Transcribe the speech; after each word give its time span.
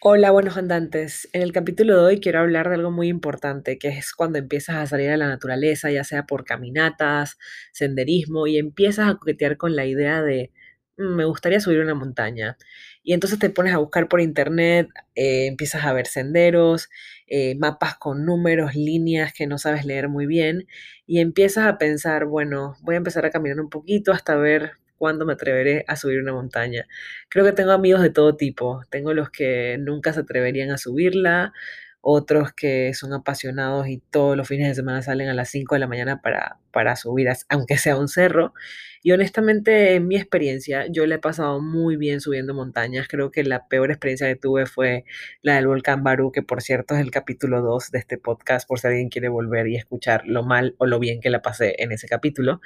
Hola, 0.00 0.30
buenos 0.30 0.56
andantes. 0.56 1.28
En 1.32 1.42
el 1.42 1.50
capítulo 1.52 1.96
de 1.98 2.04
hoy 2.04 2.20
quiero 2.20 2.38
hablar 2.38 2.68
de 2.68 2.76
algo 2.76 2.92
muy 2.92 3.08
importante, 3.08 3.78
que 3.80 3.88
es 3.88 4.12
cuando 4.12 4.38
empiezas 4.38 4.76
a 4.76 4.86
salir 4.86 5.10
a 5.10 5.16
la 5.16 5.26
naturaleza, 5.26 5.90
ya 5.90 6.04
sea 6.04 6.24
por 6.24 6.44
caminatas, 6.44 7.36
senderismo, 7.72 8.46
y 8.46 8.58
empiezas 8.58 9.08
a 9.08 9.14
coquetear 9.16 9.56
con 9.56 9.74
la 9.74 9.86
idea 9.86 10.22
de, 10.22 10.52
"Mm, 10.98 11.16
me 11.16 11.24
gustaría 11.24 11.58
subir 11.58 11.80
una 11.80 11.94
montaña. 11.96 12.56
Y 13.02 13.12
entonces 13.12 13.40
te 13.40 13.50
pones 13.50 13.74
a 13.74 13.78
buscar 13.78 14.08
por 14.08 14.20
internet, 14.20 14.86
eh, 15.16 15.46
empiezas 15.46 15.84
a 15.84 15.92
ver 15.92 16.06
senderos, 16.06 16.88
eh, 17.26 17.56
mapas 17.58 17.96
con 17.96 18.24
números, 18.24 18.76
líneas 18.76 19.32
que 19.32 19.48
no 19.48 19.58
sabes 19.58 19.84
leer 19.84 20.08
muy 20.08 20.26
bien, 20.26 20.68
y 21.06 21.18
empiezas 21.18 21.66
a 21.66 21.76
pensar, 21.78 22.24
bueno, 22.26 22.76
voy 22.82 22.94
a 22.94 22.98
empezar 22.98 23.26
a 23.26 23.30
caminar 23.30 23.58
un 23.60 23.68
poquito 23.68 24.12
hasta 24.12 24.36
ver 24.36 24.72
cuándo 24.98 25.24
me 25.24 25.34
atreveré 25.34 25.84
a 25.88 25.96
subir 25.96 26.20
una 26.20 26.32
montaña. 26.32 26.86
Creo 27.28 27.44
que 27.44 27.52
tengo 27.52 27.72
amigos 27.72 28.02
de 28.02 28.10
todo 28.10 28.36
tipo. 28.36 28.82
Tengo 28.90 29.14
los 29.14 29.30
que 29.30 29.78
nunca 29.78 30.12
se 30.12 30.20
atreverían 30.20 30.70
a 30.70 30.78
subirla, 30.78 31.52
otros 32.00 32.52
que 32.52 32.94
son 32.94 33.12
apasionados 33.12 33.88
y 33.88 33.98
todos 33.98 34.36
los 34.36 34.48
fines 34.48 34.68
de 34.68 34.74
semana 34.74 35.02
salen 35.02 35.28
a 35.28 35.34
las 35.34 35.50
5 35.50 35.74
de 35.74 35.78
la 35.80 35.86
mañana 35.88 36.20
para, 36.22 36.58
para 36.72 36.96
subir, 36.96 37.28
aunque 37.48 37.76
sea 37.78 37.96
un 37.96 38.08
cerro. 38.08 38.54
Y 39.02 39.12
honestamente, 39.12 39.94
en 39.94 40.08
mi 40.08 40.16
experiencia, 40.16 40.86
yo 40.90 41.06
le 41.06 41.16
he 41.16 41.18
pasado 41.18 41.60
muy 41.60 41.96
bien 41.96 42.20
subiendo 42.20 42.54
montañas. 42.54 43.06
Creo 43.08 43.30
que 43.30 43.44
la 43.44 43.68
peor 43.68 43.90
experiencia 43.90 44.26
que 44.26 44.36
tuve 44.36 44.66
fue 44.66 45.04
la 45.42 45.56
del 45.56 45.66
volcán 45.66 46.02
Barú, 46.02 46.32
que 46.32 46.42
por 46.42 46.62
cierto 46.62 46.94
es 46.94 47.00
el 47.00 47.10
capítulo 47.10 47.62
2 47.62 47.90
de 47.90 47.98
este 47.98 48.18
podcast, 48.18 48.68
por 48.68 48.80
si 48.80 48.88
alguien 48.88 49.08
quiere 49.08 49.28
volver 49.28 49.68
y 49.68 49.76
escuchar 49.76 50.22
lo 50.26 50.42
mal 50.44 50.74
o 50.78 50.86
lo 50.86 50.98
bien 50.98 51.20
que 51.20 51.30
la 51.30 51.42
pasé 51.42 51.76
en 51.78 51.92
ese 51.92 52.08
capítulo. 52.08 52.60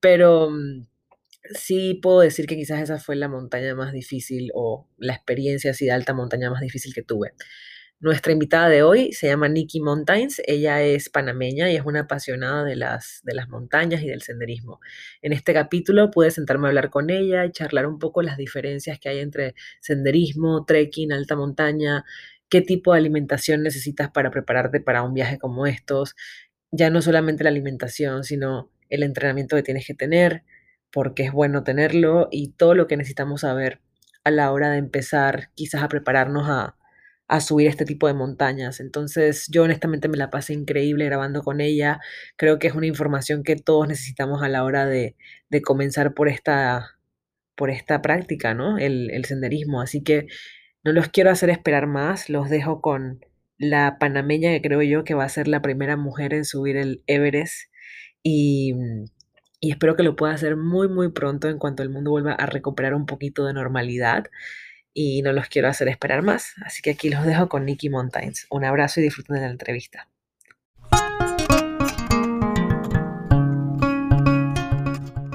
Pero 0.00 0.50
mm, 0.50 0.86
Sí, 1.54 1.98
puedo 2.02 2.20
decir 2.20 2.46
que 2.46 2.56
quizás 2.56 2.80
esa 2.82 2.98
fue 2.98 3.16
la 3.16 3.28
montaña 3.28 3.74
más 3.74 3.92
difícil 3.92 4.50
o 4.54 4.86
la 4.98 5.14
experiencia 5.14 5.70
así 5.70 5.86
de 5.86 5.92
alta 5.92 6.12
montaña 6.12 6.50
más 6.50 6.60
difícil 6.60 6.92
que 6.94 7.02
tuve. 7.02 7.32
Nuestra 8.00 8.32
invitada 8.32 8.68
de 8.68 8.82
hoy 8.82 9.12
se 9.12 9.28
llama 9.28 9.48
Nikki 9.48 9.80
Mountains. 9.80 10.42
Ella 10.46 10.82
es 10.82 11.10
panameña 11.10 11.70
y 11.70 11.76
es 11.76 11.82
una 11.84 12.00
apasionada 12.02 12.64
de 12.64 12.76
las, 12.76 13.20
de 13.24 13.34
las 13.34 13.48
montañas 13.48 14.02
y 14.02 14.08
del 14.08 14.22
senderismo. 14.22 14.80
En 15.22 15.32
este 15.32 15.54
capítulo 15.54 16.10
pude 16.10 16.30
sentarme 16.30 16.66
a 16.66 16.70
hablar 16.70 16.90
con 16.90 17.10
ella 17.10 17.44
y 17.46 17.52
charlar 17.52 17.86
un 17.86 17.98
poco 17.98 18.22
las 18.22 18.36
diferencias 18.36 18.98
que 19.00 19.10
hay 19.10 19.20
entre 19.20 19.54
senderismo, 19.80 20.64
trekking, 20.66 21.12
alta 21.12 21.36
montaña, 21.36 22.04
qué 22.50 22.62
tipo 22.62 22.92
de 22.92 22.98
alimentación 23.00 23.62
necesitas 23.62 24.10
para 24.10 24.30
prepararte 24.30 24.80
para 24.80 25.02
un 25.02 25.14
viaje 25.14 25.38
como 25.38 25.66
estos. 25.66 26.14
Ya 26.72 26.90
no 26.90 27.02
solamente 27.02 27.44
la 27.44 27.50
alimentación, 27.50 28.24
sino 28.24 28.70
el 28.90 29.02
entrenamiento 29.02 29.56
que 29.56 29.62
tienes 29.62 29.86
que 29.86 29.94
tener, 29.94 30.44
porque 30.92 31.24
es 31.24 31.32
bueno 31.32 31.62
tenerlo 31.64 32.28
y 32.30 32.52
todo 32.52 32.74
lo 32.74 32.86
que 32.86 32.96
necesitamos 32.96 33.42
saber 33.42 33.80
a 34.24 34.30
la 34.30 34.52
hora 34.52 34.70
de 34.70 34.78
empezar 34.78 35.50
quizás 35.54 35.82
a 35.82 35.88
prepararnos 35.88 36.48
a, 36.48 36.76
a 37.28 37.40
subir 37.40 37.68
este 37.68 37.84
tipo 37.84 38.06
de 38.08 38.14
montañas. 38.14 38.80
Entonces, 38.80 39.46
yo 39.50 39.62
honestamente 39.62 40.08
me 40.08 40.16
la 40.16 40.30
pasé 40.30 40.52
increíble 40.52 41.04
grabando 41.06 41.42
con 41.42 41.60
ella. 41.60 42.00
Creo 42.36 42.58
que 42.58 42.66
es 42.66 42.74
una 42.74 42.86
información 42.86 43.44
que 43.44 43.56
todos 43.56 43.86
necesitamos 43.88 44.42
a 44.42 44.48
la 44.48 44.64
hora 44.64 44.86
de, 44.86 45.16
de 45.48 45.62
comenzar 45.62 46.12
por 46.14 46.28
esta, 46.28 46.98
por 47.54 47.70
esta 47.70 48.02
práctica, 48.02 48.52
¿no? 48.54 48.78
El, 48.78 49.10
el 49.12 49.24
senderismo. 49.26 49.80
Así 49.80 50.02
que 50.02 50.26
no 50.82 50.92
los 50.92 51.08
quiero 51.08 51.30
hacer 51.30 51.50
esperar 51.50 51.86
más. 51.86 52.30
Los 52.30 52.50
dejo 52.50 52.80
con 52.80 53.20
la 53.58 53.98
panameña 54.00 54.50
que 54.50 54.62
creo 54.62 54.82
yo 54.82 55.04
que 55.04 55.14
va 55.14 55.24
a 55.24 55.28
ser 55.28 55.46
la 55.46 55.62
primera 55.62 55.96
mujer 55.96 56.34
en 56.34 56.44
subir 56.44 56.76
el 56.76 57.04
Everest. 57.06 57.70
Y, 58.24 58.74
y 59.60 59.70
espero 59.70 59.94
que 59.94 60.02
lo 60.02 60.16
pueda 60.16 60.32
hacer 60.32 60.56
muy, 60.56 60.88
muy 60.88 61.10
pronto 61.10 61.48
en 61.48 61.58
cuanto 61.58 61.82
el 61.82 61.90
mundo 61.90 62.10
vuelva 62.10 62.32
a 62.32 62.46
recuperar 62.46 62.94
un 62.94 63.04
poquito 63.04 63.44
de 63.44 63.52
normalidad 63.52 64.24
y 64.94 65.20
no 65.20 65.32
los 65.32 65.48
quiero 65.48 65.68
hacer 65.68 65.88
esperar 65.88 66.22
más. 66.22 66.54
Así 66.64 66.80
que 66.80 66.90
aquí 66.90 67.10
los 67.10 67.24
dejo 67.24 67.48
con 67.48 67.66
Nicky 67.66 67.90
Mountains. 67.90 68.46
Un 68.50 68.64
abrazo 68.64 69.00
y 69.00 69.04
disfruten 69.04 69.36
de 69.36 69.42
la 69.42 69.50
entrevista. 69.50 70.08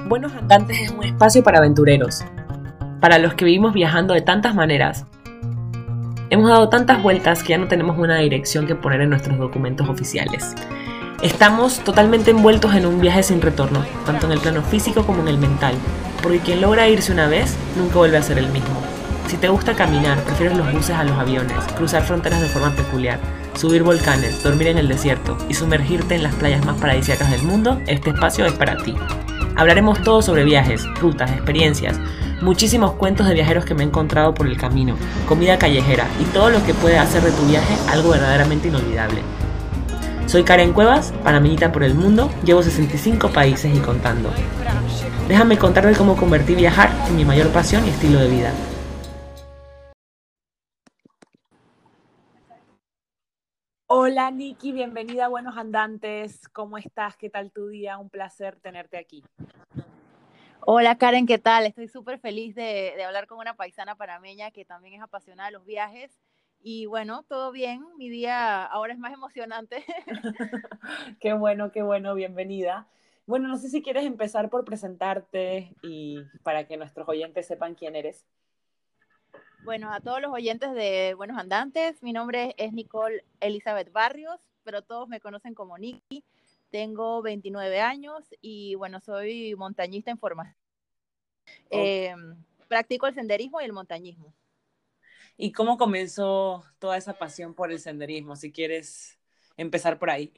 Buenos 0.08 0.32
Andantes 0.34 0.80
es 0.80 0.90
un 0.90 1.04
espacio 1.04 1.42
para 1.42 1.58
aventureros, 1.58 2.24
para 3.00 3.18
los 3.18 3.34
que 3.34 3.44
vivimos 3.44 3.74
viajando 3.74 4.12
de 4.12 4.22
tantas 4.22 4.54
maneras. 4.56 5.06
Hemos 6.30 6.48
dado 6.48 6.68
tantas 6.68 7.00
vueltas 7.00 7.44
que 7.44 7.50
ya 7.50 7.58
no 7.58 7.68
tenemos 7.68 7.96
una 7.96 8.18
dirección 8.18 8.66
que 8.66 8.74
poner 8.74 9.02
en 9.02 9.10
nuestros 9.10 9.38
documentos 9.38 9.88
oficiales. 9.88 10.54
Estamos 11.22 11.80
totalmente 11.82 12.30
envueltos 12.30 12.74
en 12.74 12.84
un 12.84 13.00
viaje 13.00 13.22
sin 13.22 13.40
retorno, 13.40 13.82
tanto 14.04 14.26
en 14.26 14.32
el 14.32 14.38
plano 14.38 14.62
físico 14.62 15.06
como 15.06 15.22
en 15.22 15.28
el 15.28 15.38
mental, 15.38 15.74
porque 16.22 16.40
quien 16.40 16.60
logra 16.60 16.88
irse 16.88 17.10
una 17.10 17.26
vez 17.26 17.56
nunca 17.74 17.96
vuelve 17.96 18.18
a 18.18 18.22
ser 18.22 18.36
el 18.36 18.48
mismo. 18.48 18.82
Si 19.26 19.38
te 19.38 19.48
gusta 19.48 19.74
caminar, 19.74 20.22
prefieres 20.24 20.58
los 20.58 20.70
buses 20.70 20.94
a 20.94 21.04
los 21.04 21.18
aviones, 21.18 21.56
cruzar 21.74 22.02
fronteras 22.02 22.42
de 22.42 22.48
forma 22.48 22.70
peculiar, 22.76 23.18
subir 23.54 23.82
volcanes, 23.82 24.42
dormir 24.42 24.68
en 24.68 24.76
el 24.76 24.88
desierto 24.88 25.38
y 25.48 25.54
sumergirte 25.54 26.16
en 26.16 26.22
las 26.22 26.34
playas 26.34 26.64
más 26.66 26.78
paradisíacas 26.78 27.30
del 27.30 27.42
mundo, 27.42 27.80
este 27.86 28.10
espacio 28.10 28.44
es 28.44 28.52
para 28.52 28.76
ti. 28.76 28.94
Hablaremos 29.56 30.02
todo 30.02 30.20
sobre 30.20 30.44
viajes, 30.44 30.84
rutas, 31.00 31.30
experiencias, 31.30 31.98
muchísimos 32.42 32.92
cuentos 32.92 33.26
de 33.26 33.32
viajeros 33.32 33.64
que 33.64 33.74
me 33.74 33.84
he 33.84 33.86
encontrado 33.86 34.34
por 34.34 34.46
el 34.46 34.58
camino, 34.58 34.96
comida 35.26 35.58
callejera 35.58 36.06
y 36.20 36.24
todo 36.24 36.50
lo 36.50 36.62
que 36.66 36.74
puede 36.74 36.98
hacer 36.98 37.22
de 37.22 37.32
tu 37.32 37.46
viaje 37.46 37.74
algo 37.90 38.10
verdaderamente 38.10 38.68
inolvidable. 38.68 39.22
Soy 40.26 40.42
Karen 40.42 40.72
Cuevas, 40.72 41.12
panameñita 41.22 41.70
por 41.70 41.84
el 41.84 41.94
mundo, 41.94 42.28
llevo 42.44 42.60
65 42.60 43.30
países 43.30 43.72
y 43.72 43.78
contando. 43.78 44.28
Déjame 45.28 45.56
contarte 45.56 45.96
cómo 45.96 46.16
convertí 46.16 46.56
viajar 46.56 46.90
en 47.08 47.14
mi 47.14 47.24
mayor 47.24 47.52
pasión 47.52 47.86
y 47.86 47.90
estilo 47.90 48.18
de 48.18 48.28
vida. 48.28 48.52
Hola 53.86 54.32
Nikki, 54.32 54.72
bienvenida 54.72 55.26
a 55.26 55.28
Buenos 55.28 55.56
Andantes. 55.56 56.48
¿Cómo 56.48 56.76
estás? 56.76 57.16
¿Qué 57.16 57.30
tal 57.30 57.52
tu 57.52 57.68
día? 57.68 57.96
Un 57.96 58.10
placer 58.10 58.56
tenerte 58.56 58.98
aquí. 58.98 59.22
Hola 60.60 60.98
Karen, 60.98 61.28
¿qué 61.28 61.38
tal? 61.38 61.66
Estoy 61.66 61.86
súper 61.86 62.18
feliz 62.18 62.56
de, 62.56 62.94
de, 62.96 63.04
hablar 63.04 63.28
con 63.28 63.38
una 63.38 63.54
paisana 63.54 63.94
panameña 63.94 64.50
que 64.50 64.64
también 64.64 64.94
es 64.94 65.02
apasionada 65.02 65.50
de 65.50 65.52
los 65.52 65.64
viajes. 65.64 66.10
Y 66.60 66.86
bueno, 66.86 67.22
todo 67.28 67.52
bien, 67.52 67.84
mi 67.96 68.08
día 68.08 68.64
ahora 68.64 68.92
es 68.92 68.98
más 68.98 69.12
emocionante. 69.12 69.84
qué 71.20 71.32
bueno, 71.32 71.70
qué 71.70 71.82
bueno, 71.82 72.14
bienvenida. 72.14 72.88
Bueno, 73.26 73.48
no 73.48 73.56
sé 73.56 73.68
si 73.68 73.82
quieres 73.82 74.04
empezar 74.04 74.50
por 74.50 74.64
presentarte 74.64 75.74
y 75.82 76.22
para 76.42 76.66
que 76.66 76.76
nuestros 76.76 77.08
oyentes 77.08 77.46
sepan 77.46 77.74
quién 77.74 77.96
eres. 77.96 78.24
Bueno, 79.64 79.92
a 79.92 80.00
todos 80.00 80.20
los 80.20 80.32
oyentes 80.32 80.72
de 80.74 81.14
Buenos 81.14 81.38
Andantes, 81.38 82.00
mi 82.02 82.12
nombre 82.12 82.54
es 82.56 82.72
Nicole 82.72 83.24
Elizabeth 83.40 83.90
Barrios, 83.90 84.38
pero 84.62 84.82
todos 84.82 85.08
me 85.08 85.20
conocen 85.20 85.54
como 85.54 85.76
Nikki. 85.76 86.24
Tengo 86.70 87.20
29 87.20 87.80
años 87.80 88.22
y 88.40 88.76
bueno, 88.76 89.00
soy 89.00 89.56
montañista 89.56 90.12
en 90.12 90.18
formación. 90.18 90.56
Eh, 91.70 92.14
practico 92.68 93.06
el 93.06 93.14
senderismo 93.14 93.60
y 93.60 93.64
el 93.64 93.72
montañismo. 93.72 94.32
¿Y 95.36 95.52
cómo 95.52 95.76
comenzó 95.76 96.64
toda 96.78 96.96
esa 96.96 97.14
pasión 97.14 97.54
por 97.54 97.70
el 97.70 97.78
senderismo? 97.78 98.36
Si 98.36 98.52
quieres 98.52 99.18
empezar 99.56 99.98
por 99.98 100.10
ahí. 100.10 100.32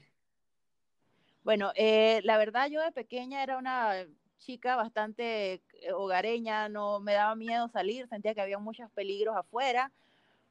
Bueno, 1.45 1.73
eh, 1.77 2.21
la 2.25 2.37
verdad 2.37 2.69
yo 2.69 2.83
de 2.83 2.93
pequeña 2.93 3.43
era 3.43 3.59
una 3.59 4.07
chica 4.39 4.77
bastante 4.77 5.63
hogareña, 5.95 6.69
no 6.69 7.01
me 7.01 7.15
daba 7.15 7.35
miedo 7.35 7.69
salir, 7.69 8.07
sentía 8.09 8.35
que 8.35 8.41
había 8.41 8.59
muchos 8.59 8.91
peligros 8.91 9.37
afuera, 9.37 9.93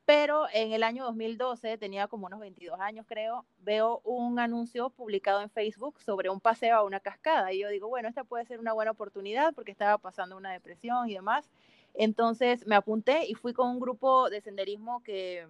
pero 0.06 0.48
en 0.54 0.72
el 0.72 0.84
año 0.84 1.04
2012, 1.04 1.78
tenía 1.78 2.08
como 2.08 2.28
unos 2.28 2.40
22 2.40 2.80
años 2.80 3.06
creo, 3.08 3.46
veo 3.60 4.02
un 4.06 4.40
anuncio 4.40 4.90
publicado 4.90 5.42
en 5.42 5.50
Facebook 5.50 6.00
sobre 6.02 6.30
un 6.30 6.40
paseo 6.40 6.78
a 6.78 6.84
una 6.84 7.00
cascada 7.00 7.52
y 7.52 7.60
yo 7.60 7.70
digo, 7.70 7.90
bueno, 7.90 8.08
esta 8.08 8.24
puede 8.24 8.46
ser 8.46 8.60
una 8.60 8.74
buena 8.74 8.92
oportunidad 8.92 9.54
porque 9.54 9.72
estaba 9.72 9.98
pasando 9.98 10.38
una 10.38 10.52
depresión 10.54 11.10
y 11.10 11.14
demás. 11.14 11.50
Entonces 11.98 12.66
me 12.68 12.76
apunté 12.76 13.26
y 13.28 13.34
fui 13.34 13.54
con 13.54 13.70
un 13.70 13.80
grupo 13.80 14.30
de 14.30 14.40
senderismo 14.42 15.02
que, 15.04 15.48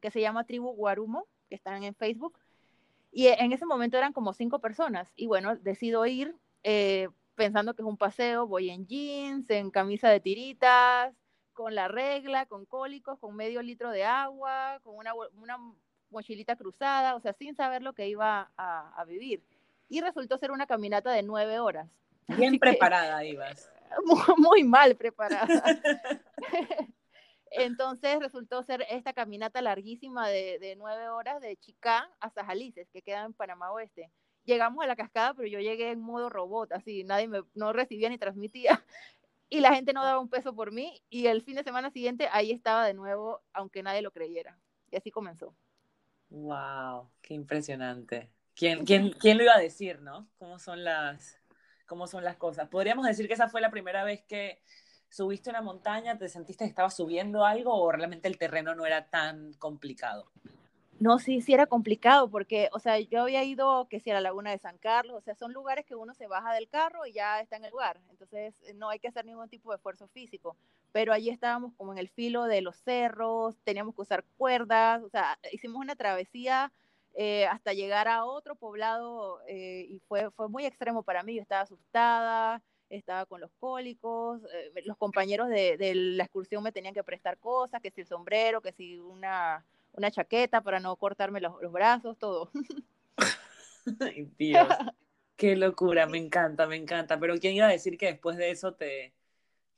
que 0.00 0.10
se 0.10 0.20
llama 0.20 0.44
Tribu 0.44 0.74
Guarumo, 0.74 1.26
que 1.48 1.54
están 1.54 1.82
en 1.82 1.94
Facebook. 1.94 2.38
Y 3.10 3.28
en 3.28 3.52
ese 3.52 3.64
momento 3.64 3.96
eran 3.96 4.12
como 4.12 4.34
cinco 4.34 4.60
personas. 4.60 5.10
Y 5.16 5.26
bueno, 5.26 5.56
decido 5.56 6.04
ir 6.04 6.36
eh, 6.62 7.08
pensando 7.34 7.74
que 7.74 7.80
es 7.80 7.88
un 7.88 7.96
paseo. 7.96 8.46
Voy 8.46 8.68
en 8.68 8.86
jeans, 8.86 9.48
en 9.48 9.70
camisa 9.70 10.10
de 10.10 10.20
tiritas, 10.20 11.14
con 11.54 11.74
la 11.74 11.88
regla, 11.88 12.44
con 12.44 12.66
cólicos, 12.66 13.18
con 13.18 13.34
medio 13.34 13.62
litro 13.62 13.90
de 13.90 14.04
agua, 14.04 14.80
con 14.82 14.96
una, 14.96 15.14
una 15.14 15.56
mochilita 16.10 16.56
cruzada, 16.56 17.14
o 17.14 17.20
sea, 17.20 17.32
sin 17.32 17.56
saber 17.56 17.82
lo 17.82 17.94
que 17.94 18.06
iba 18.06 18.50
a, 18.58 19.00
a 19.00 19.04
vivir. 19.06 19.42
Y 19.88 20.02
resultó 20.02 20.36
ser 20.36 20.50
una 20.50 20.66
caminata 20.66 21.10
de 21.10 21.22
nueve 21.22 21.58
horas. 21.58 21.88
Bien 22.28 22.50
Así 22.50 22.58
preparada 22.58 23.20
que, 23.20 23.28
ibas. 23.28 23.70
Muy, 24.36 24.64
mal 24.64 24.96
preparada. 24.96 25.46
Entonces 27.50 28.18
resultó 28.18 28.62
ser 28.62 28.84
esta 28.90 29.12
caminata 29.12 29.62
larguísima 29.62 30.28
de, 30.28 30.58
de, 30.58 30.76
nueve 30.76 31.08
horas 31.08 31.40
de 31.40 31.56
Chicá 31.56 32.10
hasta 32.20 32.44
Jalices, 32.44 32.88
que 32.90 33.02
queda 33.02 33.24
en 33.24 33.32
Panamá 33.32 33.70
Oeste. 33.72 34.10
Llegamos 34.44 34.84
a 34.84 34.86
la 34.86 34.96
cascada, 34.96 35.34
pero 35.34 35.48
yo 35.48 35.58
llegué 35.58 35.90
en 35.90 36.00
modo 36.00 36.28
robot, 36.28 36.72
así 36.72 37.02
nadie 37.04 37.28
me 37.28 37.42
no 37.54 37.72
recibía 37.72 38.08
ni 38.08 38.18
transmitía. 38.18 38.84
y 39.48 39.60
la 39.60 39.74
gente 39.74 39.92
no 39.92 40.02
daba 40.02 40.18
un 40.18 40.28
peso 40.28 40.54
por 40.54 40.72
mí 40.72 41.02
y 41.08 41.26
el 41.26 41.42
fin 41.42 41.56
de 41.56 41.64
semana 41.64 41.90
siguiente 41.90 42.28
ahí 42.32 42.50
estaba 42.50 42.86
de 42.86 42.94
nuevo, 42.94 43.40
aunque 43.52 43.82
nadie 43.82 44.02
lo 44.02 44.10
creyera. 44.10 44.58
Y 44.90 44.96
así 44.96 45.10
comenzó. 45.10 45.54
Wow, 46.30 47.08
qué 47.22 47.34
impresionante. 47.34 48.30
¿Quién, 48.54 48.84
quién, 48.84 49.12
quién 49.12 49.36
lo 49.36 49.44
iba 49.44 49.54
a 49.54 49.60
decir, 49.60 50.00
no? 50.00 50.26
¿Cómo 50.38 50.58
son 50.58 50.82
las, 50.82 51.38
cómo 51.86 52.06
son 52.06 52.24
las 52.24 52.36
cosas? 52.36 52.68
Podríamos 52.68 53.06
decir 53.06 53.26
que 53.28 53.34
esa 53.34 53.48
fue 53.48 53.60
la 53.60 53.70
primera 53.70 54.04
vez 54.04 54.22
que 54.24 54.60
subiste 55.08 55.50
una 55.50 55.62
montaña, 55.62 56.18
te 56.18 56.28
sentiste 56.28 56.64
que 56.64 56.70
estabas 56.70 56.96
subiendo 56.96 57.44
algo 57.44 57.74
o 57.74 57.90
realmente 57.92 58.28
el 58.28 58.38
terreno 58.38 58.74
no 58.74 58.84
era 58.86 59.08
tan 59.08 59.54
complicado. 59.54 60.30
No, 60.98 61.18
sí, 61.18 61.42
sí 61.42 61.52
era 61.52 61.66
complicado 61.66 62.30
porque, 62.30 62.70
o 62.72 62.78
sea, 62.78 62.98
yo 62.98 63.22
había 63.22 63.44
ido, 63.44 63.86
que 63.88 64.00
si 64.00 64.10
a 64.10 64.14
la 64.14 64.22
laguna 64.22 64.50
de 64.50 64.58
San 64.58 64.78
Carlos, 64.78 65.18
o 65.18 65.20
sea, 65.20 65.34
son 65.34 65.52
lugares 65.52 65.84
que 65.84 65.94
uno 65.94 66.14
se 66.14 66.26
baja 66.26 66.54
del 66.54 66.68
carro 66.68 67.04
y 67.04 67.12
ya 67.12 67.40
está 67.40 67.56
en 67.56 67.66
el 67.66 67.70
lugar, 67.70 68.00
entonces 68.08 68.54
no 68.76 68.88
hay 68.88 68.98
que 68.98 69.08
hacer 69.08 69.26
ningún 69.26 69.50
tipo 69.50 69.70
de 69.70 69.76
esfuerzo 69.76 70.08
físico, 70.08 70.56
pero 70.92 71.12
allí 71.12 71.28
estábamos 71.28 71.74
como 71.74 71.92
en 71.92 71.98
el 71.98 72.08
filo 72.08 72.44
de 72.44 72.62
los 72.62 72.76
cerros, 72.76 73.58
teníamos 73.62 73.94
que 73.94 74.00
usar 74.00 74.24
cuerdas, 74.38 75.02
o 75.02 75.10
sea, 75.10 75.38
hicimos 75.52 75.82
una 75.82 75.96
travesía 75.96 76.72
eh, 77.16 77.46
hasta 77.46 77.72
llegar 77.72 78.08
a 78.08 78.24
otro 78.24 78.54
poblado 78.54 79.40
eh, 79.48 79.86
y 79.88 80.00
fue, 80.06 80.30
fue 80.30 80.48
muy 80.48 80.66
extremo 80.66 81.02
para 81.02 81.22
mí, 81.22 81.34
yo 81.34 81.42
estaba 81.42 81.62
asustada, 81.62 82.62
estaba 82.88 83.26
con 83.26 83.40
los 83.40 83.50
cólicos, 83.58 84.40
los 84.84 84.96
compañeros 84.96 85.48
de, 85.48 85.76
de 85.76 85.94
la 85.94 86.24
excursión 86.24 86.62
me 86.62 86.72
tenían 86.72 86.94
que 86.94 87.02
prestar 87.02 87.38
cosas, 87.38 87.82
que 87.82 87.90
si 87.90 88.02
el 88.02 88.06
sombrero, 88.06 88.60
que 88.60 88.72
si 88.72 88.98
una 88.98 89.64
una 89.96 90.10
chaqueta 90.10 90.60
para 90.60 90.78
no 90.78 90.94
cortarme 90.96 91.40
los, 91.40 91.60
los 91.60 91.72
brazos, 91.72 92.16
todo. 92.18 92.50
Ay, 94.00 94.30
Dios, 94.38 94.68
qué 95.36 95.56
locura, 95.56 96.06
me 96.06 96.18
encanta, 96.18 96.66
me 96.66 96.76
encanta. 96.76 97.18
Pero 97.18 97.38
¿quién 97.38 97.54
iba 97.54 97.66
a 97.66 97.70
decir 97.70 97.96
que 97.98 98.06
después 98.06 98.36
de 98.36 98.50
eso 98.50 98.74
te, 98.74 99.14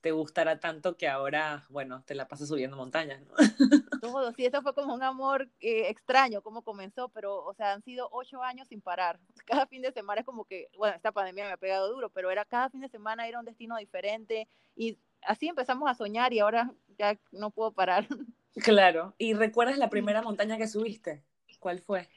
te 0.01 0.13
gustará 0.13 0.61
tanto 0.61 0.97
que 0.97 1.09
ahora, 1.09 1.65
bueno, 1.71 2.03
te 2.05 2.15
la 2.15 2.29
pasas 2.29 2.49
subiendo 2.49 2.77
montañas, 2.77 3.21
¿no? 3.23 3.35
Todo, 4.03 4.33
sí, 4.33 4.47
eso 4.47 4.63
fue 4.63 4.75
como 4.75 4.95
un 4.95 5.03
amor 5.03 5.49
eh, 5.61 5.89
extraño, 5.89 6.43
cómo 6.43 6.63
comenzó, 6.63 7.09
pero, 7.09 7.45
o 7.45 7.55
sea, 7.55 7.73
han 7.73 7.83
sido 7.83 8.09
ocho 8.13 8.43
años 8.43 8.69
sin 8.69 8.81
parar. 8.81 9.19
Cada 9.47 9.67
fin 9.67 9.83
de 9.83 9.93
semana 9.93 10.21
es 10.21 10.27
como 10.27 10.45
que, 10.45 10.69
bueno, 10.77 10.95
esta 10.95 11.13
pandemia 11.13 11.47
me 11.47 11.53
ha 11.53 11.57
pegado 11.57 11.93
duro, 11.93 12.11
pero 12.11 12.31
era 12.31 12.45
cada 12.45 12.71
fin 12.71 12.81
de 12.81 12.89
semana 12.89 13.29
ir 13.29 13.35
a 13.35 13.41
un 13.41 13.45
destino 13.45 13.77
diferente 13.77 14.47
y 14.77 14.99
así 15.23 15.49
empezamos 15.49 15.91
a 15.91 15.95
soñar 15.95 16.33
y 16.33 16.41
ahora 16.41 16.73
ya 16.99 17.19
no 17.33 17.51
puedo 17.51 17.73
parar. 17.73 18.07
Claro. 18.63 19.15
¿Y 19.19 19.35
recuerdas 19.35 19.79
la 19.79 19.91
primera 19.91 20.23
montaña 20.23 20.59
que 20.59 20.69
subiste? 20.69 21.23
¿Cuál 21.59 21.81
fue? 21.81 22.09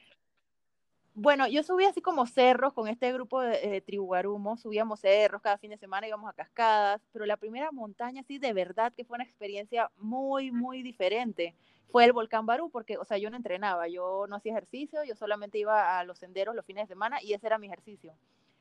Bueno, 1.14 1.46
yo 1.46 1.62
subí 1.62 1.84
así 1.84 2.00
como 2.00 2.26
cerros 2.26 2.72
con 2.72 2.88
este 2.88 3.12
grupo 3.12 3.42
de, 3.42 3.82
Tribugarumo, 3.82 4.56
subíamos 4.56 5.00
cerros 5.00 5.42
cada 5.42 5.58
fin 5.58 5.70
de 5.70 5.76
semana, 5.76 6.08
íbamos 6.08 6.30
a 6.30 6.32
cascadas, 6.32 7.02
pero 7.12 7.26
la 7.26 7.36
primera 7.36 7.70
montaña 7.70 8.22
sí 8.22 8.38
de 8.38 8.54
verdad 8.54 8.94
que 8.96 9.04
fue 9.04 9.16
una 9.16 9.24
experiencia 9.24 9.90
muy, 9.98 10.50
muy 10.50 10.82
diferente. 10.82 11.54
Fue 11.90 12.06
el 12.06 12.14
volcán 12.14 12.46
Barú, 12.46 12.70
porque, 12.70 12.96
o 12.96 13.04
sea, 13.04 13.18
yo 13.18 13.28
no 13.28 13.36
entrenaba, 13.36 13.88
yo 13.88 14.24
no 14.26 14.36
hacía 14.36 14.52
ejercicio, 14.52 15.04
yo 15.04 15.14
solamente 15.14 15.58
iba 15.58 15.98
a 15.98 16.04
los 16.04 16.18
senderos 16.18 16.54
los 16.54 16.64
fines 16.64 16.84
de 16.88 16.94
semana 16.94 17.22
y 17.22 17.34
ese 17.34 17.46
era 17.46 17.58
mi 17.58 17.66
ejercicio. 17.66 18.14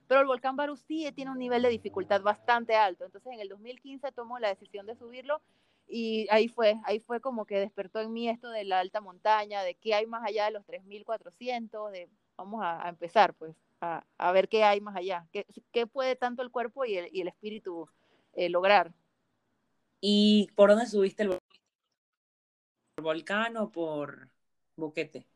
Pero 0.10 0.20
el 0.20 0.28
volcán 0.28 0.58
Barú 0.58 0.76
sí 0.76 1.10
tiene 1.16 1.32
un 1.32 1.40
nivel 1.40 1.62
de 1.62 1.70
dificultad 1.70 2.22
bastante 2.22 2.76
alto, 2.76 3.06
entonces 3.06 3.32
en 3.32 3.40
el 3.40 3.48
2015 3.48 4.12
tomó 4.12 4.40
la 4.40 4.50
decisión 4.50 4.86
de 4.86 4.96
subirlo 4.96 5.42
y 5.88 6.28
ahí 6.30 6.50
fue, 6.50 6.76
ahí 6.84 7.00
fue 7.00 7.22
como 7.22 7.46
que 7.46 7.60
despertó 7.60 8.02
en 8.02 8.12
mí 8.12 8.28
esto 8.28 8.50
de 8.50 8.66
la 8.66 8.80
alta 8.80 9.00
montaña, 9.00 9.64
de 9.64 9.76
qué 9.76 9.94
hay 9.94 10.06
más 10.06 10.24
allá 10.26 10.46
de 10.46 10.52
los 10.52 10.66
3.400, 10.66 11.92
de 11.92 12.10
vamos 12.42 12.62
a, 12.64 12.90
empezar 12.90 13.34
pues 13.36 13.56
a, 13.80 14.04
a, 14.18 14.32
ver 14.32 14.50
qué 14.50 14.64
hay 14.64 14.82
más 14.82 14.96
allá, 14.96 15.28
qué, 15.32 15.46
qué 15.72 15.88
puede 15.88 16.16
tanto 16.16 16.42
el 16.42 16.52
cuerpo 16.52 16.86
y 16.86 16.98
el, 16.98 17.10
y 17.12 17.22
el 17.22 17.28
espíritu 17.28 17.88
eh, 18.34 18.50
lograr. 18.50 18.92
¿Y 20.00 20.50
por 20.56 20.70
dónde 20.70 20.88
subiste 20.88 21.24
el 21.24 21.30
volcán? 21.30 21.60
¿Por 22.96 23.04
volcán 23.04 23.58
o 23.58 23.70
por 23.70 24.30
boquete? 24.76 25.28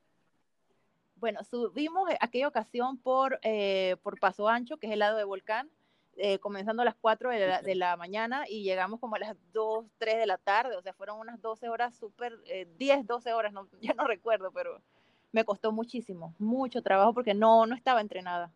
Bueno, 1.18 1.44
subimos 1.44 2.10
aquella 2.20 2.48
ocasión 2.48 2.98
por, 2.98 3.40
eh, 3.44 3.96
por 4.04 4.20
Paso 4.20 4.50
Ancho, 4.50 4.78
que 4.78 4.88
es 4.88 4.94
el 4.94 5.00
lado 5.00 5.18
de 5.18 5.24
volcán, 5.24 5.70
eh, 6.18 6.40
comenzando 6.40 6.82
a 6.82 6.86
las 6.86 6.96
4 6.96 7.30
de 7.30 7.48
la, 7.48 7.62
de 7.62 7.76
la, 7.76 7.96
mañana 7.98 8.46
y 8.48 8.64
llegamos 8.64 9.00
como 9.00 9.16
a 9.16 9.20
las 9.20 9.36
2, 9.54 9.86
3 9.98 10.18
de 10.18 10.26
la 10.26 10.38
tarde, 10.38 10.76
o 10.76 10.82
sea, 10.82 10.94
fueron 10.94 11.20
unas 11.20 11.42
12 11.42 11.70
horas 11.70 11.96
súper, 11.96 12.38
eh, 12.46 12.68
10, 12.78 13.06
12 13.06 13.34
horas, 13.34 13.54
no, 13.54 13.68
ya 13.82 13.94
no 13.94 14.08
recuerdo, 14.08 14.52
pero 14.52 14.82
me 15.36 15.44
costó 15.44 15.74
muchísimo, 15.74 16.34
mucho 16.40 16.82
trabajo 16.82 17.14
porque 17.14 17.34
no, 17.34 17.66
no 17.66 17.76
estaba 17.76 18.00
entrenada. 18.00 18.54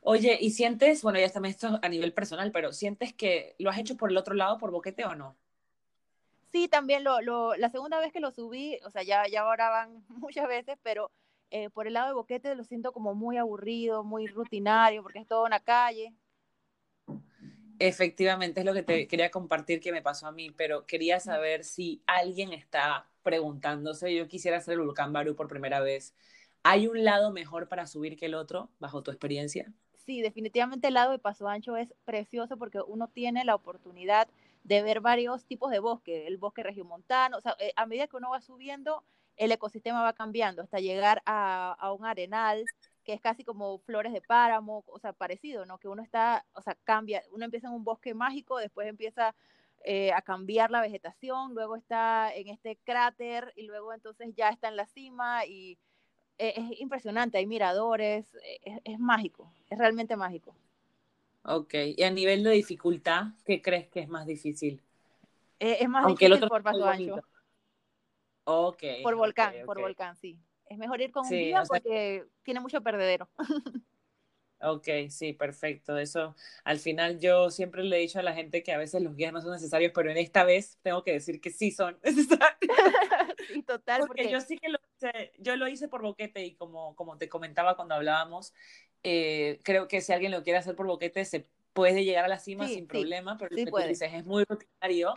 Oye, 0.00 0.38
¿y 0.40 0.52
sientes, 0.52 1.02
bueno, 1.02 1.18
ya 1.20 1.28
también 1.28 1.50
esto 1.50 1.78
a 1.82 1.88
nivel 1.90 2.14
personal, 2.14 2.50
pero 2.50 2.72
sientes 2.72 3.12
que 3.12 3.54
lo 3.58 3.68
has 3.68 3.78
hecho 3.78 3.98
por 3.98 4.10
el 4.10 4.16
otro 4.16 4.34
lado, 4.34 4.56
por 4.56 4.70
boquete 4.70 5.04
o 5.04 5.14
no? 5.14 5.36
Sí, 6.50 6.66
también 6.68 7.04
lo, 7.04 7.20
lo, 7.20 7.54
la 7.56 7.68
segunda 7.68 8.00
vez 8.00 8.10
que 8.10 8.20
lo 8.20 8.30
subí, 8.30 8.78
o 8.86 8.90
sea, 8.90 9.02
ya, 9.02 9.28
ya 9.28 9.42
ahora 9.42 9.68
van 9.68 10.02
muchas 10.08 10.48
veces, 10.48 10.78
pero 10.82 11.10
eh, 11.50 11.68
por 11.68 11.86
el 11.86 11.92
lado 11.92 12.08
de 12.08 12.14
Boquete 12.14 12.54
lo 12.54 12.64
siento 12.64 12.92
como 12.92 13.14
muy 13.14 13.36
aburrido, 13.36 14.02
muy 14.02 14.26
rutinario, 14.28 15.02
porque 15.02 15.18
es 15.18 15.28
toda 15.28 15.44
una 15.46 15.60
calle. 15.60 16.14
Efectivamente, 17.78 18.60
es 18.60 18.66
lo 18.66 18.74
que 18.74 18.82
te 18.82 19.06
quería 19.06 19.30
compartir 19.30 19.80
que 19.80 19.92
me 19.92 20.02
pasó 20.02 20.26
a 20.26 20.32
mí, 20.32 20.50
pero 20.50 20.86
quería 20.86 21.20
saber 21.20 21.64
si 21.64 22.02
alguien 22.06 22.52
está 22.52 23.06
preguntándose, 23.22 24.14
yo 24.14 24.28
quisiera 24.28 24.58
hacer 24.58 24.74
el 24.74 24.80
volcán 24.80 25.12
Barú 25.12 25.34
por 25.34 25.48
primera 25.48 25.80
vez, 25.80 26.14
¿hay 26.62 26.86
un 26.86 27.04
lado 27.04 27.32
mejor 27.32 27.68
para 27.68 27.86
subir 27.86 28.16
que 28.16 28.26
el 28.26 28.34
otro, 28.34 28.70
bajo 28.78 29.02
tu 29.02 29.10
experiencia? 29.10 29.72
Sí, 30.06 30.22
definitivamente 30.22 30.88
el 30.88 30.94
lado 30.94 31.10
de 31.10 31.18
Paso 31.18 31.48
Ancho 31.48 31.76
es 31.76 31.92
precioso 32.04 32.56
porque 32.56 32.80
uno 32.80 33.08
tiene 33.08 33.44
la 33.44 33.56
oportunidad 33.56 34.28
de 34.62 34.82
ver 34.82 35.00
varios 35.00 35.44
tipos 35.44 35.70
de 35.70 35.80
bosque, 35.80 36.26
el 36.26 36.38
bosque 36.38 36.62
regiomontano, 36.62 37.38
o 37.38 37.40
sea, 37.40 37.56
eh, 37.58 37.72
a 37.76 37.86
medida 37.86 38.06
que 38.06 38.16
uno 38.16 38.30
va 38.30 38.40
subiendo, 38.40 39.02
el 39.36 39.52
ecosistema 39.52 40.02
va 40.02 40.12
cambiando 40.12 40.62
hasta 40.62 40.80
llegar 40.80 41.22
a, 41.26 41.92
un 41.98 42.06
arenal 42.06 42.64
que 43.06 43.12
es 43.12 43.20
casi 43.20 43.44
como 43.44 43.78
flores 43.78 44.12
de 44.12 44.20
páramo, 44.20 44.82
o 44.88 44.98
sea, 44.98 45.12
parecido, 45.12 45.64
¿no? 45.64 45.78
Que 45.78 45.86
uno 45.86 46.02
está, 46.02 46.44
o 46.54 46.60
sea, 46.60 46.76
cambia, 46.82 47.22
uno 47.30 47.44
empieza 47.44 47.68
en 47.68 47.74
un 47.74 47.84
bosque 47.84 48.14
mágico, 48.14 48.58
después 48.58 48.88
empieza 48.88 49.32
eh, 49.84 50.12
a 50.12 50.20
cambiar 50.22 50.72
la 50.72 50.80
vegetación, 50.80 51.54
luego 51.54 51.76
está 51.76 52.34
en 52.34 52.48
este 52.48 52.76
cráter 52.82 53.52
y 53.54 53.62
luego 53.62 53.94
entonces 53.94 54.34
ya 54.34 54.48
está 54.48 54.66
en 54.68 54.76
la 54.76 54.86
cima 54.86 55.46
y 55.46 55.78
e, 56.36 56.54
es, 56.56 56.80
impresionante, 56.80 57.38
hay 57.38 57.46
miradores, 57.46 58.34
e, 58.42 58.80
es, 58.82 58.98
mágico, 58.98 59.52
es 59.70 59.78
realmente 59.78 60.16
mágico. 60.16 60.56
Ok, 61.44 61.74
y 61.96 62.02
a 62.02 62.10
nivel 62.10 62.42
de 62.42 62.50
dificultad, 62.50 63.26
¿qué 63.44 63.62
crees 63.62 63.86
que 63.86 64.00
es 64.00 64.08
más 64.08 64.26
difícil? 64.26 64.80
Eh, 65.60 65.78
es 65.80 65.88
más 65.88 66.04
difícil 66.08 66.48
por 66.48 66.64
paso 66.64 66.84
ancho. 66.84 67.20
Ok. 68.42 68.82
Por 69.04 69.14
volcán, 69.14 69.54
por 69.64 69.80
volcán, 69.80 70.16
sí. 70.16 70.36
Es 70.66 70.78
mejor 70.78 71.00
ir 71.00 71.12
con 71.12 71.24
un 71.24 71.30
guía 71.30 71.62
porque 71.66 72.24
tiene 72.42 72.60
mucho 72.60 72.80
perdedero. 72.82 73.28
Ok, 74.60 74.88
sí, 75.10 75.34
perfecto. 75.34 75.98
Eso, 75.98 76.34
al 76.64 76.78
final 76.78 77.20
yo 77.20 77.50
siempre 77.50 77.84
le 77.84 77.96
he 77.96 78.00
dicho 78.00 78.18
a 78.18 78.22
la 78.22 78.32
gente 78.32 78.62
que 78.62 78.72
a 78.72 78.78
veces 78.78 79.02
los 79.02 79.14
guías 79.14 79.32
no 79.32 79.42
son 79.42 79.52
necesarios, 79.52 79.92
pero 79.94 80.10
en 80.10 80.16
esta 80.16 80.44
vez 80.44 80.78
tengo 80.82 81.04
que 81.04 81.12
decir 81.12 81.40
que 81.40 81.50
sí 81.50 81.70
son 81.70 81.98
necesarios. 82.02 82.58
sí, 83.52 83.62
total. 83.62 84.04
Porque, 84.06 84.30
yo 84.30 84.40
sí 84.40 84.56
que 84.56 84.70
lo 84.70 84.78
hice, 84.96 85.32
yo 85.38 85.56
lo 85.56 85.68
hice 85.68 85.88
por 85.88 86.02
boquete 86.02 86.44
y 86.44 86.54
como, 86.54 86.96
como 86.96 87.18
te 87.18 87.28
comentaba 87.28 87.76
cuando 87.76 87.96
hablábamos, 87.96 88.54
eh, 89.02 89.60
creo 89.62 89.88
que 89.88 90.00
si 90.00 90.12
alguien 90.12 90.32
lo 90.32 90.42
quiere 90.42 90.58
hacer 90.58 90.74
por 90.74 90.86
boquete 90.86 91.24
se 91.26 91.46
puede 91.74 92.04
llegar 92.04 92.24
a 92.24 92.28
la 92.28 92.38
cima 92.38 92.66
sin 92.66 92.86
problema, 92.86 93.36
pero 93.36 93.50
lo 93.50 93.56
que 93.56 93.70
tú 93.70 93.76
dices 93.88 94.10
es 94.14 94.24
muy 94.24 94.44
rutinario 94.44 95.14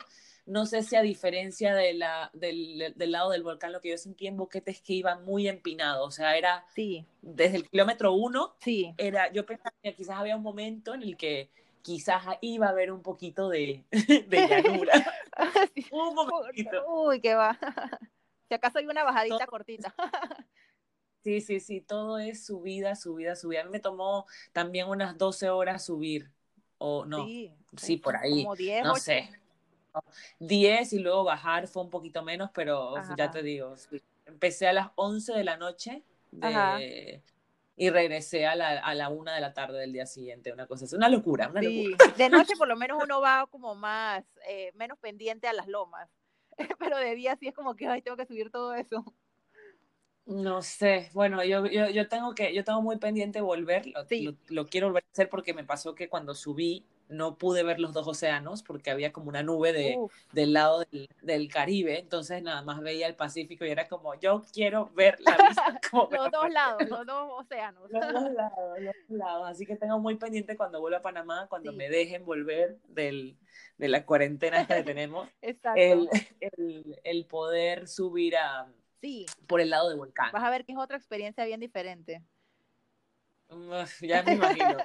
no 0.50 0.66
sé 0.66 0.84
si 0.84 0.96
a 0.96 1.02
diferencia 1.02 1.76
de 1.76 1.94
la, 1.94 2.32
del, 2.34 2.94
del, 2.96 3.12
lado 3.12 3.30
del 3.30 3.44
volcán, 3.44 3.72
lo 3.72 3.82
que 3.82 3.90
yo 3.90 3.98
sentí 3.98 4.28
en 4.28 4.36
Boquete 4.36 4.72
es 4.72 4.82
que 4.82 4.94
iba 4.94 5.16
muy 5.16 5.48
empinado, 5.48 6.06
o 6.06 6.12
sea, 6.12 6.38
era 6.38 6.66
sí. 6.74 7.06
desde 7.22 7.58
el 7.58 7.70
kilómetro 7.70 8.14
uno, 8.14 8.56
sí. 8.60 8.94
era, 8.98 9.32
yo 9.32 9.46
pensaba 9.46 9.74
que 9.82 9.94
quizás 9.94 10.18
había 10.18 10.36
un 10.36 10.44
momento 10.44 10.94
en 10.94 11.04
el 11.04 11.18
que 11.18 11.50
quizás 11.84 12.24
iba 12.42 12.68
a 12.68 12.72
haber 12.72 12.92
un 12.92 13.02
poquito 13.02 13.48
de, 13.48 13.86
de 13.92 14.48
llanura. 14.48 14.94
un 15.92 16.16
poquito. 16.28 16.84
Uy, 16.88 17.22
qué 17.22 17.36
va. 17.36 17.58
Si 18.50 18.56
acaso 18.56 18.80
hay 18.80 18.88
una 18.88 19.04
bajadita 19.04 19.46
cortita. 19.46 19.94
Sí, 21.24 21.40
sí, 21.40 21.60
sí, 21.60 21.82
todo 21.82 22.18
es 22.18 22.48
subida, 22.48 22.96
subida, 22.96 23.36
subida. 23.36 23.62
A 23.62 23.64
mí 23.66 23.70
me 23.70 23.80
tomó 23.80 24.26
también 24.54 24.88
unas 24.88 25.20
12 25.20 25.52
horas 25.52 25.86
subir, 25.86 26.32
o 26.80 27.06
no, 27.06 27.26
sí, 27.26 27.54
sí 27.78 27.98
por 27.98 28.18
ahí, 28.18 28.42
como 28.42 28.56
10, 28.56 28.84
no 28.86 28.96
sé. 28.96 29.30
10 30.40 30.94
y 30.94 31.00
luego 31.00 31.24
bajar 31.24 31.68
fue 31.68 31.84
un 31.84 31.90
poquito 31.90 32.24
menos, 32.24 32.50
pero 32.54 32.96
ya 33.18 33.32
te 33.32 33.42
digo, 33.44 33.76
empecé 34.26 34.68
a 34.68 34.74
las 34.74 34.90
11 34.96 35.34
de 35.34 35.44
la 35.44 35.58
noche 35.58 36.04
y 37.76 37.90
regresé 37.90 38.46
a 38.46 38.56
la, 38.56 38.80
a 38.80 38.94
la 38.94 39.10
1 39.10 39.32
de 39.32 39.40
la 39.40 39.54
tarde 39.54 39.80
del 39.80 39.94
día 39.94 40.06
siguiente, 40.06 40.52
una 40.52 40.68
cosa, 40.68 40.86
es 40.86 40.94
una 40.94 41.08
locura, 41.08 41.48
una 41.50 41.62
locura. 41.62 42.14
De 42.18 42.30
noche 42.30 42.56
por 42.58 42.68
lo 42.68 42.76
menos 42.76 43.02
uno 43.02 43.22
va 43.22 43.48
como 43.48 43.74
más, 43.74 44.26
eh, 44.48 44.72
menos 44.76 45.00
pendiente 45.00 45.48
a 45.48 45.54
las 45.54 45.68
lomas, 45.68 46.10
pero 46.80 46.98
de 46.98 47.16
día 47.16 47.38
sí 47.40 47.48
es 47.48 47.54
como 47.54 47.76
que, 47.76 47.88
ay, 47.88 48.02
tengo 48.02 48.18
que 48.18 48.26
subir 48.26 48.52
todo 48.52 48.74
eso. 48.74 49.06
No 50.26 50.62
sé, 50.62 51.10
bueno, 51.14 51.44
yo, 51.44 51.66
yo, 51.66 51.90
yo 51.90 52.08
tengo 52.08 52.36
que, 52.36 52.54
yo 52.54 52.64
tengo 52.64 52.82
muy 52.84 52.98
pendiente 52.98 53.42
volver, 53.42 53.88
lo, 53.88 54.36
lo, 54.50 54.68
quiero 54.68 54.88
volver 54.88 55.04
a 55.06 55.12
hacer 55.12 55.30
porque 55.30 55.56
me 55.56 55.64
pasó 55.64 55.96
que 55.96 56.08
cuando 56.08 56.36
subí 56.36 56.86
no 57.10 57.38
pude 57.38 57.64
ver 57.64 57.80
los 57.80 57.92
dos 57.92 58.08
océanos 58.08 58.62
porque 58.64 58.92
había 58.92 59.12
como 59.12 59.30
una 59.30 59.44
nube 59.44 59.74
de, 59.74 59.98
del 60.32 60.54
lado 60.54 60.86
del, 61.22 61.50
Caribe, 61.50 62.00
entonces 62.00 62.42
nada 62.44 62.62
más 62.62 62.80
veía 62.82 63.08
el 63.08 63.16
Pacífico 63.16 63.66
y 63.66 63.70
era 63.70 63.88
como, 63.88 64.14
yo 64.20 64.44
quiero 64.54 64.92
ver 64.94 65.20
la 65.22 65.36
vista. 65.48 65.80
los 66.12 66.32
dos 66.32 66.50
lados, 66.52 66.88
los 66.88 67.06
dos 67.06 67.32
océanos. 67.40 67.90
Los 67.90 68.14
dos 68.14 68.32
lados, 68.34 68.80
los 68.80 68.96
dos 69.08 69.18
lados. 69.18 69.50
Así 69.50 69.66
que 69.66 69.76
tengo 69.76 70.00
muy 70.00 70.16
pendiente 70.16 70.56
cuando 70.56 70.80
vuelva 70.80 71.00
a 71.00 71.02
Panamá, 71.02 71.48
cuando 71.50 71.74
me 71.74 71.90
dejen 71.90 72.24
volver 72.26 72.78
del, 72.88 73.36
de 73.78 73.88
la 73.88 74.06
cuarentena 74.06 74.68
que 74.68 74.84
tenemos, 74.84 75.28
el, 75.76 76.10
el, 76.40 77.00
el, 77.04 77.26
poder 77.26 77.88
subir 77.88 78.38
a, 78.38 78.72
sí. 79.02 79.26
por 79.48 79.62
el 79.62 79.72
lado 79.72 79.90
de 79.90 79.96
volcán. 79.96 80.32
Vas 80.32 80.44
a 80.44 80.50
ver 80.52 80.64
que 80.64 80.74
es 80.74 80.78
otra 80.78 80.98
experiencia 80.98 81.44
bien 81.46 81.60
diferente. 81.60 82.22
ya 84.02 84.24
me 84.24 84.34
imagino. 84.34 84.78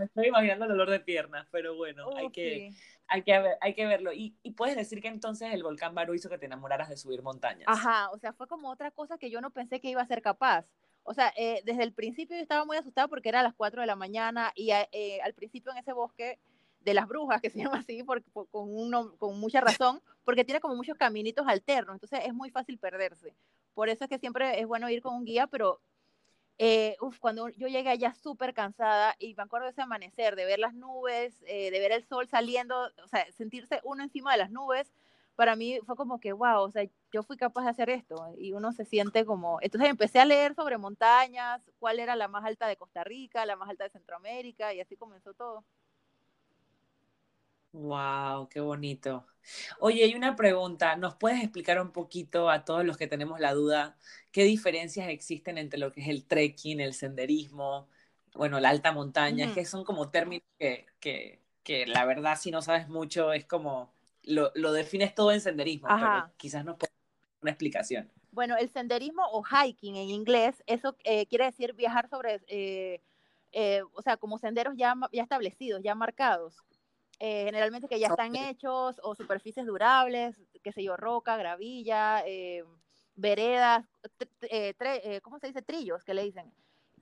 Me 0.00 0.06
estoy 0.06 0.28
imaginando 0.28 0.64
el 0.64 0.70
dolor 0.70 0.88
de 0.88 1.00
piernas, 1.00 1.46
pero 1.50 1.76
bueno, 1.76 2.08
hay, 2.16 2.30
que, 2.30 2.72
hay, 3.06 3.22
que 3.22 3.38
ver, 3.38 3.58
hay 3.60 3.74
que 3.74 3.86
verlo. 3.86 4.12
Y, 4.14 4.34
y, 4.42 4.52
puedes 4.52 4.76
decir 4.76 5.02
que 5.02 5.08
entonces 5.08 5.52
el 5.52 5.62
volcán 5.62 5.94
Barú 5.94 6.14
hizo 6.14 6.30
que 6.30 6.38
te 6.38 6.46
enamoraras 6.46 6.88
de 6.88 6.96
subir 6.96 7.22
montañas. 7.22 7.66
Ajá, 7.66 8.10
o 8.10 8.18
sea, 8.18 8.32
fue 8.32 8.46
como 8.46 8.70
otra 8.70 8.90
cosa 8.90 9.18
que 9.18 9.30
yo 9.30 9.42
no 9.42 9.50
pensé 9.50 9.78
que 9.78 9.90
iba 9.90 10.00
a 10.00 10.06
ser 10.06 10.22
capaz. 10.22 10.66
O 11.02 11.12
sea, 11.12 11.32
eh, 11.36 11.60
desde 11.64 11.82
el 11.82 11.92
principio 11.92 12.36
yo 12.36 12.42
estaba 12.42 12.64
muy 12.64 12.78
asustada 12.78 13.08
porque 13.08 13.28
era 13.28 13.40
a 13.40 13.42
las 13.42 13.54
4 13.54 13.82
de 13.82 13.86
la 13.86 13.96
mañana 13.96 14.52
y 14.54 14.70
eh, 14.70 15.20
al 15.22 15.34
principio 15.34 15.70
en 15.72 15.78
ese 15.78 15.92
bosque 15.92 16.38
de 16.80 16.94
las 16.94 17.06
brujas, 17.06 17.42
que 17.42 17.50
se 17.50 17.58
llama 17.58 17.78
así 17.78 18.02
por, 18.02 18.22
con, 18.32 18.48
uno, 18.74 19.14
con 19.18 19.38
mucha 19.38 19.60
razón, 19.60 20.00
porque 20.24 20.44
tiene 20.44 20.60
como 20.60 20.76
muchos 20.76 20.96
caminitos 20.96 21.46
alternos, 21.46 21.94
entonces 21.94 22.20
es 22.24 22.32
muy 22.32 22.50
fácil 22.50 22.78
perderse. 22.78 23.34
Por 23.74 23.90
eso 23.90 24.04
es 24.04 24.10
que 24.10 24.18
siempre 24.18 24.60
es 24.60 24.66
bueno 24.66 24.88
ir 24.88 25.02
con 25.02 25.14
un 25.14 25.24
guía, 25.24 25.46
pero 25.46 25.80
eh, 26.62 26.96
cuando 27.20 27.48
yo 27.48 27.68
llegué 27.68 27.88
allá 27.88 28.12
súper 28.14 28.52
cansada 28.52 29.16
y 29.18 29.34
me 29.34 29.42
acuerdo 29.44 29.64
de 29.64 29.72
ese 29.72 29.80
amanecer, 29.80 30.36
de 30.36 30.44
ver 30.44 30.58
las 30.58 30.74
nubes, 30.74 31.42
eh, 31.46 31.70
de 31.70 31.80
ver 31.80 31.90
el 31.92 32.04
sol 32.04 32.28
saliendo, 32.28 32.90
o 33.02 33.08
sea, 33.08 33.24
sentirse 33.32 33.80
uno 33.82 34.02
encima 34.04 34.32
de 34.32 34.38
las 34.38 34.50
nubes, 34.50 34.92
para 35.36 35.56
mí 35.56 35.78
fue 35.86 35.96
como 35.96 36.20
que, 36.20 36.34
wow, 36.34 36.60
o 36.60 36.70
sea, 36.70 36.86
yo 37.12 37.22
fui 37.22 37.38
capaz 37.38 37.64
de 37.64 37.70
hacer 37.70 37.88
esto 37.88 38.34
y 38.36 38.52
uno 38.52 38.72
se 38.72 38.84
siente 38.84 39.24
como, 39.24 39.58
entonces 39.62 39.88
empecé 39.88 40.20
a 40.20 40.26
leer 40.26 40.54
sobre 40.54 40.76
montañas, 40.76 41.62
cuál 41.78 41.98
era 41.98 42.14
la 42.14 42.28
más 42.28 42.44
alta 42.44 42.66
de 42.66 42.76
Costa 42.76 43.04
Rica, 43.04 43.46
la 43.46 43.56
más 43.56 43.70
alta 43.70 43.84
de 43.84 43.90
Centroamérica 43.90 44.74
y 44.74 44.80
así 44.80 44.96
comenzó 44.96 45.32
todo. 45.32 45.64
Wow, 47.72 48.48
qué 48.48 48.60
bonito. 48.60 49.26
Oye, 49.78 50.04
hay 50.04 50.14
una 50.14 50.36
pregunta. 50.36 50.96
¿Nos 50.96 51.14
puedes 51.16 51.42
explicar 51.42 51.80
un 51.80 51.92
poquito 51.92 52.50
a 52.50 52.64
todos 52.64 52.84
los 52.84 52.96
que 52.96 53.06
tenemos 53.06 53.40
la 53.40 53.54
duda 53.54 53.96
qué 54.32 54.44
diferencias 54.44 55.08
existen 55.08 55.58
entre 55.58 55.78
lo 55.78 55.92
que 55.92 56.02
es 56.02 56.08
el 56.08 56.24
trekking, 56.24 56.80
el 56.80 56.94
senderismo, 56.94 57.88
bueno, 58.34 58.60
la 58.60 58.68
alta 58.68 58.92
montaña? 58.92 59.52
Que 59.54 59.64
son 59.64 59.84
como 59.84 60.10
términos 60.10 60.44
que, 60.58 60.86
que, 61.00 61.40
que, 61.62 61.86
la 61.86 62.04
verdad, 62.04 62.38
si 62.38 62.50
no 62.50 62.62
sabes 62.62 62.88
mucho, 62.88 63.32
es 63.32 63.44
como 63.44 63.92
lo, 64.22 64.52
lo 64.54 64.72
defines 64.72 65.14
todo 65.14 65.32
en 65.32 65.40
senderismo, 65.40 65.88
pero 65.88 66.30
quizás 66.36 66.64
nos 66.64 66.76
puedes 66.76 66.92
dar 66.92 67.42
una 67.42 67.50
explicación. 67.50 68.10
Bueno, 68.32 68.56
el 68.56 68.68
senderismo 68.68 69.22
o 69.32 69.42
hiking 69.42 69.96
en 69.96 70.08
inglés, 70.08 70.62
eso 70.66 70.96
eh, 71.04 71.26
quiere 71.26 71.46
decir 71.46 71.72
viajar 71.74 72.08
sobre, 72.08 72.40
eh, 72.46 73.00
eh, 73.52 73.82
o 73.92 74.02
sea, 74.02 74.16
como 74.16 74.38
senderos 74.38 74.74
ya, 74.76 74.94
ya 75.12 75.22
establecidos, 75.22 75.82
ya 75.82 75.94
marcados. 75.94 76.62
Eh, 77.22 77.44
generalmente 77.44 77.86
que 77.86 78.00
ya 78.00 78.06
están 78.08 78.34
hechos, 78.34 78.98
o 79.02 79.14
superficies 79.14 79.66
durables, 79.66 80.40
qué 80.62 80.72
sé 80.72 80.82
yo, 80.82 80.96
roca, 80.96 81.36
gravilla, 81.36 82.22
eh, 82.26 82.64
veredas, 83.14 83.84
eh, 84.40 85.20
¿cómo 85.22 85.38
se 85.38 85.48
dice? 85.48 85.60
Trillos, 85.60 86.02
que 86.02 86.14
le 86.14 86.24
dicen. 86.24 86.50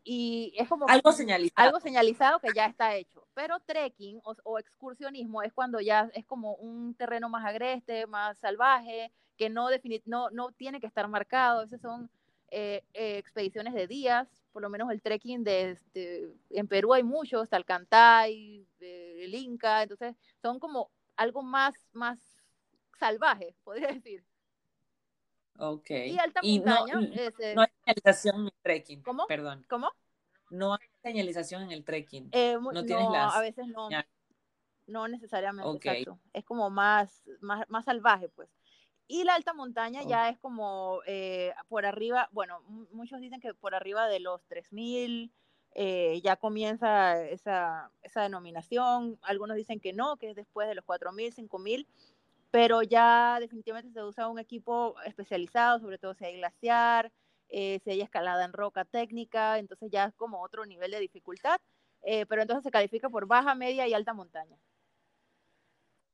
Y 0.02 0.52
es 0.58 0.68
como 0.68 0.88
algo 0.88 1.12
señalizado. 1.12 1.68
Algo 1.68 1.78
señalizado 1.78 2.40
que 2.40 2.48
ya 2.52 2.66
está 2.66 2.96
hecho. 2.96 3.28
Pero 3.32 3.60
trekking 3.60 4.20
o, 4.24 4.58
excursionismo 4.58 5.40
es 5.44 5.52
cuando 5.52 5.78
ya 5.78 6.10
es 6.12 6.26
como 6.26 6.54
un 6.54 6.96
terreno 6.96 7.28
más 7.28 7.46
agreste, 7.46 8.08
más 8.08 8.38
salvaje, 8.38 9.12
que 9.36 9.48
no, 9.48 9.68
no, 10.06 10.30
no 10.30 10.50
tiene 10.50 10.80
que 10.80 10.88
estar 10.88 11.06
marcado. 11.06 11.62
Esas 11.62 11.80
son 11.80 12.10
expediciones 12.50 13.72
de 13.74 13.86
días, 13.86 14.26
por 14.52 14.62
lo 14.62 14.70
menos 14.70 14.90
el 14.90 15.00
trekking 15.00 15.44
de, 15.44 15.78
en 16.50 16.66
Perú 16.66 16.94
hay 16.94 17.04
muchos, 17.04 17.48
Talcantay, 17.48 18.66
el 19.20 19.34
Inca, 19.34 19.82
entonces 19.82 20.16
son 20.40 20.58
como 20.58 20.90
algo 21.16 21.42
más, 21.42 21.74
más 21.92 22.18
salvaje, 22.98 23.54
podría 23.64 23.88
decir. 23.88 24.24
Ok. 25.58 25.90
Y 25.90 26.18
alta 26.18 26.40
montaña. 26.42 26.94
No, 26.94 27.00
no, 27.54 27.62
hay 27.62 27.68
señalización 27.84 28.36
en 28.36 28.46
el 28.46 28.52
trekking. 28.62 29.02
¿Cómo? 29.02 29.26
Perdón. 29.26 29.66
¿Cómo? 29.68 29.90
No 30.50 30.74
hay 30.74 30.88
señalización 31.02 31.62
en 31.62 31.72
el 31.72 31.84
trekking. 31.84 32.28
Eh, 32.32 32.56
no 32.60 32.84
tienes 32.84 33.10
las... 33.10 33.34
a 33.34 33.40
veces 33.40 33.66
no. 33.66 33.88
No 34.86 35.06
necesariamente, 35.06 35.76
exacto. 35.76 36.18
Es 36.32 36.44
como 36.44 36.70
más, 36.70 37.22
más, 37.40 37.68
más 37.68 37.84
salvaje, 37.84 38.30
pues. 38.30 38.48
Y 39.06 39.24
la 39.24 39.34
alta 39.34 39.52
montaña 39.52 40.02
ya 40.02 40.28
es 40.28 40.38
como 40.38 41.00
eh, 41.06 41.54
por 41.68 41.86
arriba, 41.86 42.28
bueno, 42.32 42.60
muchos 42.92 43.20
dicen 43.20 43.40
que 43.40 43.54
por 43.54 43.74
arriba 43.74 44.06
de 44.06 44.20
los 44.20 44.44
3000 44.46 45.32
eh, 45.74 46.20
ya 46.22 46.36
comienza 46.36 47.22
esa, 47.24 47.90
esa, 48.02 48.22
denominación. 48.22 49.18
Algunos 49.22 49.56
dicen 49.56 49.80
que 49.80 49.92
no, 49.92 50.16
que 50.16 50.30
es 50.30 50.36
después 50.36 50.68
de 50.68 50.74
los 50.74 50.84
4000, 50.84 51.32
5000, 51.32 51.86
pero 52.50 52.82
ya 52.82 53.38
definitivamente 53.40 53.92
se 53.92 54.02
usa 54.02 54.28
un 54.28 54.38
equipo 54.38 54.94
especializado, 55.04 55.80
sobre 55.80 55.98
todo 55.98 56.14
si 56.14 56.24
hay 56.24 56.36
glaciar, 56.36 57.12
eh, 57.48 57.80
si 57.84 57.90
hay 57.90 58.00
escalada 58.00 58.44
en 58.44 58.52
roca 58.52 58.84
técnica, 58.84 59.58
entonces 59.58 59.90
ya 59.90 60.04
es 60.04 60.14
como 60.14 60.42
otro 60.42 60.66
nivel 60.66 60.90
de 60.90 61.00
dificultad, 61.00 61.60
eh, 62.02 62.26
pero 62.26 62.42
entonces 62.42 62.64
se 62.64 62.70
califica 62.70 63.08
por 63.08 63.26
baja, 63.26 63.54
media 63.54 63.86
y 63.86 63.94
alta 63.94 64.14
montaña. 64.14 64.56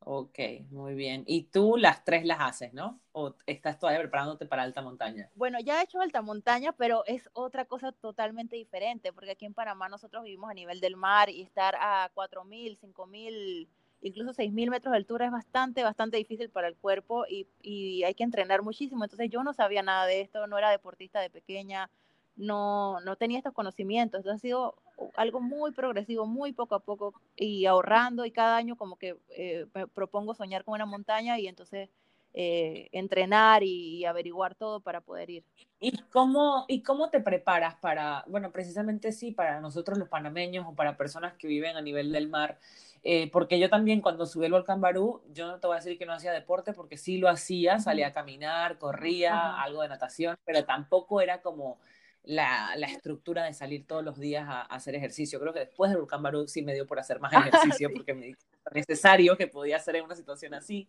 Ok, 0.05 0.39
muy 0.71 0.95
bien. 0.95 1.25
Y 1.27 1.45
tú 1.45 1.77
las 1.77 2.05
tres 2.05 2.25
las 2.25 2.41
haces, 2.41 2.73
¿no? 2.75 3.01
¿O 3.13 3.35
estás 3.47 3.79
todavía 3.79 4.01
preparándote 4.01 4.47
para 4.47 4.63
alta 4.63 4.83
montaña? 4.83 5.31
Bueno, 5.35 5.59
ya 5.61 5.81
he 5.81 5.85
hecho 5.85 6.01
alta 6.01 6.23
montaña, 6.23 6.73
pero 6.73 7.05
es 7.07 7.29
otra 7.33 7.65
cosa 7.65 7.91
totalmente 7.93 8.55
diferente, 8.57 9.13
porque 9.13 9.33
aquí 9.33 9.47
en 9.47 9.55
Panamá 9.55 9.89
nosotros 9.89 10.23
vivimos 10.23 10.51
a 10.51 10.55
nivel 10.55 10.81
del 10.81 10.97
mar 10.97 11.29
y 11.29 11.43
estar 11.43 11.75
a 11.81 12.09
4.000, 12.15 12.79
5.000, 12.79 13.69
incluso 14.01 14.33
6.000 14.33 14.71
metros 14.71 14.93
de 14.93 14.99
altura 14.99 15.27
es 15.27 15.33
bastante, 15.33 15.83
bastante 15.83 16.17
difícil 16.19 16.51
para 16.51 16.69
el 16.69 16.77
cuerpo 16.77 17.27
y, 17.29 17.49
y 17.63 18.05
hay 18.05 18.15
que 18.15 18.23
entrenar 18.23 18.63
muchísimo. 18.63 19.03
Entonces 19.03 19.29
yo 19.29 19.43
no 19.43 19.53
sabía 19.53 19.83
nada 19.83 20.07
de 20.07 20.21
esto, 20.21 20.47
no 20.47 20.57
era 20.57 20.71
deportista 20.71 21.21
de 21.21 21.31
pequeña, 21.31 21.91
no, 22.37 23.01
no 23.01 23.17
tenía 23.17 23.39
estos 23.39 23.53
conocimientos. 23.53 24.19
Entonces 24.19 24.41
ha 24.41 24.43
sido 24.43 24.75
algo 25.17 25.41
muy 25.41 25.73
progresivo, 25.73 26.27
muy 26.27 26.53
poco 26.53 26.75
a 26.75 26.81
poco 26.81 27.15
y 27.37 27.67
ahorrando 27.67 28.25
y 28.25 28.31
cada 28.31 28.57
año 28.57 28.77
como 28.77 28.97
que 28.97 29.17
eh, 29.37 29.67
me 29.75 29.87
propongo 29.87 30.35
soñar 30.35 30.65
con 30.65 30.75
una 30.75 30.87
montaña 30.87 31.39
y 31.39 31.47
entonces 31.47 31.91
eh, 32.37 32.89
entrenar 32.91 33.63
y, 33.63 34.05
averiguar 34.05 34.57
todo 34.57 34.81
para 34.81 35.01
poder 35.01 35.31
ir. 35.31 35.45
¿Y 35.79 35.97
cómo, 36.11 36.65
¿Y 36.67 36.83
cómo 36.83 37.09
te 37.09 37.21
preparas 37.21 37.77
para, 37.77 38.25
bueno, 38.27 38.51
precisamente 38.51 39.13
sí, 39.13 39.31
para 39.31 39.61
nosotros 39.61 39.99
los 39.99 40.09
panameños 40.09 40.67
o 40.67 40.75
para 40.75 40.97
personas 40.97 41.35
que 41.35 41.47
viven 41.47 41.77
a 41.77 41.81
nivel 41.81 42.11
del 42.11 42.29
mar? 42.29 42.59
Eh, 43.05 43.31
porque 43.31 43.61
yo 43.61 43.71
también 43.71 44.01
cuando 44.01 44.27
subí 44.27 44.47
el 44.47 44.53
volcán 44.53 44.81
Barú, 44.81 45.23
yo 45.33 45.47
no 45.47 45.61
te 45.61 45.69
voy 45.69 45.75
a 45.75 45.81
decir 45.81 45.97
que 45.97 46.07
no 46.07 46.13
hacía 46.13 46.33
deporte, 46.33 46.73
porque 46.73 46.97
sí 46.97 47.19
lo 47.19 47.29
hacía, 47.29 47.79
salía 47.79 48.09
a 48.09 48.13
caminar, 48.13 48.79
corría, 48.79 49.63
algo 49.63 49.83
de 49.83 49.89
natación, 49.89 50.37
pero 50.45 50.65
tampoco 50.65 51.21
era 51.21 51.41
como 51.41 51.79
la, 52.25 52.75
la, 52.77 52.87
estructura 52.87 53.45
de 53.45 53.53
salir 53.53 53.87
todos 53.87 54.05
los 54.05 54.19
días 54.19 54.47
a, 54.49 54.63
hacer 54.63 54.95
ejercicio. 54.95 55.39
Creo 55.41 55.53
que 55.53 55.61
después 55.61 55.91
del 55.91 56.01
volcán 56.01 56.23
Barú 56.23 56.47
sí 56.49 56.63
me 56.63 56.75
dio 56.75 56.87
por 56.87 56.99
hacer 56.99 57.21
más 57.21 57.33
ejercicio 57.33 57.91
porque 57.93 58.15
me 58.15 58.35
necesario 58.73 59.37
que 59.37 59.47
podía 59.47 59.77
hacer 59.77 59.97
en 59.97 60.05
una 60.05 60.15
situación 60.15 60.55
así, 60.55 60.89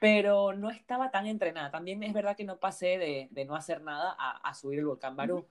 pero 0.00 0.52
no 0.52 0.70
estaba 0.70 1.10
tan 1.10 1.26
entrenada. 1.26 1.70
También 1.70 2.02
es 2.02 2.12
verdad 2.12 2.36
que 2.36 2.44
no 2.44 2.58
pasé 2.58 2.98
de, 2.98 3.28
de 3.30 3.44
no 3.44 3.56
hacer 3.56 3.82
nada 3.82 4.14
a, 4.18 4.36
a, 4.48 4.54
subir 4.54 4.78
el 4.78 4.86
volcán 4.86 5.16
Barú. 5.16 5.46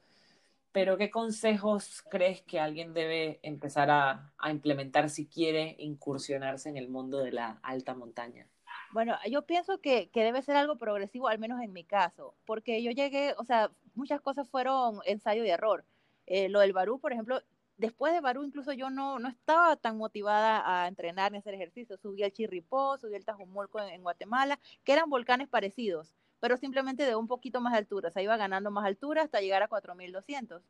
Pero 0.72 0.98
¿qué 0.98 1.10
consejos 1.10 2.04
crees 2.12 2.44
que 2.44 2.60
alguien 2.60 2.94
debe 2.94 3.40
empezar 3.42 3.90
a, 3.90 4.32
a 4.38 4.52
implementar 4.52 5.10
si 5.10 5.26
quiere 5.26 5.76
incursionarse 5.80 6.70
en 6.70 6.78
el 6.78 6.90
mundo 6.90 7.20
de 7.20 7.32
la 7.32 7.60
alta 7.64 7.96
montaña? 7.96 8.48
Bueno, 8.92 9.16
yo 9.30 9.44
pienso 9.44 9.80
que, 9.80 10.10
que, 10.10 10.24
debe 10.24 10.42
ser 10.42 10.56
algo 10.56 10.78
progresivo, 10.78 11.28
al 11.28 11.38
menos 11.38 11.62
en 11.62 11.74
mi 11.74 11.84
caso, 11.84 12.34
porque 12.46 12.82
yo 12.82 12.92
llegué, 12.92 13.36
o 13.38 13.44
sea, 13.44 13.70
muchas 13.94 14.20
cosas 14.22 14.50
fueron 14.50 15.00
ensayo 15.06 15.44
y 15.46 15.50
error. 15.50 15.86
Eh, 16.26 16.50
lo 16.50 16.60
del 16.60 16.74
Barú, 16.74 17.00
por 17.00 17.14
ejemplo, 17.14 17.42
después 17.78 18.14
de 18.14 18.22
Barú 18.22 18.44
incluso 18.44 18.74
yo 18.74 18.90
no, 18.90 19.20
no 19.20 19.30
estaba 19.30 19.76
tan 19.76 19.98
motivada 19.98 20.84
a 20.84 20.88
entrenar 20.88 21.32
ni 21.32 21.38
a 21.38 21.40
hacer 21.40 21.54
ejercicio. 21.54 21.98
Subí 21.98 22.24
al 22.24 22.32
Chirripó, 22.32 22.98
subí 22.98 23.16
al 23.16 23.26
Tajumulco 23.26 23.80
en, 23.80 24.02
Guatemala, 24.02 24.60
que 24.84 24.94
eran 24.94 25.10
volcanes 25.10 25.48
parecidos, 25.48 26.16
pero 26.40 26.58
simplemente 26.58 27.06
de 27.06 27.16
un 27.16 27.28
poquito 27.28 27.62
más 27.62 27.74
de 27.74 27.80
altura. 27.80 28.10
O 28.10 28.12
sea, 28.12 28.24
iba 28.24 28.38
ganando 28.38 28.72
más 28.72 28.86
altura 28.86 29.22
hasta 29.24 29.42
llegar 29.42 29.62
a 29.62 29.68
4200. 29.68 30.64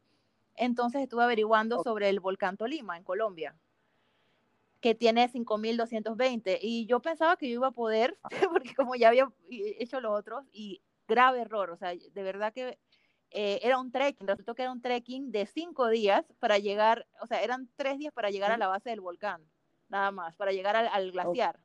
Entonces 0.56 1.02
estuve 1.02 1.24
averiguando 1.24 1.82
sobre 1.84 2.10
el 2.10 2.20
volcán 2.20 2.58
Tolima 2.58 2.98
en 2.98 3.04
Colombia 3.04 3.56
que 4.80 4.96
tiene 4.96 5.28
5220 5.28 6.60
y 6.62 6.86
yo 6.86 7.02
pensaba 7.02 7.36
que 7.36 7.50
yo 7.50 7.56
iba 7.56 7.68
a 7.68 7.72
poder 7.72 8.18
porque 8.52 8.74
como 8.76 8.96
ya 8.96 9.10
había 9.10 9.32
hecho 9.50 10.00
los 10.00 10.18
otros 10.18 10.46
y 10.52 10.82
grave 11.08 11.42
error, 11.42 11.72
o 11.72 11.78
sea, 11.78 11.90
de 11.90 12.24
verdad 12.24 12.54
que 12.54 12.78
eh, 13.32 13.60
era 13.62 13.80
un 13.80 13.92
trekking, 13.92 14.28
resultó 14.28 14.56
que 14.56 14.64
era 14.64 14.72
un 14.72 14.82
trekking 14.82 15.32
de 15.32 15.46
cinco 15.46 15.88
días 15.90 16.26
para 16.40 16.58
llegar, 16.58 17.08
o 17.22 17.28
sea, 17.28 17.42
eran 17.44 17.70
tres 17.76 17.98
días 17.98 18.14
para 18.14 18.30
llegar 18.30 18.52
a 18.52 18.58
la 18.58 18.68
base 18.68 18.90
del 18.90 19.02
volcán. 19.02 19.44
nada 19.88 20.12
más, 20.12 20.36
para 20.36 20.52
llegar 20.52 20.76
al, 20.76 21.12
glaciar. 21.12 21.60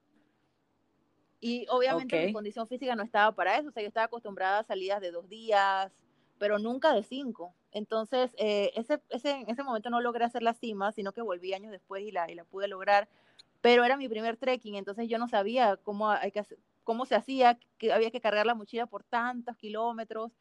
Y 1.41 1.67
obviamente 1.69 2.27
mi 2.27 2.33
condición 2.33 2.67
física 2.67 2.97
no 2.97 3.03
estaba 3.03 3.35
para 3.35 3.59
eso, 3.59 3.69
o 3.69 3.71
sea, 3.71 3.83
yo 3.83 3.89
estaba 3.89 4.07
acostumbrada 4.07 4.61
a 4.61 4.65
salidas 4.65 5.01
de 5.01 5.11
dos 5.11 5.29
días, 5.29 5.93
pero 6.39 6.59
nunca 6.59 6.93
de 6.93 7.03
cinco. 7.03 7.55
Entonces, 7.73 8.35
eh, 8.39 8.73
ese, 8.77 9.01
ese, 9.11 9.31
en 9.31 9.51
ese 9.51 9.63
momento 9.63 9.91
no 9.91 10.01
logré 10.01 10.25
hacer 10.25 10.43
la 10.43 10.55
cima, 10.55 10.93
sino 10.93 11.13
que 11.13 11.23
volví 11.23 11.55
años 11.55 11.73
después 11.73 12.03
y 12.03 12.13
la, 12.13 12.31
y 12.31 12.35
la 12.35 12.45
pude 12.45 12.69
lograr. 12.69 13.09
Pero 13.61 13.85
era 13.85 13.97
mi 13.97 14.09
primer 14.09 14.37
trekking, 14.37 14.77
entonces 14.77 15.09
yo 15.09 15.19
no 15.19 15.29
sabía 15.29 15.77
cómo, 15.77 16.11
hay 16.11 16.31
que 16.33 16.45
cómo 16.85 17.07
se 17.07 17.17
hacía, 17.17 17.59
que 17.79 17.93
había 17.93 18.11
que 18.11 18.21
cargar 18.21 18.47
la 18.47 18.55
mochila 18.55 18.87
por 18.87 19.03
tantos 19.03 19.57
kilómetros. 19.57 20.33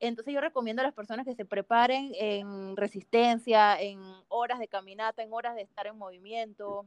Entonces 0.00 0.34
yo 0.34 0.40
recomiendo 0.40 0.82
a 0.82 0.84
las 0.84 0.94
personas 0.94 1.26
que 1.26 1.34
se 1.34 1.44
preparen 1.44 2.12
en 2.14 2.76
resistencia, 2.76 3.80
en 3.80 4.00
horas 4.28 4.58
de 4.58 4.68
caminata, 4.68 5.22
en 5.22 5.32
horas 5.32 5.54
de 5.54 5.62
estar 5.62 5.86
en 5.86 5.96
movimiento. 5.96 6.86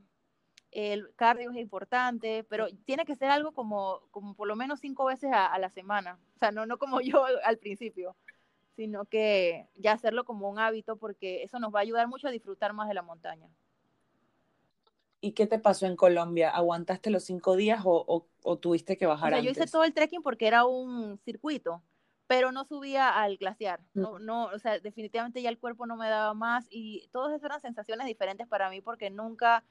El 0.72 1.14
cardio 1.16 1.52
es 1.52 1.58
importante, 1.58 2.44
pero 2.50 2.68
tiene 2.86 3.06
que 3.06 3.16
ser 3.16 3.30
algo 3.30 3.52
como, 3.54 4.02
como 4.10 4.36
por 4.36 4.48
lo 4.48 4.56
menos 4.56 4.80
cinco 4.80 5.06
veces 5.06 5.32
a, 5.32 5.58
la 5.60 5.70
semana. 5.70 6.20
O 6.36 6.40
sea, 6.40 6.52
no, 6.52 6.66
no 6.66 6.78
como 6.78 7.02
yo 7.02 7.26
al 7.46 7.58
principio, 7.60 8.16
sino 8.76 9.06
que 9.06 9.68
ya 9.76 9.94
hacerlo 9.94 10.26
como 10.26 10.50
un 10.50 10.60
hábito 10.60 10.98
porque 10.98 11.44
eso 11.44 11.60
nos 11.60 11.74
va 11.74 11.80
a 11.80 11.82
ayudar 11.84 12.08
mucho 12.08 12.28
a 12.28 12.32
disfrutar 12.32 12.74
más 12.74 12.88
de 12.88 12.94
la 12.94 13.02
montaña. 13.02 13.48
¿Y 15.22 15.32
qué 15.32 15.48
te 15.48 15.60
pasó 15.60 15.86
en 15.86 15.96
Colombia? 15.96 16.50
¿Aguantaste 16.50 17.10
los 17.10 17.24
cinco 17.24 17.56
días 17.56 17.82
o, 17.86 18.28
tuviste 18.60 18.98
que 18.98 19.06
bajar 19.06 19.34
o 19.34 19.36
sea, 19.36 19.44
Yo 19.44 19.52
hice 19.52 19.68
todo 19.68 19.84
el 19.86 19.94
trekking 19.94 20.22
porque 20.22 20.48
era 20.48 20.66
un 20.66 21.18
circuito 21.20 21.82
pero 22.28 22.52
no 22.52 22.66
subía 22.66 23.10
al 23.10 23.38
glaciar, 23.38 23.82
no, 23.94 24.18
no, 24.18 24.46
o 24.46 24.58
sea, 24.58 24.80
definitivamente 24.80 25.42
ya 25.42 25.50
el 25.50 25.60
cuerpo 25.60 25.86
no 25.86 25.98
me 25.98 26.10
daba 26.10 26.34
más 26.34 26.66
y 26.70 27.08
todas 27.12 27.32
esas 27.32 27.44
eran 27.44 27.62
sensaciones 27.62 28.08
diferentes 28.08 28.48
para 28.48 28.70
mí 28.70 28.82
porque 28.82 29.10
nunca 29.10 29.64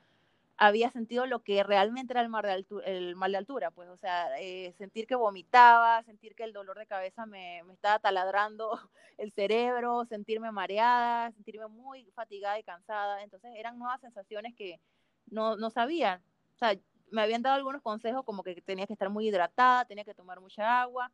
había 0.63 0.93
sentido 0.93 1.27
lo 1.27 1.43
que 1.43 1.65
realmente 1.65 2.13
era 2.13 2.21
el, 2.21 2.29
mar 2.29 2.47
de 2.47 2.53
altura, 2.53 2.87
el 2.87 3.17
mal 3.17 3.33
de 3.33 3.39
altura, 3.39 3.73
pues, 3.73 3.89
o 3.89 3.97
sea, 3.97 4.29
eh, 4.41 4.73
sentir 4.79 5.09
que 5.09 5.17
vomitaba, 5.17 6.05
sentir 6.05 6.37
que 6.37 6.45
el 6.45 6.53
dolor 6.53 6.79
de 6.79 6.87
cabeza 6.87 7.27
me, 7.27 7.65
me, 7.65 7.73
estaba 7.73 7.99
taladrando 7.99 8.71
el 9.19 9.33
cerebro, 9.33 10.05
sentirme 10.05 10.53
mareada, 10.53 11.33
sentirme 11.33 11.67
muy 11.67 12.05
fatigada 12.13 12.61
y 12.61 12.63
cansada, 12.63 13.25
entonces 13.25 13.51
eran 13.57 13.77
nuevas 13.77 14.01
sensaciones 14.01 14.55
que 14.55 14.81
no, 15.27 15.57
no 15.57 15.69
sabía, 15.71 16.23
o 16.55 16.59
sea, 16.59 16.79
me 17.11 17.23
habían 17.23 17.43
dado 17.43 17.57
algunos 17.57 17.83
consejos 17.83 18.25
como 18.25 18.45
que 18.45 18.63
tenía 18.63 18.87
que 18.87 18.93
estar 18.93 19.11
muy 19.11 19.27
hidratada, 19.27 19.85
tenía 19.85 20.05
que 20.05 20.15
tomar 20.15 20.41
mucha 20.41 20.81
agua, 20.81 21.11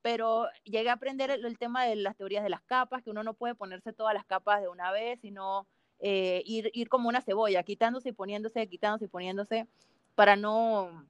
pero 0.00 0.48
llegué 0.64 0.88
a 0.88 0.94
aprender 0.94 1.30
el, 1.30 1.58
tema 1.58 1.84
de 1.84 1.96
las 1.96 2.16
teorías 2.16 2.42
de 2.42 2.48
las 2.50 2.62
capas, 2.62 3.02
que 3.02 3.10
uno 3.10 3.22
no 3.22 3.34
puede 3.34 3.54
ponerse 3.54 3.92
todas 3.92 4.14
las 4.14 4.24
capas 4.24 4.62
de 4.62 4.68
una 4.68 4.90
vez, 4.90 5.20
sino 5.20 5.66
eh, 6.00 6.42
ir, 6.44 6.70
ir 6.74 6.88
como 6.88 7.08
una 7.08 7.22
cebolla, 7.22 7.62
quitándose 7.62 8.10
y 8.10 8.12
poniéndose, 8.12 8.68
quitándose 8.68 9.06
y 9.06 9.08
poniéndose, 9.08 9.66
para 10.14 10.36
no, 10.36 11.08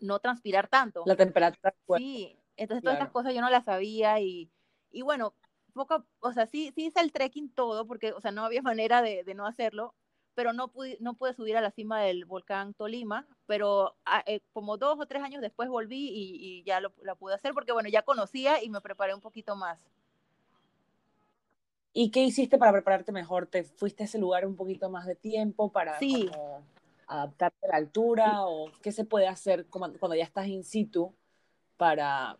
no 0.00 0.18
transpirar 0.18 0.68
tanto. 0.68 1.02
La 1.06 1.16
temperatura. 1.16 1.74
Sí, 1.96 2.38
entonces 2.56 2.82
todas 2.82 2.98
estas 2.98 3.12
cosas 3.12 3.34
yo 3.34 3.40
no 3.40 3.50
las 3.50 3.64
sabía 3.64 4.20
y, 4.20 4.50
y 4.90 5.02
bueno, 5.02 5.34
poco, 5.72 6.04
o 6.20 6.32
sea, 6.32 6.46
sí, 6.46 6.72
sí 6.74 6.86
hice 6.86 7.00
el 7.00 7.12
trekking 7.12 7.50
todo, 7.50 7.86
porque, 7.86 8.12
o 8.12 8.20
sea, 8.20 8.32
no 8.32 8.44
había 8.44 8.62
manera 8.74 9.02
de, 9.02 9.22
de 9.24 9.34
no 9.34 9.46
hacerlo, 9.46 9.94
pero 10.36 10.52
no 10.52 10.68
pude, 10.68 10.98
no 11.00 11.14
pude 11.14 11.32
subir 11.32 11.56
a 11.56 11.62
la 11.62 11.70
cima 11.70 12.02
del 12.02 12.26
volcán 12.26 12.74
Tolima, 12.74 13.26
pero 13.46 13.96
ah, 14.04 14.22
eh, 14.26 14.40
como 14.52 14.76
dos 14.76 14.98
o 15.00 15.06
tres 15.06 15.22
años 15.22 15.40
después 15.40 15.68
volví 15.68 16.10
y, 16.12 16.62
ya 16.64 16.80
lo, 16.80 16.92
la 17.02 17.14
pude 17.14 17.34
hacer 17.34 17.54
porque, 17.54 17.72
bueno, 17.72 17.88
ya 17.88 18.02
conocía 18.02 18.62
y 18.62 18.68
me 18.68 18.82
preparé 18.82 19.14
un 19.14 19.22
poquito 19.22 19.56
más. 19.56 19.80
¿Y 21.98 22.10
qué 22.10 22.20
hiciste 22.20 22.58
para 22.58 22.72
prepararte 22.72 23.10
mejor? 23.10 23.46
¿Te 23.46 23.64
fuiste 23.64 24.02
a 24.02 24.06
ese 24.06 24.18
lugar 24.18 24.46
un 24.46 24.54
poquito 24.54 24.90
más 24.90 25.06
de 25.06 25.14
tiempo 25.14 25.72
para 25.72 25.98
adaptarte 27.06 27.66
a 27.66 27.70
la 27.70 27.76
altura? 27.76 28.44
¿O 28.44 28.70
qué 28.82 28.92
se 28.92 29.06
puede 29.06 29.26
hacer 29.26 29.66
cuando 29.70 30.14
ya 30.14 30.24
estás 30.24 30.46
in 30.46 30.62
situ 30.62 31.14
para, 31.78 32.36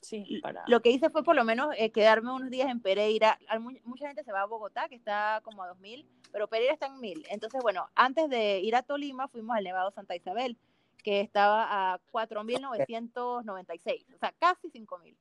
Sí, 0.00 0.40
para... 0.42 0.64
Lo 0.68 0.80
que 0.80 0.90
hice 0.90 1.10
fue 1.10 1.22
por 1.22 1.36
lo 1.36 1.44
menos 1.44 1.74
eh, 1.76 1.90
quedarme 1.90 2.32
unos 2.32 2.48
días 2.48 2.70
en 2.70 2.80
Pereira. 2.80 3.38
Mucha 3.84 4.06
gente 4.06 4.24
se 4.24 4.32
va 4.32 4.40
a 4.40 4.46
Bogotá, 4.46 4.88
que 4.88 4.94
está 4.94 5.42
como 5.44 5.62
a 5.62 5.74
2.000, 5.74 6.06
pero 6.32 6.48
Pereira 6.48 6.72
está 6.72 6.86
en 6.86 6.94
1.000. 6.94 7.26
Entonces, 7.28 7.60
bueno, 7.62 7.90
antes 7.94 8.30
de 8.30 8.60
ir 8.60 8.74
a 8.74 8.82
Tolima 8.82 9.28
fuimos 9.28 9.54
al 9.54 9.64
Nevado 9.64 9.90
Santa 9.90 10.16
Isabel, 10.16 10.56
que 11.04 11.20
estaba 11.20 11.92
a 11.92 12.00
4.996, 12.10 14.14
o 14.14 14.18
sea, 14.18 14.32
casi 14.38 14.70
5.000. 14.70 15.14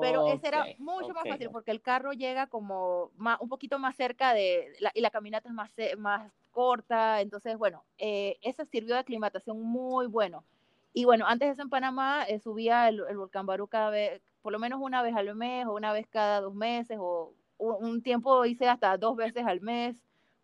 pero 0.00 0.26
ese 0.26 0.48
era 0.48 0.66
mucho 0.78 1.14
más 1.14 1.24
fácil 1.28 1.50
porque 1.50 1.70
el 1.70 1.80
carro 1.80 2.12
llega 2.12 2.48
como 2.48 3.10
un 3.40 3.48
poquito 3.48 3.78
más 3.78 3.96
cerca 3.96 4.34
de, 4.34 4.72
y 4.94 5.00
la 5.00 5.10
caminata 5.10 5.48
es 5.48 5.54
más, 5.54 5.70
más 5.98 6.32
corta, 6.50 7.20
entonces 7.20 7.56
bueno, 7.56 7.84
eh, 7.98 8.38
eso 8.42 8.64
sirvió 8.64 8.94
de 8.94 9.00
aclimatación 9.00 9.60
muy 9.62 10.06
bueno. 10.06 10.44
Y 10.92 11.04
bueno, 11.04 11.26
antes 11.28 11.48
de 11.48 11.52
eso 11.52 11.62
en 11.62 11.70
Panamá 11.70 12.24
eh, 12.24 12.40
subía 12.40 12.88
el, 12.88 13.02
volcán 13.16 13.46
Barú 13.46 13.68
cada 13.68 13.90
vez, 13.90 14.20
por 14.42 14.52
lo 14.52 14.58
menos 14.58 14.80
una 14.82 15.02
vez 15.02 15.14
al 15.14 15.32
mes 15.36 15.66
o 15.66 15.74
una 15.74 15.92
vez 15.92 16.06
cada 16.08 16.40
dos 16.40 16.54
meses 16.54 16.98
o 17.00 17.34
un 17.58 18.02
tiempo 18.02 18.44
hice 18.44 18.68
hasta 18.68 18.96
dos 18.96 19.16
veces 19.16 19.46
al 19.46 19.60
mes 19.60 19.94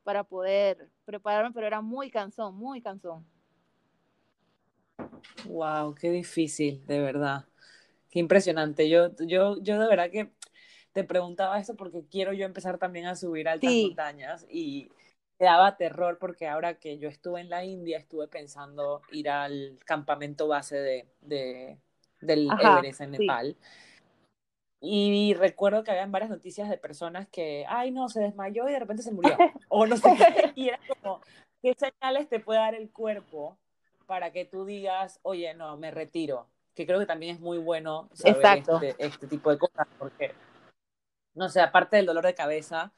para 0.04 0.22
poder 0.22 0.90
prepararme, 1.04 1.52
pero 1.52 1.66
era 1.66 1.80
muy 1.80 2.10
cansón, 2.10 2.54
muy 2.54 2.80
cansón. 2.80 3.24
Wow, 5.46 5.94
qué 5.94 6.10
difícil, 6.10 6.84
de 6.86 7.00
verdad. 7.00 7.46
Qué 8.14 8.20
impresionante. 8.20 8.88
Yo, 8.88 9.10
yo, 9.26 9.60
yo 9.60 9.76
de 9.76 9.88
verdad 9.88 10.08
que 10.08 10.30
te 10.92 11.02
preguntaba 11.02 11.58
eso 11.58 11.74
porque 11.74 12.04
quiero 12.08 12.32
yo 12.32 12.46
empezar 12.46 12.78
también 12.78 13.06
a 13.06 13.16
subir 13.16 13.48
altas 13.48 13.72
montañas 13.72 14.46
y 14.48 14.88
me 15.40 15.46
daba 15.46 15.76
terror 15.76 16.18
porque 16.20 16.46
ahora 16.46 16.78
que 16.78 16.96
yo 16.98 17.08
estuve 17.08 17.40
en 17.40 17.50
la 17.50 17.64
India 17.64 17.98
estuve 17.98 18.28
pensando 18.28 19.02
ir 19.10 19.28
al 19.28 19.80
campamento 19.84 20.46
base 20.46 20.76
de, 20.76 21.08
de 21.22 21.76
del 22.20 22.52
Everest 22.52 23.00
en 23.00 23.10
Nepal. 23.10 23.56
Y 24.80 25.34
recuerdo 25.34 25.82
que 25.82 25.90
habían 25.90 26.12
varias 26.12 26.30
noticias 26.30 26.70
de 26.70 26.78
personas 26.78 27.26
que, 27.26 27.64
ay, 27.68 27.90
no, 27.90 28.08
se 28.08 28.20
desmayó 28.20 28.68
y 28.68 28.72
de 28.74 28.78
repente 28.78 29.02
se 29.02 29.10
murió. 29.10 29.36
o 29.68 29.86
no 29.86 29.96
sé 29.96 30.08
qué. 30.16 30.52
Y 30.54 30.68
era 30.68 30.78
como, 30.86 31.20
¿qué 31.60 31.74
señales 31.76 32.28
te 32.28 32.38
puede 32.38 32.60
dar 32.60 32.76
el 32.76 32.92
cuerpo 32.92 33.58
para 34.06 34.30
que 34.30 34.44
tú 34.44 34.64
digas, 34.64 35.18
oye, 35.22 35.52
no, 35.54 35.76
me 35.78 35.90
retiro? 35.90 36.46
Que 36.74 36.86
creo 36.86 36.98
que 36.98 37.06
también 37.06 37.36
es 37.36 37.40
muy 37.40 37.58
bueno 37.58 38.08
saber 38.12 38.58
este, 38.58 38.94
este, 38.98 39.26
tipo 39.26 39.50
de 39.50 39.58
cosas, 39.58 39.86
porque, 39.98 40.34
no 41.34 41.48
sé, 41.48 41.60
aparte 41.60 41.96
del 41.96 42.06
dolor 42.06 42.26
de 42.26 42.34
cabeza, 42.34 42.92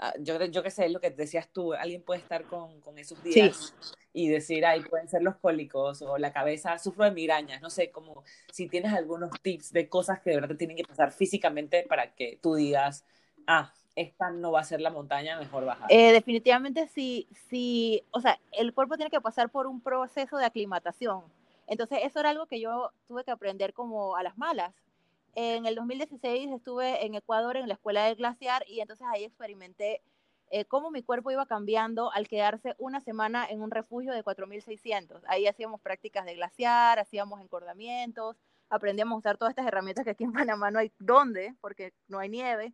Ah, 0.00 0.14
yo, 0.20 0.42
yo 0.44 0.62
qué 0.62 0.70
sé, 0.70 0.88
lo 0.90 1.00
que 1.00 1.10
decías 1.10 1.48
tú, 1.52 1.74
alguien 1.74 2.02
puede 2.02 2.20
estar 2.20 2.44
con, 2.44 2.80
con 2.80 2.98
esos 2.98 3.20
días 3.24 3.74
y 4.12 4.28
decir, 4.28 4.64
ay, 4.64 4.80
pueden 4.82 5.08
ser 5.08 5.22
los 5.22 5.36
cólicos 5.36 6.02
o 6.02 6.18
la 6.18 6.32
cabeza, 6.32 6.78
sufro 6.78 7.04
de 7.04 7.10
migrañas, 7.10 7.60
no 7.60 7.68
sé, 7.68 7.90
como 7.90 8.22
si 8.52 8.68
tienes 8.68 8.92
algunos 8.92 9.30
tips 9.42 9.72
de 9.72 9.88
cosas 9.88 10.20
que 10.20 10.30
de 10.30 10.36
verdad 10.36 10.50
te 10.50 10.54
tienen 10.54 10.76
que 10.76 10.84
pasar 10.84 11.10
físicamente 11.10 11.84
para 11.88 12.14
que 12.14 12.38
tú 12.40 12.54
digas, 12.54 13.04
ah, 13.48 13.72
esta 13.96 14.30
no 14.30 14.52
va 14.52 14.60
a 14.60 14.64
ser 14.64 14.80
la 14.80 14.90
montaña, 14.90 15.36
mejor 15.36 15.64
bajar. 15.64 15.90
Eh, 15.90 16.12
definitivamente 16.12 16.86
sí, 16.94 17.26
sí, 17.50 18.04
o 18.12 18.20
sea, 18.20 18.38
el 18.52 18.72
cuerpo 18.72 18.96
tiene 18.96 19.10
que 19.10 19.20
pasar 19.20 19.50
por 19.50 19.66
un 19.66 19.80
proceso 19.80 20.36
de 20.36 20.44
aclimatación. 20.44 21.24
Entonces, 21.68 22.00
eso 22.02 22.18
era 22.20 22.30
algo 22.30 22.46
que 22.46 22.60
yo 22.60 22.90
tuve 23.06 23.24
que 23.24 23.30
aprender 23.30 23.72
como 23.72 24.16
a 24.16 24.22
las 24.22 24.36
malas 24.36 24.74
en 25.40 25.66
el 25.66 25.76
2016 25.76 26.50
estuve 26.50 27.06
en 27.06 27.14
Ecuador 27.14 27.56
en 27.56 27.68
la 27.68 27.74
escuela 27.74 28.04
del 28.04 28.16
glaciar 28.16 28.64
y 28.66 28.80
entonces 28.80 29.06
ahí 29.08 29.22
experimenté 29.22 30.02
eh, 30.50 30.64
cómo 30.64 30.90
mi 30.90 31.04
cuerpo 31.04 31.30
iba 31.30 31.46
cambiando 31.46 32.10
al 32.12 32.26
quedarse 32.26 32.74
una 32.78 33.00
semana 33.00 33.46
en 33.48 33.62
un 33.62 33.70
refugio 33.70 34.12
de 34.12 34.24
4.600. 34.24 35.20
Ahí 35.28 35.46
hacíamos 35.46 35.80
prácticas 35.80 36.24
de 36.24 36.34
glaciar, 36.34 36.98
hacíamos 36.98 37.40
encordamientos, 37.40 38.36
aprendíamos 38.68 39.14
a 39.14 39.18
usar 39.18 39.36
todas 39.36 39.52
estas 39.52 39.68
herramientas 39.68 40.04
que 40.04 40.10
aquí 40.10 40.24
en 40.24 40.32
Panamá 40.32 40.72
no 40.72 40.80
hay 40.80 40.90
dónde, 40.98 41.54
porque 41.60 41.92
no 42.08 42.18
hay 42.18 42.30
nieve. 42.30 42.72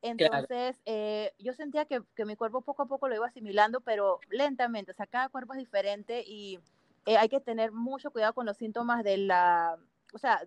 Entonces, 0.00 0.80
eh, 0.86 1.34
yo 1.38 1.52
sentía 1.52 1.84
que, 1.84 2.02
que, 2.16 2.24
mi 2.24 2.36
cuerpo 2.36 2.62
poco 2.62 2.84
a 2.84 2.86
poco 2.86 3.06
lo 3.06 3.16
iba 3.16 3.26
asimilando, 3.26 3.82
pero 3.82 4.18
lentamente. 4.30 4.92
O 4.92 4.94
sea, 4.94 5.06
cada 5.06 5.28
cuerpo 5.28 5.52
es 5.52 5.58
diferente 5.58 6.24
y 6.26 6.58
eh, 7.06 7.16
hay 7.16 7.28
que 7.28 7.40
tener 7.40 7.72
mucho 7.72 8.10
cuidado 8.10 8.34
con 8.34 8.46
los 8.46 8.56
síntomas 8.56 9.02
de 9.04 9.16
la, 9.18 9.76
o 10.12 10.18
sea, 10.18 10.42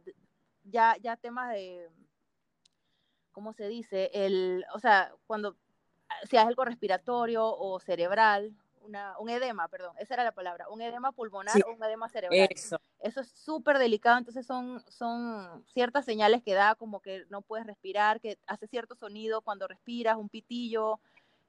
ya, 0.64 0.96
ya 1.02 1.18
temas 1.18 1.52
de, 1.52 1.90
¿cómo 3.32 3.54
se 3.54 3.68
dice? 3.68 4.10
El, 4.14 4.66
o 4.74 4.80
sea, 4.80 5.14
cuando 5.28 5.58
si 6.30 6.38
es 6.38 6.44
algo 6.44 6.66
respiratorio 6.66 7.46
o 7.46 7.80
cerebral, 7.80 8.54
una, 8.82 9.18
un 9.20 9.30
edema, 9.30 9.68
perdón, 9.68 9.96
esa 10.00 10.14
era 10.14 10.24
la 10.24 10.32
palabra, 10.32 10.70
un 10.70 10.82
edema 10.82 11.12
pulmonar 11.12 11.56
o 11.66 11.74
un 11.74 11.84
edema 11.84 12.08
cerebral. 12.08 12.48
Eso, 12.52 12.80
eso 13.00 13.22
es 13.22 13.30
súper 13.30 13.80
delicado, 13.80 14.18
entonces 14.18 14.46
son, 14.46 14.84
son 14.88 15.66
ciertas 15.74 16.06
señales 16.06 16.44
que 16.44 16.54
da 16.54 16.76
como 16.76 17.02
que 17.02 17.26
no 17.30 17.42
puedes 17.42 17.66
respirar, 17.66 18.22
que 18.22 18.38
hace 18.46 18.68
cierto 18.68 18.96
sonido 18.96 19.42
cuando 19.42 19.68
respiras, 19.68 20.18
un 20.18 20.30
pitillo. 20.30 21.00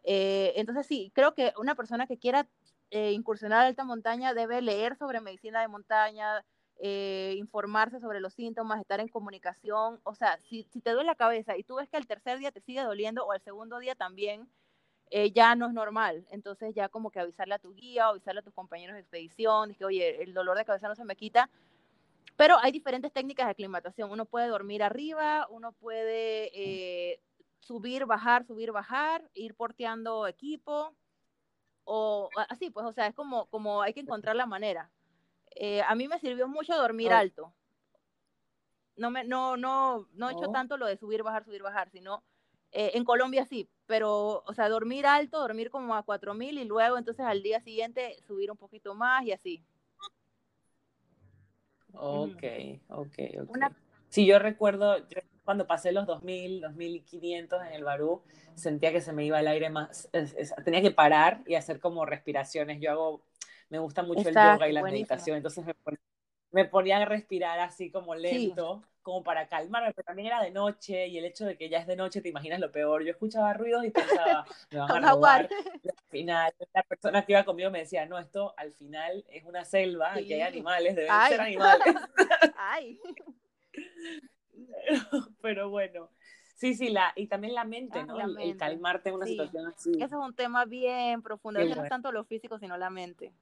Eh, 0.02 0.54
entonces 0.56 0.86
sí, 0.86 1.12
creo 1.14 1.34
que 1.34 1.52
una 1.58 1.74
persona 1.74 2.06
que 2.06 2.18
quiera 2.18 2.46
eh, 2.90 3.12
incursionar 3.12 3.64
a 3.64 3.66
alta 3.68 3.84
montaña 3.84 4.34
debe 4.34 4.62
leer 4.62 4.96
sobre 4.96 5.20
medicina 5.20 5.60
de 5.60 5.68
montaña, 5.68 6.44
eh, 6.78 7.34
informarse 7.38 8.00
sobre 8.00 8.20
los 8.20 8.34
síntomas, 8.34 8.80
estar 8.80 9.00
en 9.00 9.08
comunicación. 9.08 10.00
O 10.04 10.14
sea, 10.14 10.38
si, 10.48 10.64
te 10.64 10.90
duele 10.90 11.06
la 11.06 11.14
cabeza 11.14 11.56
y 11.56 11.64
tú 11.64 11.76
ves 11.76 11.88
que 11.88 11.96
el 11.96 12.06
tercer 12.06 12.38
día 12.38 12.52
te 12.52 12.60
sigue 12.60 12.82
doliendo 12.82 13.24
o 13.24 13.32
el 13.32 13.40
segundo 13.40 13.78
día 13.78 13.94
también, 13.94 14.48
eh, 15.10 15.30
ya 15.32 15.54
no 15.54 15.66
es 15.66 15.72
normal. 15.72 16.26
Entonces 16.30 16.74
ya 16.74 16.88
como 16.88 17.10
que 17.10 17.20
avisarle 17.20 17.54
a 17.54 17.58
tu 17.58 17.74
guía 17.74 18.08
avisarle 18.08 18.40
a 18.40 18.44
tus 18.44 18.54
compañeros 18.54 18.94
de 18.94 19.00
expedición, 19.00 19.74
que 19.74 19.84
oye, 19.84 20.22
el 20.22 20.34
dolor 20.34 20.58
de 20.58 20.64
cabeza 20.64 20.88
no 20.88 20.94
se 20.94 21.04
me 21.04 21.16
quita. 21.16 21.48
Pero 22.36 22.56
hay 22.60 22.72
diferentes 22.72 23.12
técnicas 23.12 23.46
de 23.46 23.52
aclimatación. 23.52 24.10
Uno 24.10 24.26
puede 24.26 24.48
dormir 24.48 24.82
arriba, 24.82 25.46
uno 25.50 25.72
puede 25.72 26.50
eh, 26.54 27.20
subir, 27.60 28.04
bajar, 28.04 28.44
subir, 28.44 28.72
bajar, 28.72 29.28
ir 29.32 29.54
porteando 29.54 30.26
equipo, 30.26 30.94
o 31.86 32.28
así, 32.48 32.70
pues, 32.70 32.84
o 32.84 32.92
sea, 32.92 33.06
es 33.06 33.14
como, 33.14 33.46
como 33.46 33.80
hay 33.80 33.94
que 33.94 34.00
encontrar 34.00 34.36
la 34.36 34.44
manera. 34.46 34.90
Eh, 35.54 35.80
a 35.82 35.94
mí 35.94 36.08
me 36.08 36.18
sirvió 36.18 36.48
mucho 36.48 36.76
dormir 36.76 37.12
oh. 37.12 37.16
alto. 37.16 37.54
No, 38.96 39.10
me, 39.10 39.24
no, 39.24 39.56
no, 39.56 40.08
no 40.12 40.28
he 40.28 40.32
hecho 40.32 40.48
oh. 40.48 40.52
tanto 40.52 40.76
lo 40.76 40.86
de 40.86 40.96
subir, 40.96 41.22
bajar, 41.22 41.44
subir, 41.44 41.62
bajar, 41.62 41.88
sino 41.90 42.22
eh, 42.72 42.90
en 42.94 43.04
Colombia 43.04 43.46
sí, 43.46 43.70
pero, 43.86 44.42
o 44.44 44.54
sea, 44.54 44.68
dormir 44.68 45.06
alto, 45.06 45.38
dormir 45.38 45.70
como 45.70 45.94
a 45.94 46.02
4000 46.02 46.58
y 46.58 46.64
luego 46.64 46.98
entonces 46.98 47.24
al 47.24 47.42
día 47.42 47.60
siguiente 47.60 48.16
subir 48.26 48.50
un 48.50 48.56
poquito 48.56 48.94
más 48.94 49.24
y 49.24 49.32
así. 49.32 49.64
Ok, 51.92 52.42
ok, 52.88 53.18
ok. 53.42 53.58
Sí, 54.08 54.26
yo 54.26 54.38
recuerdo, 54.38 54.96
cuando 55.46 55.66
pasé 55.66 55.92
los 55.92 56.04
2000, 56.06 56.60
2500 56.60 57.62
en 57.66 57.72
el 57.72 57.84
Barú, 57.84 58.22
sentía 58.54 58.92
que 58.92 59.00
se 59.00 59.14
me 59.14 59.24
iba 59.24 59.40
el 59.40 59.48
aire 59.48 59.70
más, 59.70 60.10
tenía 60.64 60.82
que 60.82 60.90
parar 60.90 61.42
y 61.46 61.54
hacer 61.54 61.80
como 61.80 62.04
respiraciones. 62.04 62.80
Yo 62.80 62.90
hago, 62.90 63.22
me 63.70 63.78
gusta 63.78 64.02
mucho 64.02 64.28
el 64.28 64.34
yoga 64.34 64.68
y 64.68 64.72
la 64.72 64.82
meditación, 64.82 65.38
entonces 65.38 65.64
me 65.64 65.72
ponía, 65.72 66.00
me 66.50 66.64
ponía 66.66 66.98
a 66.98 67.04
respirar 67.06 67.60
así 67.60 67.90
como 67.90 68.14
lento 68.14 68.82
como 69.06 69.22
para 69.22 69.46
calmarme, 69.46 69.92
pero 69.94 70.04
también 70.04 70.26
era 70.26 70.42
de 70.42 70.50
noche 70.50 71.06
y 71.06 71.16
el 71.16 71.24
hecho 71.24 71.46
de 71.46 71.56
que 71.56 71.68
ya 71.68 71.78
es 71.78 71.86
de 71.86 71.94
noche, 71.94 72.20
te 72.20 72.28
imaginas 72.28 72.58
lo 72.58 72.72
peor. 72.72 73.04
Yo 73.04 73.12
escuchaba 73.12 73.54
ruidos 73.54 73.84
y 73.84 73.90
pensaba, 73.90 74.44
me 74.72 74.80
van 74.80 75.04
a 75.04 75.12
robar. 75.12 75.48
al 75.48 76.08
final, 76.08 76.52
la 76.74 76.82
persona 76.82 77.24
que 77.24 77.30
iba 77.30 77.44
conmigo 77.44 77.70
me 77.70 77.78
decía, 77.78 78.04
no, 78.06 78.18
esto 78.18 78.52
al 78.56 78.72
final 78.72 79.24
es 79.28 79.44
una 79.44 79.64
selva 79.64 80.20
y 80.20 80.32
hay 80.32 80.40
animales, 80.40 80.96
deben 80.96 81.12
ser 81.28 81.40
animales. 81.40 81.86
Ay. 82.58 82.98
Pero, 85.42 85.70
bueno. 85.70 86.10
Sí, 86.56 86.74
sí, 86.74 86.88
la, 86.88 87.12
y 87.16 87.26
también 87.26 87.54
la 87.54 87.64
mente, 87.64 87.98
ah, 87.98 88.06
¿no? 88.06 88.38
El, 88.38 88.56
calmarte 88.56 89.10
en 89.10 89.16
una 89.16 89.26
situación 89.26 89.66
así. 89.66 89.92
Eso 89.96 90.04
es 90.04 90.26
un 90.26 90.34
tema 90.34 90.64
bien 90.64 91.20
profundo. 91.20 91.60
no 91.62 91.82
es 91.82 91.88
tanto 91.90 92.10
lo 92.12 92.24
físico, 92.24 92.58
sino 92.58 92.78
la 92.78 92.88
mente. 92.88 93.34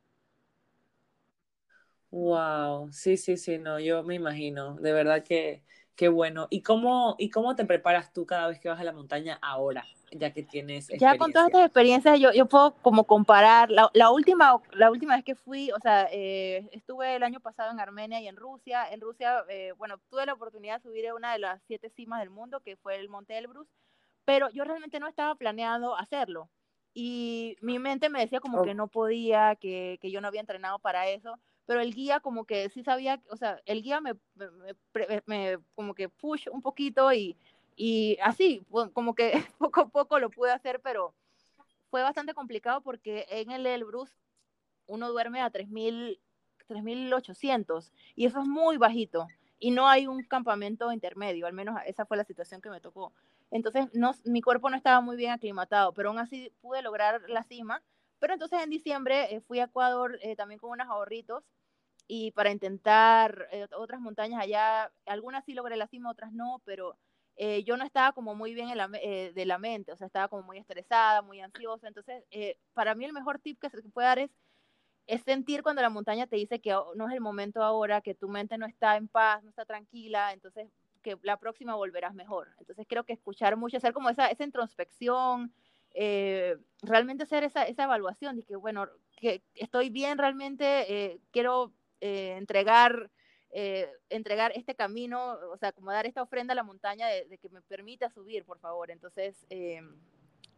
Wow, 2.11 2.93
sí, 2.93 3.17
sí, 3.17 3.37
sí, 3.37 3.59
no, 3.59 3.81
yo 3.81 4.05
me 4.05 4.15
imagino, 4.15 4.77
de 4.77 4.93
verdad 4.93 5.25
que 5.25 5.65
qué 5.97 6.09
bueno. 6.09 6.47
¿Y 6.51 6.63
cómo, 6.63 7.17
¿Y 7.19 7.31
cómo 7.31 7.57
te 7.57 7.65
preparas 7.65 8.13
tú 8.13 8.27
cada 8.27 8.49
vez 8.49 8.61
que 8.61 8.69
vas 8.69 8.81
a 8.81 8.85
la 8.85 8.93
montaña 8.93 9.39
ahora, 9.43 9.85
ya 10.19 10.33
que 10.33 10.43
tienes 10.43 10.89
Ya 10.89 11.17
con 11.19 11.33
todas 11.33 11.49
estas 11.49 11.65
experiencias 11.65 12.19
yo, 12.19 12.33
yo 12.33 12.47
puedo 12.47 12.75
como 12.77 13.05
comparar, 13.05 13.71
la, 13.71 13.91
la, 13.93 14.11
última, 14.11 14.61
la 14.73 14.91
última 14.91 15.17
vez 15.17 15.25
que 15.25 15.35
fui, 15.35 15.71
o 15.73 15.81
sea, 15.81 16.09
eh, 16.13 16.69
estuve 16.73 17.17
el 17.17 17.23
año 17.23 17.41
pasado 17.41 17.71
en 17.71 17.81
Armenia 17.81 18.21
y 18.21 18.29
en 18.29 18.37
Rusia, 18.37 18.91
en 18.91 19.01
Rusia, 19.01 19.45
eh, 19.49 19.73
bueno, 19.77 19.99
tuve 20.09 20.27
la 20.27 20.35
oportunidad 20.35 20.77
de 20.77 20.89
subir 20.89 21.09
a 21.09 21.15
una 21.15 21.33
de 21.33 21.41
las 21.41 21.63
siete 21.67 21.91
cimas 21.91 22.21
del 22.21 22.31
mundo, 22.31 22.61
que 22.61 22.77
fue 22.77 22.97
el 22.97 23.09
Monte 23.09 23.37
Elbrus, 23.37 23.69
pero 24.25 24.49
yo 24.51 24.65
realmente 24.65 25.01
no 25.01 25.09
estaba 25.09 25.35
planeando 25.35 25.97
hacerlo. 25.97 26.49
Y 26.97 27.57
mi 27.61 27.81
mente 27.81 28.09
me 28.09 28.21
decía 28.21 28.39
como 28.39 28.63
que 28.63 28.75
no 28.75 28.87
podía, 28.87 29.57
que, 29.57 29.99
que 30.01 30.13
yo 30.13 30.21
no 30.21 30.29
había 30.29 30.41
entrenado 30.41 30.79
para 30.79 31.09
eso 31.09 31.39
pero 31.67 31.81
el 31.81 31.95
guía 31.95 32.21
como 32.21 32.45
que 32.45 32.69
sí 32.69 32.83
sabía, 32.83 33.23
o 33.31 33.37
sea, 33.37 33.61
el 33.65 33.83
guía 33.83 34.01
me, 34.01 34.15
me, 34.35 35.23
me 35.27 35.59
como 35.75 35.95
que 35.95 36.09
push 36.09 36.47
un 36.53 36.61
poquito 36.61 37.13
y, 37.13 37.37
y 37.77 38.19
así, 38.23 38.65
como 38.93 39.15
que 39.15 39.33
poco 39.59 39.81
a 39.83 39.89
poco 39.89 40.19
lo 40.19 40.31
pude 40.31 40.53
hacer, 40.53 40.81
pero 40.81 41.15
fue 41.91 42.03
bastante 42.03 42.35
complicado 42.35 42.81
porque 42.81 43.27
en 43.29 43.51
el 43.51 43.67
Elbrus 43.67 44.11
uno 44.87 45.11
duerme 45.11 45.41
a 45.41 45.51
3.000, 45.51 46.19
3.800 46.69 47.93
y 48.17 48.27
eso 48.27 48.41
es 48.41 48.47
muy 48.47 48.77
bajito 48.77 49.27
y 49.59 49.71
no 49.71 49.89
hay 49.89 50.07
un 50.07 50.23
campamento 50.25 50.93
intermedio, 50.93 51.47
al 51.47 51.53
menos 51.53 51.79
esa 51.87 52.05
fue 52.07 52.17
la 52.17 52.25
situación 52.25 52.61
que 52.61 52.71
me 52.71 52.81
tocó. 52.81 53.13
Entonces, 53.51 53.89
no, 53.95 54.15
mi 54.25 54.43
cuerpo 54.43 54.69
no 54.69 54.77
estaba 54.77 55.01
muy 55.01 55.17
bien 55.17 55.31
aclimatado, 55.31 55.93
pero 55.95 56.09
aún 56.09 56.19
así 56.19 56.53
pude 56.61 56.83
lograr 56.83 57.23
la 57.29 57.45
cima 57.45 57.83
pero 58.25 58.33
entonces 58.33 58.63
en 58.63 58.71
diciembre 58.71 59.35
eh, 59.35 59.43
fui 59.43 59.61
a 59.61 59.65
Ecuador 59.65 60.19
eh, 60.23 60.35
también 60.35 60.59
con 60.59 60.71
unos 60.71 60.89
ahorritos 60.89 61.45
y 62.07 62.31
para 62.31 62.51
intentar 62.51 63.49
eh, 63.53 63.67
otras 63.77 64.01
montañas 64.01 64.41
allá, 64.41 64.91
algunas 65.05 65.45
sí 65.45 65.53
logré 65.53 65.77
la 65.77 65.89
cima, 65.89 66.11
otras 66.11 66.33
no, 66.33 66.63
pero 66.65 66.97
yo 67.65 67.77
no 67.77 67.85
estaba 67.85 68.13
como 68.13 68.35
muy 68.35 68.55
bien 68.55 68.69
de 68.69 69.45
la 69.47 69.59
mente, 69.59 69.93
o 69.93 69.97
sea, 69.97 70.07
estaba 70.07 70.29
como 70.29 70.43
muy 70.43 70.59
estresada, 70.59 71.23
muy 71.23 71.41
ansiosa. 71.41 71.89
Entonces, 71.89 72.25
para 72.73 72.95
mí 72.95 73.05
el 73.05 73.13
mejor 73.13 73.39
tip 73.39 73.61
que 73.61 73.71
se 73.71 73.83
puede 73.91 74.07
dar 74.09 74.19
es, 74.19 74.31
es 75.07 75.23
sentir 75.23 75.63
cuando 75.63 75.83
la 75.83 75.91
montaña 75.91 76.27
te 76.27 76.37
dice 76.37 76.61
que 76.61 76.71
no 76.95 77.09
es 77.09 77.15
el 77.15 77.21
momento 77.21 77.63
ahora, 77.63 78.01
que 78.01 78.15
tu 78.15 78.29
mente 78.29 78.57
no 78.57 78.67
está 78.67 78.97
en 78.97 79.09
paz, 79.09 79.43
no 79.43 79.51
está 79.51 79.65
tranquila, 79.65 80.33
entonces 80.33 80.71
que 81.03 81.19
la 81.23 81.39
próxima 81.39 81.75
volverás 81.75 82.15
mejor. 82.15 82.49
Entonces 82.59 82.87
creo 82.89 83.05
que 83.05 83.13
escuchar 83.13 83.57
mucho, 83.57 83.77
hacer 83.77 83.93
como 83.93 84.09
esa, 84.09 84.29
esa 84.29 84.45
introspección, 84.45 85.53
eh, 85.93 86.57
realmente 86.83 87.25
hacer 87.25 87.45
esa, 87.45 87.65
esa 87.65 87.85
evaluación 87.85 88.37
de 88.37 88.43
que, 88.43 88.57
bueno, 88.57 88.89
que 89.17 89.43
estoy 89.55 89.91
bien 89.91 90.19
realmente, 90.19 90.65
eh, 90.93 91.21
quiero 91.31 91.73
eh, 93.57 93.89
entregar, 94.11 94.53
este 94.55 94.75
camino, 94.75 95.39
o 95.51 95.57
sea, 95.57 95.73
como 95.73 95.93
dar 95.93 96.07
esta 96.07 96.23
ofrenda 96.23 96.53
a 96.53 96.57
la 96.57 96.65
montaña 96.65 97.07
de, 97.07 97.39
que 97.39 97.49
me 97.49 97.63
permita 97.63 98.11
subir, 98.11 98.45
por 98.45 98.59
favor. 98.59 98.91
Entonces, 98.91 99.47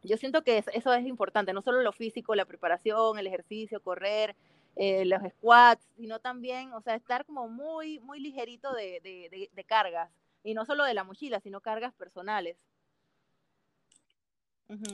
yo 0.02 0.16
siento 0.16 0.42
que 0.42 0.64
eso 0.72 0.92
es 0.94 1.06
importante, 1.06 1.52
no 1.52 1.61
solo 1.61 1.82
lo 1.82 1.92
físico, 1.92 2.35
la 2.35 2.46
preparación, 2.46 3.18
el 3.18 3.26
ejercicio, 3.26 3.82
correr, 3.82 4.35
los 4.76 5.20
squats, 5.30 5.87
sino 5.96 6.20
también, 6.20 6.72
o 6.72 6.80
sea, 6.80 6.94
estar 6.94 7.26
como 7.26 7.48
muy, 7.48 8.00
muy 8.00 8.18
ligerito 8.18 8.72
de, 8.72 9.00
de, 9.02 9.50
de 9.52 9.64
cargas, 9.64 10.11
y 10.42 10.54
no 10.54 10.64
solo 10.64 10.85
de 10.85 10.94
la 10.94 11.04
mochila, 11.04 11.38
sino 11.40 11.61
cargas 11.61 11.92
personales. 11.92 12.56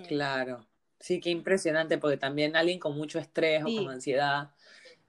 Claro, 0.09 0.67
sí, 0.99 1.21
qué 1.21 1.31
impresionante, 1.31 1.99
porque 1.99 2.17
también 2.17 2.57
alguien 2.57 2.79
con 2.79 2.97
mucho 2.97 3.19
estrés 3.19 3.62
o 3.62 3.67
con 3.67 3.88
ansiedad 3.88 4.51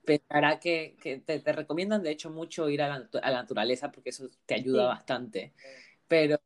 pensará 0.05 0.59
que, 0.59 0.95
te, 1.25 1.53
recomiendan 1.53 2.03
de 2.03 2.11
hecho 2.11 2.29
mucho 2.29 2.69
ir 2.69 2.81
a 2.81 2.99
la, 3.11 3.31
naturaleza 3.31 3.91
porque 3.91 4.09
eso 4.09 4.29
te 4.45 4.55
ayuda 4.55 4.87
bastante, 4.87 5.53
pero, 6.07 6.39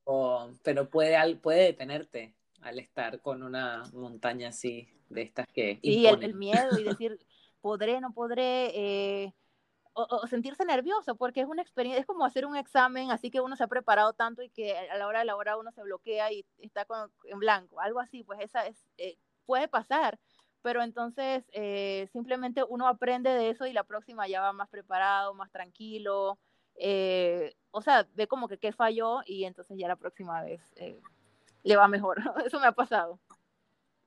pero 0.64 0.90
puede, 0.90 1.36
puede 1.36 1.64
detenerte 1.64 2.34
al 2.62 2.80
estar 2.80 3.22
con 3.22 3.44
una 3.44 3.84
montaña 3.94 4.50
así 4.50 4.88
de 5.10 5.22
estas 5.22 5.48
que... 5.48 5.80
Y 5.82 6.06
el, 6.06 6.24
el, 6.24 6.34
miedo 6.36 6.80
y 6.80 6.84
decir, 6.84 7.20
podré, 7.62 8.00
no 8.02 8.14
podré, 8.14 8.72
eh, 8.74 9.34
o, 9.94 10.28
sentirse 10.28 10.64
nervioso, 10.64 11.16
porque 11.16 11.42
es 11.42 11.48
una 11.48 11.62
experiencia, 11.62 12.00
es 12.00 12.06
como 12.06 12.26
hacer 12.26 12.46
un 12.46 12.56
examen, 12.56 13.10
así 13.12 13.32
que 13.32 13.42
uno 13.42 13.56
se 13.56 13.64
ha 13.64 13.68
preparado 13.68 14.14
tanto 14.14 14.44
y 14.44 14.50
que 14.50 14.78
a 14.78 14.96
la 14.96 15.08
hora 15.08 15.20
de 15.20 15.26
la 15.26 15.36
hora 15.36 15.58
uno 15.58 15.72
se 15.72 15.82
bloquea 15.82 16.32
y 16.32 16.46
está 16.60 16.86
en 17.26 17.40
blanco, 17.40 17.80
algo 17.80 18.00
así, 18.00 18.24
pues 18.24 18.40
esa 18.42 18.68
es, 18.68 18.86
eh, 18.98 19.18
puede 19.46 19.68
pasar, 19.68 20.20
pero 20.68 20.84
entonces 20.84 21.46
eh, 21.54 22.10
simplemente 22.12 22.62
uno 22.62 22.90
aprende 22.90 23.30
de 23.30 23.52
eso 23.52 23.66
y 23.66 23.72
la 23.72 23.86
próxima 23.86 24.28
ya 24.28 24.42
va 24.42 24.52
más 24.52 24.68
preparado, 24.68 25.34
más 25.34 25.50
tranquilo, 25.50 26.38
eh, 26.76 27.56
o 27.72 27.82
sea, 27.82 28.06
ve 28.16 28.28
como 28.28 28.50
que 28.50 28.58
qué 28.58 28.74
falló 28.74 29.22
y 29.26 29.46
entonces 29.46 29.78
ya 29.78 29.88
la 29.88 29.96
próxima 29.96 30.44
vez 30.44 30.60
le 31.64 31.76
va 31.78 31.88
mejor, 31.88 32.18
eso 32.46 32.60
me 32.60 32.68
ha 32.68 32.74
pasado. 32.74 33.18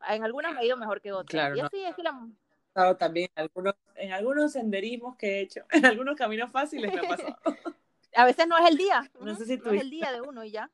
En 0.07 0.23
algunas 0.23 0.53
me 0.53 0.61
ha 0.61 0.64
ido 0.66 0.77
mejor 0.77 1.01
que 1.01 1.12
otras. 1.12 1.57
y 1.57 1.61
así 1.61 1.83
es 1.83 1.96
que 1.96 2.03
la, 2.03 2.94
también 2.99 3.31
en 3.35 3.44
algunos, 3.44 3.75
en 3.94 4.12
algunos 4.12 4.53
senderismos 4.53 5.16
que 5.16 5.38
he 5.38 5.40
hecho, 5.40 5.64
en 5.70 5.87
algunos 5.87 6.14
caminos 6.14 6.51
fáciles 6.51 6.92
me 6.92 7.01
ha 7.01 7.09
pasado. 7.09 7.38
A 8.14 8.27
veces 8.27 8.46
no 8.46 8.59
es 8.59 8.68
el 8.68 8.77
día, 8.77 9.11
no, 9.18 9.35
sé 9.35 9.46
si 9.46 9.57
no 9.57 9.70
es 9.70 9.81
el 9.81 9.88
día 9.88 10.12
de 10.12 10.20
uno 10.20 10.44
y 10.44 10.51
ya. 10.51 10.70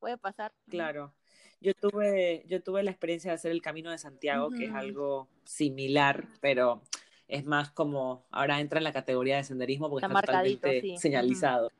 Puede 0.00 0.18
pasar. 0.18 0.52
Claro. 0.68 1.14
Yo 1.60 1.74
tuve, 1.74 2.44
yo 2.48 2.62
tuve 2.62 2.82
la 2.82 2.90
experiencia 2.90 3.30
de 3.30 3.36
hacer 3.36 3.50
el 3.50 3.62
Camino 3.62 3.90
de 3.90 3.98
Santiago, 3.98 4.50
que 4.50 4.66
es 4.66 4.74
algo 4.74 5.28
similar, 5.44 6.28
pero 6.40 6.82
es 7.28 7.44
más 7.44 7.70
como, 7.70 8.26
ahora 8.30 8.60
entra 8.60 8.78
en 8.78 8.84
la 8.84 8.92
categoría 8.92 9.36
de 9.36 9.44
senderismo 9.44 9.88
porque 9.88 10.06
está, 10.06 10.20
totalmente 10.20 10.96
señalizado 10.98 11.70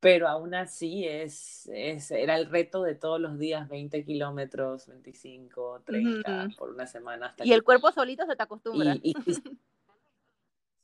pero 0.00 0.26
aún 0.28 0.54
así 0.54 1.06
es, 1.06 1.68
es, 1.72 2.10
era 2.10 2.36
el 2.36 2.46
reto 2.46 2.82
de 2.82 2.94
todos 2.94 3.20
los 3.20 3.38
días, 3.38 3.68
20 3.68 4.02
kilómetros, 4.04 4.86
25, 4.88 5.82
30 5.84 6.48
por 6.58 6.70
una 6.70 6.86
semana. 6.86 7.26
Hasta 7.26 7.44
y 7.44 7.52
el 7.52 7.62
cuerpo 7.62 7.92
solito 7.92 8.24
se 8.26 8.34
te 8.34 8.42
acostumbra. 8.42 8.94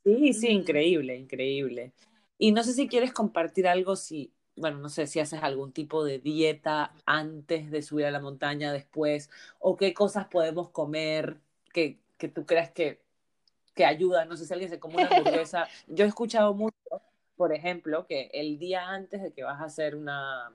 sí, 0.04 0.32
sí, 0.34 0.48
increíble, 0.48 1.16
increíble. 1.16 1.94
Y 2.38 2.52
no 2.52 2.62
sé 2.62 2.74
si 2.74 2.88
quieres 2.88 3.14
compartir 3.14 3.66
algo, 3.66 3.96
si, 3.96 4.34
bueno, 4.56 4.78
no 4.78 4.88
sé 4.88 5.06
si 5.06 5.20
haces 5.20 5.42
algún 5.42 5.72
tipo 5.72 6.04
de 6.04 6.18
dieta 6.18 6.92
antes 7.04 7.70
de 7.70 7.82
subir 7.82 8.06
a 8.06 8.10
la 8.10 8.20
montaña, 8.20 8.72
después, 8.72 9.30
o 9.58 9.76
qué 9.76 9.94
cosas 9.94 10.26
podemos 10.26 10.70
comer 10.70 11.38
que, 11.72 11.98
que 12.18 12.28
tú 12.28 12.46
creas 12.46 12.70
que, 12.70 13.00
que 13.74 13.84
ayudan. 13.84 14.28
No 14.28 14.36
sé 14.36 14.46
si 14.46 14.52
alguien 14.52 14.70
se 14.70 14.80
come 14.80 14.96
una 14.96 15.08
hamburguesa. 15.16 15.68
Yo 15.86 16.04
he 16.04 16.08
escuchado 16.08 16.54
mucho 16.54 16.76
por 17.36 17.52
ejemplo, 17.52 18.06
que 18.06 18.30
el 18.32 18.58
día 18.58 18.88
antes 18.88 19.22
de 19.22 19.32
que 19.32 19.44
vas 19.44 19.60
a 19.60 19.64
hacer 19.64 19.94
una, 19.94 20.50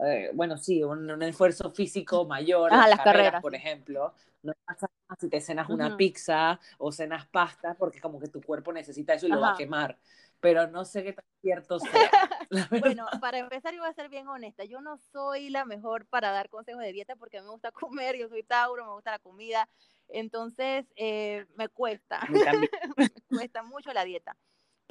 eh, 0.00 0.30
bueno, 0.34 0.56
sí, 0.58 0.82
un, 0.82 1.10
un, 1.10 1.22
esfuerzo 1.22 1.70
físico 1.70 2.24
mayor, 2.24 2.72
Ajá, 2.72 2.88
las 2.88 3.00
carreras, 3.00 3.40
por 3.40 3.54
ejemplo, 3.54 4.12
no 4.42 4.52
pasa 4.64 4.90
nada 5.08 5.20
si 5.20 5.28
te 5.28 5.40
cenas 5.40 5.68
una 5.70 5.96
pizza 5.96 6.58
o 6.78 6.90
cenas 6.90 7.26
pasta, 7.26 7.74
porque 7.74 8.00
como 8.00 8.18
que 8.18 8.28
tu 8.28 8.42
cuerpo 8.42 8.72
necesita 8.72 9.14
eso 9.14 9.26
y 9.26 9.30
lo 9.30 9.40
va 9.40 9.52
a 9.52 9.56
quemar, 9.56 9.96
pero 10.42 10.66
no 10.66 10.84
sé 10.84 11.04
qué 11.04 11.12
tan 11.14 11.24
cierto 11.40 11.78
sea. 11.78 12.10
Bueno, 12.98 13.06
para 13.22 13.38
empezar, 13.38 13.72
yo 13.72 13.80
voy 13.80 13.88
a 13.88 13.94
ser 13.94 14.10
bien 14.10 14.28
honesta. 14.28 14.64
Yo 14.64 14.82
no 14.82 14.98
soy 14.98 15.48
la 15.48 15.64
mejor 15.64 16.04
para 16.04 16.32
dar 16.32 16.50
consejos 16.50 16.82
de 16.82 16.92
dieta 16.92 17.16
porque 17.16 17.38
a 17.38 17.40
mí 17.40 17.46
me 17.46 17.52
gusta 17.52 17.72
comer, 17.72 18.18
yo 18.18 18.28
soy 18.28 18.42
Tauro, 18.42 18.84
me 18.84 18.92
gusta 18.92 19.12
la 19.12 19.18
comida. 19.18 19.70
Entonces, 20.08 20.84
eh, 20.96 21.46
me 21.54 21.68
cuesta, 21.70 22.20
me 22.98 23.08
cuesta 23.30 23.62
mucho 23.62 23.90
la 23.94 24.04
dieta. 24.04 24.36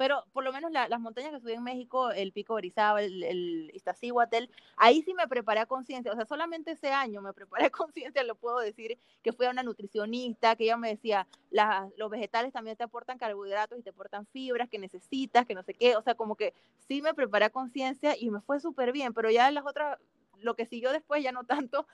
Pero 0.02 0.24
por 0.32 0.42
lo 0.42 0.52
menos 0.52 0.72
la- 0.72 0.88
las 0.88 0.98
montañas 0.98 1.30
que 1.30 1.38
subí 1.38 1.52
en 1.52 1.62
México, 1.62 2.10
el 2.10 2.32
Pico 2.32 2.54
Orizaba, 2.54 3.00
el, 3.04 3.22
el 3.22 3.70
Iztaccíhuatl, 3.72 4.46
ahí 4.76 5.00
sí 5.02 5.14
me 5.14 5.28
preparé 5.28 5.60
a 5.60 5.66
conciencia. 5.66 6.10
O 6.10 6.16
sea, 6.16 6.24
solamente 6.26 6.72
ese 6.72 6.88
año 6.90 7.22
me 7.22 7.32
preparé 7.32 7.66
a 7.66 7.70
conciencia, 7.70 8.24
lo 8.24 8.34
puedo 8.34 8.58
decir, 8.58 8.98
que 9.22 9.32
fui 9.32 9.46
a 9.46 9.50
una 9.50 9.62
nutricionista, 9.62 10.56
que 10.56 10.64
ella 10.64 10.76
me 10.76 10.88
decía, 10.88 11.28
"Las- 11.52 11.88
los 11.96 12.10
vegetales 12.10 12.52
también 12.52 12.76
te 12.76 12.82
aportan 12.82 13.16
carbohidratos 13.16 13.78
y 13.78 13.82
te 13.84 13.90
aportan 13.90 14.26
fibras 14.26 14.68
que 14.68 14.80
necesitas, 14.80 15.46
que 15.46 15.54
no 15.54 15.62
sé 15.62 15.72
qué. 15.74 15.94
O 15.96 16.02
sea, 16.02 16.16
como 16.16 16.34
que 16.34 16.52
sí 16.88 17.00
me 17.00 17.14
preparé 17.14 17.44
a 17.44 17.50
conciencia 17.50 18.16
y 18.18 18.28
me 18.32 18.40
fue 18.40 18.58
súper 18.58 18.90
bien, 18.90 19.14
pero 19.14 19.30
ya 19.30 19.52
las 19.52 19.64
otras, 19.64 20.00
lo 20.40 20.56
que 20.56 20.66
siguió 20.66 20.90
después 20.90 21.22
ya 21.22 21.30
no 21.30 21.44
tanto, 21.44 21.86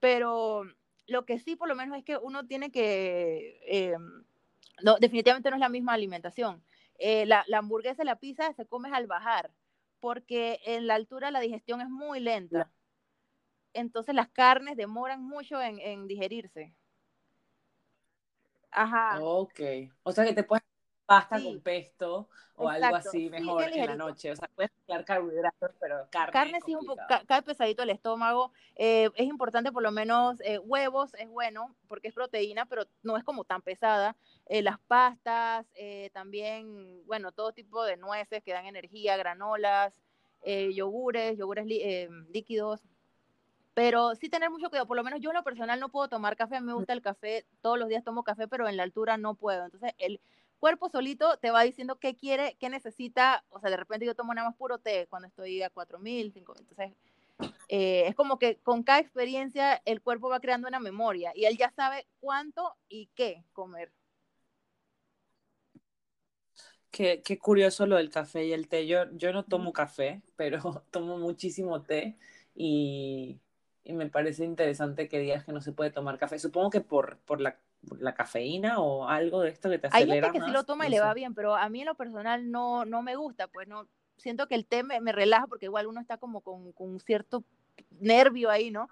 pero 0.00 0.64
lo 1.06 1.24
que 1.26 1.38
sí 1.38 1.54
por 1.56 1.68
lo 1.68 1.76
menos 1.76 1.98
es 1.98 2.04
que 2.04 2.16
uno 2.16 2.44
tiene 2.46 2.72
que, 2.72 3.60
eh, 3.68 3.96
no, 4.82 4.96
definitivamente 4.98 5.50
no 5.50 5.56
es 5.56 5.60
la 5.60 5.68
misma 5.68 5.92
alimentación. 5.92 6.62
Eh, 7.04 7.26
la, 7.26 7.42
la, 7.48 7.58
hamburguesa 7.58 8.04
y 8.04 8.06
la 8.06 8.20
pizza 8.20 8.52
se 8.52 8.64
come 8.64 8.88
al 8.92 9.08
bajar, 9.08 9.50
porque 9.98 10.60
en 10.64 10.86
la 10.86 10.94
altura 10.94 11.32
la 11.32 11.40
digestión 11.40 11.80
es 11.80 11.88
muy 11.88 12.20
lenta. 12.20 12.70
Entonces 13.72 14.14
las 14.14 14.28
carnes 14.28 14.76
demoran 14.76 15.20
mucho 15.20 15.60
en, 15.60 15.80
en 15.80 16.06
digerirse. 16.06 16.76
Ajá. 18.70 19.18
Ok. 19.20 19.60
O 20.04 20.12
sea 20.12 20.24
que 20.24 20.32
te 20.32 20.44
puedes 20.44 20.62
pasta 21.06 21.38
Sí. 21.38 21.44
con 21.44 21.60
pesto 21.60 22.28
o 22.56 22.70
Exacto. 22.70 22.84
algo 22.86 22.96
así 22.96 23.10
Sí, 23.24 23.30
mejor 23.30 23.64
en 23.64 23.86
la 23.86 23.96
noche. 23.96 24.30
O 24.32 24.36
sea, 24.36 24.48
puedes 24.54 24.70
mezclar 24.72 25.04
carbohidratos, 25.04 25.70
pero 25.80 26.06
carne. 26.10 26.32
Carne 26.32 26.60
sí 26.64 26.74
un 26.74 26.86
poco, 26.86 27.02
cae 27.26 27.42
pesadito 27.42 27.82
el 27.82 27.90
estómago. 27.90 28.52
Eh, 28.76 29.10
es 29.16 29.26
importante 29.26 29.72
por 29.72 29.82
lo 29.82 29.90
menos 29.90 30.40
eh, 30.42 30.58
huevos, 30.58 31.14
es 31.14 31.28
bueno 31.28 31.74
porque 31.88 32.08
es 32.08 32.14
proteína, 32.14 32.66
pero 32.66 32.84
no 33.02 33.16
es 33.16 33.24
como 33.24 33.44
tan 33.44 33.62
pesada. 33.62 34.16
Eh, 34.46 34.62
las 34.62 34.78
pastas, 34.80 35.66
también, 36.12 37.04
bueno, 37.06 37.32
todo 37.32 37.52
tipo 37.52 37.84
de 37.84 37.96
nueces 37.96 38.42
que 38.42 38.52
dan 38.52 38.66
energía, 38.66 39.16
granolas, 39.16 40.00
yogures, 40.44 41.36
yogures 41.38 41.66
lí- 41.66 42.08
líquidos. 42.32 42.80
Pero 43.74 44.14
sí 44.14 44.28
tener 44.28 44.50
mucho 44.50 44.68
cuidado, 44.68 44.86
por 44.86 44.98
lo 44.98 45.02
menos 45.04 45.20
yo 45.20 45.30
en 45.30 45.36
lo 45.36 45.42
personal 45.42 45.80
no 45.80 45.88
puedo 45.88 46.08
tomar 46.08 46.36
café, 46.36 46.60
me 46.60 46.74
gusta 46.74 46.92
el 46.92 47.00
café, 47.00 47.46
todos 47.62 47.78
los 47.78 47.88
días 47.88 48.04
tomo 48.04 48.22
café, 48.22 48.46
pero 48.46 48.68
en 48.68 48.76
la 48.76 48.82
altura 48.82 49.16
no 49.16 49.34
puedo. 49.34 49.64
Entonces 49.64 49.94
el 49.96 50.20
cuerpo 50.62 50.88
solito 50.88 51.38
te 51.38 51.50
va 51.50 51.64
diciendo 51.64 51.98
qué 51.98 52.14
quiere, 52.14 52.56
qué 52.60 52.68
necesita, 52.68 53.44
o 53.50 53.58
sea, 53.58 53.68
de 53.68 53.76
repente 53.76 54.06
yo 54.06 54.14
tomo 54.14 54.32
nada 54.32 54.48
más 54.48 54.56
puro 54.56 54.78
té 54.78 55.08
cuando 55.10 55.26
estoy 55.26 55.60
a 55.60 55.70
4000, 55.70 56.32
5000, 56.32 56.60
entonces 56.60 56.92
eh, 57.68 58.04
es 58.06 58.14
como 58.14 58.38
que 58.38 58.58
con 58.58 58.84
cada 58.84 59.00
experiencia 59.00 59.82
el 59.84 60.00
cuerpo 60.00 60.28
va 60.28 60.38
creando 60.38 60.68
una 60.68 60.78
memoria 60.78 61.32
y 61.34 61.46
él 61.46 61.58
ya 61.58 61.72
sabe 61.72 62.06
cuánto 62.20 62.76
y 62.88 63.08
qué 63.16 63.42
comer. 63.52 63.90
Qué, 66.92 67.22
qué 67.24 67.38
curioso 67.40 67.84
lo 67.86 67.96
del 67.96 68.10
café 68.10 68.44
y 68.44 68.52
el 68.52 68.68
té. 68.68 68.86
Yo, 68.86 69.10
yo 69.14 69.32
no 69.32 69.44
tomo 69.44 69.72
café, 69.72 70.22
pero 70.36 70.84
tomo 70.92 71.18
muchísimo 71.18 71.82
té 71.82 72.16
y, 72.54 73.40
y 73.82 73.94
me 73.94 74.08
parece 74.08 74.44
interesante 74.44 75.08
que 75.08 75.18
digas 75.18 75.44
que 75.44 75.50
no 75.50 75.60
se 75.60 75.72
puede 75.72 75.90
tomar 75.90 76.18
café. 76.18 76.38
Supongo 76.38 76.70
que 76.70 76.82
por, 76.82 77.18
por, 77.18 77.40
la, 77.40 77.58
la 77.98 78.14
cafeína 78.14 78.80
o 78.80 79.06
algo 79.08 79.40
de 79.42 79.50
esto 79.50 79.70
que 79.70 79.78
te 79.78 79.88
Hay 79.90 80.04
acelera 80.04 80.26
gente 80.26 80.32
que 80.32 80.38
más. 80.40 80.48
sí 80.48 80.52
lo 80.52 80.64
toma 80.64 80.86
y 80.86 80.90
le 80.90 81.00
va 81.00 81.14
bien, 81.14 81.34
pero 81.34 81.54
a 81.56 81.68
mí 81.68 81.80
en 81.80 81.86
lo 81.86 81.94
personal 81.94 82.50
no, 82.50 82.84
no 82.84 83.02
me 83.02 83.16
gusta, 83.16 83.48
pues 83.48 83.68
no, 83.68 83.88
siento 84.16 84.46
que 84.46 84.54
el 84.54 84.66
té 84.66 84.82
me, 84.82 85.00
me 85.00 85.12
relaja 85.12 85.46
porque 85.46 85.66
igual 85.66 85.86
uno 85.86 86.00
está 86.00 86.18
como 86.18 86.40
con, 86.40 86.72
con 86.72 86.90
un 86.90 87.00
cierto 87.00 87.44
nervio 87.90 88.50
ahí, 88.50 88.70
¿no? 88.70 88.88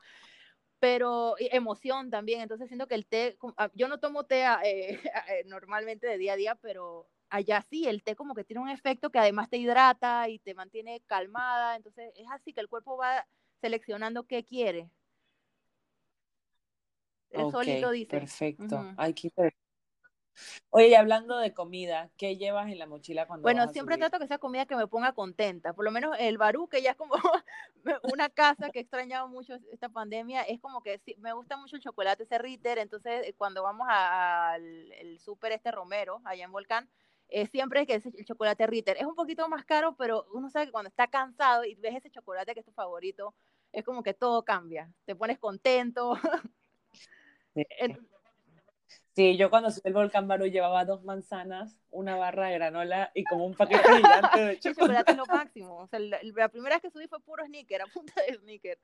Pero 0.78 1.34
emoción 1.38 2.10
también, 2.10 2.40
entonces 2.40 2.68
siento 2.68 2.86
que 2.86 2.94
el 2.94 3.06
té, 3.06 3.36
ah, 3.56 3.70
yo 3.74 3.86
no 3.88 3.98
tomo 3.98 4.24
té 4.24 4.44
ah, 4.44 4.60
eh, 4.64 4.98
eh, 5.28 5.44
normalmente 5.46 6.06
de 6.06 6.18
día 6.18 6.32
a 6.34 6.36
día, 6.36 6.54
pero 6.56 7.08
allá 7.28 7.62
sí, 7.62 7.86
el 7.86 8.02
té 8.02 8.16
como 8.16 8.34
que 8.34 8.44
tiene 8.44 8.62
un 8.62 8.70
efecto 8.70 9.10
que 9.10 9.18
además 9.18 9.48
te 9.48 9.58
hidrata 9.58 10.28
y 10.28 10.38
te 10.38 10.54
mantiene 10.54 11.00
calmada, 11.06 11.76
entonces 11.76 12.12
es 12.16 12.26
así 12.30 12.52
que 12.52 12.60
el 12.60 12.68
cuerpo 12.68 12.96
va 12.96 13.26
seleccionando 13.60 14.24
qué 14.24 14.44
quiere. 14.44 14.90
Él 17.32 17.46
Ok, 17.46 17.52
solito 17.52 17.90
dice. 17.90 18.18
perfecto. 18.18 18.86
Ay, 18.96 19.14
qué 19.14 19.30
Oye, 20.70 20.88
y 20.88 20.94
hablando 20.94 21.38
de 21.38 21.52
comida, 21.52 22.10
¿qué 22.16 22.36
llevas 22.36 22.70
en 22.70 22.78
la 22.78 22.86
mochila 22.86 23.26
cuando 23.26 23.48
Bueno, 23.48 23.62
vas 23.62 23.70
a 23.70 23.72
siempre 23.72 23.96
subir? 23.96 24.08
trato 24.08 24.18
que 24.18 24.26
sea 24.28 24.38
comida 24.38 24.66
que 24.66 24.76
me 24.76 24.86
ponga 24.86 25.12
contenta. 25.12 25.72
Por 25.72 25.84
lo 25.84 25.90
menos 25.90 26.16
el 26.18 26.38
barú, 26.38 26.68
que 26.68 26.82
ya 26.82 26.90
es 26.92 26.96
como 26.96 27.14
una 28.04 28.28
casa 28.28 28.70
que 28.70 28.78
he 28.80 28.82
extrañado 28.82 29.28
mucho 29.28 29.54
esta 29.72 29.88
pandemia, 29.88 30.42
es 30.42 30.60
como 30.60 30.82
que 30.82 30.98
sí, 30.98 31.16
me 31.18 31.32
gusta 31.32 31.56
mucho 31.56 31.76
el 31.76 31.82
chocolate 31.82 32.22
ese 32.24 32.38
Ritter. 32.38 32.78
Entonces, 32.78 33.26
eh, 33.26 33.34
cuando 33.36 33.62
vamos 33.62 33.86
al 33.90 35.18
súper 35.18 35.52
este 35.52 35.70
Romero, 35.72 36.20
allá 36.24 36.44
en 36.44 36.52
Volcán, 36.52 36.88
eh, 37.28 37.46
siempre 37.46 37.80
es 37.82 37.86
que 37.86 37.94
es 37.94 38.06
el 38.06 38.24
chocolate 38.24 38.66
Ritter. 38.66 38.96
Es 38.98 39.06
un 39.06 39.14
poquito 39.14 39.48
más 39.48 39.64
caro, 39.64 39.96
pero 39.96 40.26
uno 40.32 40.50
sabe 40.50 40.66
que 40.66 40.72
cuando 40.72 40.88
está 40.88 41.06
cansado 41.08 41.64
y 41.64 41.74
ves 41.76 41.96
ese 41.96 42.10
chocolate 42.10 42.54
que 42.54 42.60
es 42.60 42.66
tu 42.66 42.72
favorito, 42.72 43.34
es 43.72 43.84
como 43.84 44.02
que 44.02 44.14
todo 44.14 44.44
cambia. 44.44 44.92
Te 45.04 45.14
pones 45.16 45.38
contento. 45.38 46.14
Sí. 49.14 49.36
Yo 49.36 49.50
cuando 49.50 49.70
subí 49.70 49.82
el 49.84 49.92
volcán 49.92 50.28
Barú 50.28 50.46
llevaba 50.46 50.84
dos 50.84 51.02
manzanas, 51.04 51.76
una 51.90 52.16
barra 52.16 52.46
de 52.48 52.54
granola 52.54 53.10
y 53.14 53.24
como 53.24 53.44
un 53.44 53.54
paquete 53.54 53.82
gigante 53.98 54.40
de 54.40 54.58
chocolate. 54.58 55.12
chocolate 55.12 55.14
lo 55.16 55.26
máximo. 55.26 55.76
O 55.78 55.86
sea, 55.88 55.98
la, 55.98 56.18
la 56.22 56.48
primera 56.48 56.76
vez 56.76 56.82
que 56.82 56.90
subí 56.90 57.06
fue 57.08 57.20
puro 57.20 57.44
sneaker, 57.44 57.82
a 57.82 57.86
punta 57.86 58.14
de 58.22 58.34
sneaker. 58.36 58.78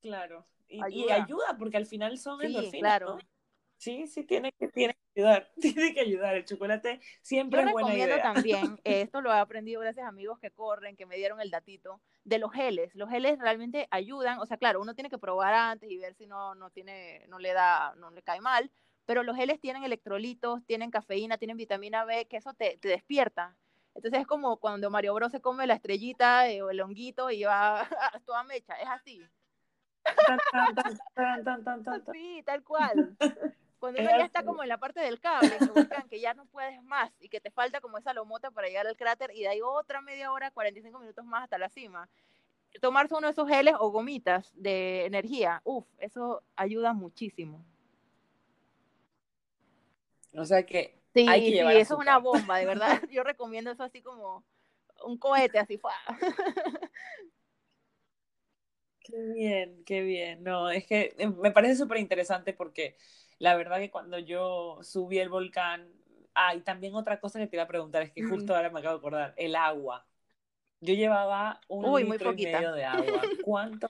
Claro. 0.00 0.46
Y 0.68 0.76
y 0.78 1.10
Ayuda. 1.10 1.56
porque 1.58 1.76
al 1.76 1.86
final 1.86 2.18
son 2.18 2.40
Sí, 2.40 2.46
endorfinas, 2.46 2.80
claro. 2.80 3.14
¿no? 3.16 3.18
Sí, 3.78 4.06
sí, 4.06 4.24
tiene 4.24 4.52
que, 4.52 4.68
tiene 4.68 4.94
que 4.94 4.97
ayudar. 5.20 5.50
Tiene 5.60 5.94
que 5.94 6.00
ayudar. 6.00 6.34
El 6.36 6.44
chocolate 6.44 7.00
siempre 7.22 7.62
Yo 7.62 7.66
es 7.66 7.72
buena 7.72 7.88
recomiendo 7.88 8.14
idea. 8.14 8.22
también, 8.22 8.80
esto 8.84 9.20
lo 9.20 9.32
he 9.32 9.38
aprendido 9.38 9.80
gracias 9.80 10.06
a 10.06 10.08
amigos 10.08 10.38
que 10.38 10.50
corren, 10.50 10.96
que 10.96 11.06
me 11.06 11.16
dieron 11.16 11.40
el 11.40 11.50
datito, 11.50 12.00
de 12.24 12.38
los 12.38 12.52
geles. 12.52 12.94
Los 12.94 13.10
geles 13.10 13.38
realmente 13.38 13.88
ayudan, 13.90 14.38
o 14.38 14.46
sea, 14.46 14.56
claro, 14.56 14.80
uno 14.80 14.94
tiene 14.94 15.10
que 15.10 15.18
probar 15.18 15.54
antes 15.54 15.90
y 15.90 15.98
ver 15.98 16.14
si 16.14 16.26
no, 16.26 16.54
no 16.54 16.70
tiene, 16.70 17.24
no 17.28 17.38
le 17.38 17.52
da, 17.52 17.94
no 17.96 18.10
le 18.10 18.22
cae 18.22 18.40
mal, 18.40 18.70
pero 19.06 19.22
los 19.22 19.36
geles 19.36 19.60
tienen 19.60 19.84
electrolitos, 19.84 20.64
tienen 20.66 20.90
cafeína, 20.90 21.38
tienen 21.38 21.56
vitamina 21.56 22.04
B, 22.04 22.26
que 22.26 22.36
eso 22.36 22.52
te, 22.54 22.76
te 22.78 22.88
despierta. 22.88 23.56
Entonces 23.94 24.20
es 24.20 24.26
como 24.26 24.58
cuando 24.58 24.90
Mario 24.90 25.14
Bros 25.14 25.32
se 25.32 25.40
come 25.40 25.66
la 25.66 25.74
estrellita 25.74 26.48
eh, 26.48 26.62
o 26.62 26.70
el 26.70 26.80
honguito 26.80 27.30
y 27.30 27.42
va 27.44 27.80
a 27.80 27.88
toda 28.26 28.44
mecha, 28.44 28.74
es 28.74 28.88
así. 28.88 29.20
Tan, 31.14 31.64
tan, 31.64 31.84
tan. 31.84 32.04
Sí, 32.12 32.42
tal 32.46 32.62
cual. 32.62 33.16
Cuando 33.78 34.00
uno 34.00 34.10
Es 34.10 34.18
ya 34.18 34.24
está 34.24 34.44
como 34.44 34.62
en 34.62 34.68
la 34.68 34.78
parte 34.78 35.00
del 35.00 35.20
cable, 35.20 35.56
volcán, 35.72 36.08
que 36.08 36.20
ya 36.20 36.34
no 36.34 36.46
puedes 36.46 36.82
más 36.82 37.12
y 37.20 37.28
que 37.28 37.40
te 37.40 37.50
falta 37.50 37.80
como 37.80 37.98
esa 37.98 38.12
lomota 38.12 38.50
para 38.50 38.68
llegar 38.68 38.86
al 38.86 38.96
cráter 38.96 39.30
y 39.34 39.42
de 39.42 39.48
ahí 39.48 39.60
otra 39.62 40.00
media 40.00 40.32
hora, 40.32 40.50
45 40.50 40.98
minutos 40.98 41.24
más 41.24 41.44
hasta 41.44 41.58
la 41.58 41.68
cima. 41.68 42.08
Tomarse 42.80 43.14
uno 43.14 43.28
de 43.28 43.32
esos 43.32 43.48
geles 43.48 43.74
o 43.78 43.90
gomitas 43.90 44.52
de 44.54 45.06
energía, 45.06 45.60
uff, 45.64 45.86
eso 45.98 46.42
ayuda 46.56 46.92
muchísimo. 46.92 47.64
O 50.34 50.44
sea 50.44 50.64
que 50.64 50.94
Sí, 51.14 51.24
hay 51.26 51.40
que 51.42 51.50
sí, 51.50 51.58
eso 51.58 51.94
es 51.94 52.00
una 52.00 52.18
bomba, 52.18 52.58
de 52.58 52.66
verdad. 52.66 53.02
Yo 53.10 53.22
recomiendo 53.24 53.70
eso 53.70 53.82
así 53.82 54.02
como 54.02 54.44
un 55.04 55.16
cohete, 55.18 55.58
así. 55.58 55.78
¡fua! 55.78 55.94
Qué 59.00 59.16
bien, 59.34 59.84
qué 59.84 60.02
bien. 60.02 60.42
No, 60.44 60.70
es 60.70 60.86
que 60.86 61.14
eh, 61.18 61.28
me 61.28 61.50
parece 61.50 61.76
súper 61.76 61.98
interesante 61.98 62.52
porque 62.52 62.96
la 63.38 63.56
verdad 63.56 63.78
que 63.78 63.90
cuando 63.90 64.18
yo 64.18 64.78
subí 64.82 65.18
el 65.18 65.28
volcán, 65.28 65.88
ah, 66.34 66.54
y 66.54 66.60
también 66.60 66.94
otra 66.94 67.20
cosa 67.20 67.38
que 67.38 67.46
te 67.46 67.56
iba 67.56 67.64
a 67.64 67.68
preguntar 67.68 68.02
es 68.02 68.12
que 68.12 68.22
justo 68.22 68.54
ahora 68.54 68.70
me 68.70 68.80
acabo 68.80 68.94
de 68.94 68.98
acordar, 68.98 69.34
el 69.36 69.54
agua. 69.56 70.06
Yo 70.80 70.94
llevaba 70.94 71.60
un 71.68 71.84
Uy, 71.84 72.04
muy 72.04 72.12
litro 72.12 72.32
y 72.36 72.44
medio 72.44 72.72
de 72.72 72.84
agua. 72.84 73.22
¿Cuánto? 73.44 73.88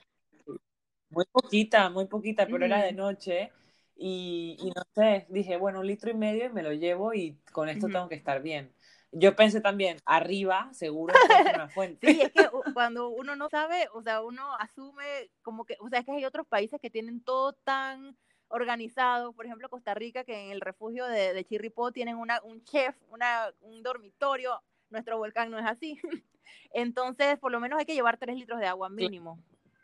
Muy 1.09 1.25
poquita, 1.31 1.89
muy 1.89 2.05
poquita, 2.05 2.45
pero 2.45 2.65
era 2.65 2.83
de 2.83 2.93
noche 2.93 3.51
y, 3.95 4.55
y 4.59 4.69
no 4.69 4.83
sé, 4.95 5.25
dije, 5.29 5.57
bueno, 5.57 5.79
un 5.79 5.87
litro 5.87 6.09
y 6.09 6.13
medio 6.13 6.45
y 6.45 6.49
me 6.49 6.63
lo 6.63 6.71
llevo 6.71 7.13
y 7.13 7.37
con 7.51 7.67
esto 7.67 7.87
tengo 7.87 8.07
que 8.07 8.15
estar 8.15 8.41
bien. 8.41 8.73
Yo 9.11 9.35
pensé 9.35 9.59
también, 9.59 9.97
arriba, 10.05 10.69
seguro 10.71 11.15
encuentro 11.15 11.53
una 11.55 11.69
fuente. 11.69 12.13
Sí, 12.13 12.21
es 12.21 12.31
que 12.31 12.47
cuando 12.75 13.09
uno 13.09 13.35
no 13.35 13.49
sabe, 13.49 13.87
o 13.93 14.03
sea, 14.03 14.21
uno 14.21 14.55
asume 14.55 15.31
como 15.41 15.65
que, 15.65 15.75
o 15.79 15.89
sea, 15.89 15.99
es 15.99 16.05
que 16.05 16.11
hay 16.11 16.25
otros 16.25 16.47
países 16.47 16.79
que 16.79 16.91
tienen 16.91 17.23
todo 17.23 17.53
tan 17.53 18.15
organizado, 18.49 19.33
por 19.33 19.45
ejemplo, 19.45 19.69
Costa 19.69 19.93
Rica, 19.93 20.23
que 20.23 20.45
en 20.45 20.51
el 20.51 20.61
refugio 20.61 21.05
de, 21.05 21.33
de 21.33 21.45
Chirripó 21.45 21.91
tienen 21.91 22.17
una, 22.17 22.41
un 22.43 22.63
chef, 22.63 22.95
una, 23.09 23.53
un 23.61 23.81
dormitorio, 23.81 24.61
nuestro 24.89 25.17
volcán 25.17 25.49
no 25.51 25.59
es 25.59 25.65
así. 25.65 25.99
Entonces, 26.71 27.37
por 27.39 27.51
lo 27.51 27.59
menos 27.59 27.79
hay 27.79 27.85
que 27.85 27.93
llevar 27.93 28.17
tres 28.17 28.35
litros 28.35 28.59
de 28.59 28.67
agua 28.67 28.89
mínimo. 28.89 29.39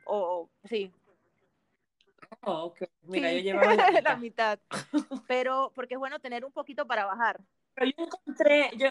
O, 0.06 0.50
sí. 0.64 0.92
Oh, 2.42 2.74
Mira, 3.04 3.32
yo 3.34 3.40
llevaba 3.40 3.76
la 3.76 3.92
mitad. 3.92 4.04
la 4.04 4.16
mitad. 4.18 4.60
Pero 5.28 5.72
porque 5.76 5.96
es 5.96 6.00
bueno 6.00 6.20
tener 6.20 6.44
un 6.46 6.52
poquito 6.52 6.86
para 6.86 7.06
bajar. 7.06 7.42
Pero 7.74 7.92
yo 7.98 8.04
encontré, 8.04 8.72
yo, 8.78 8.90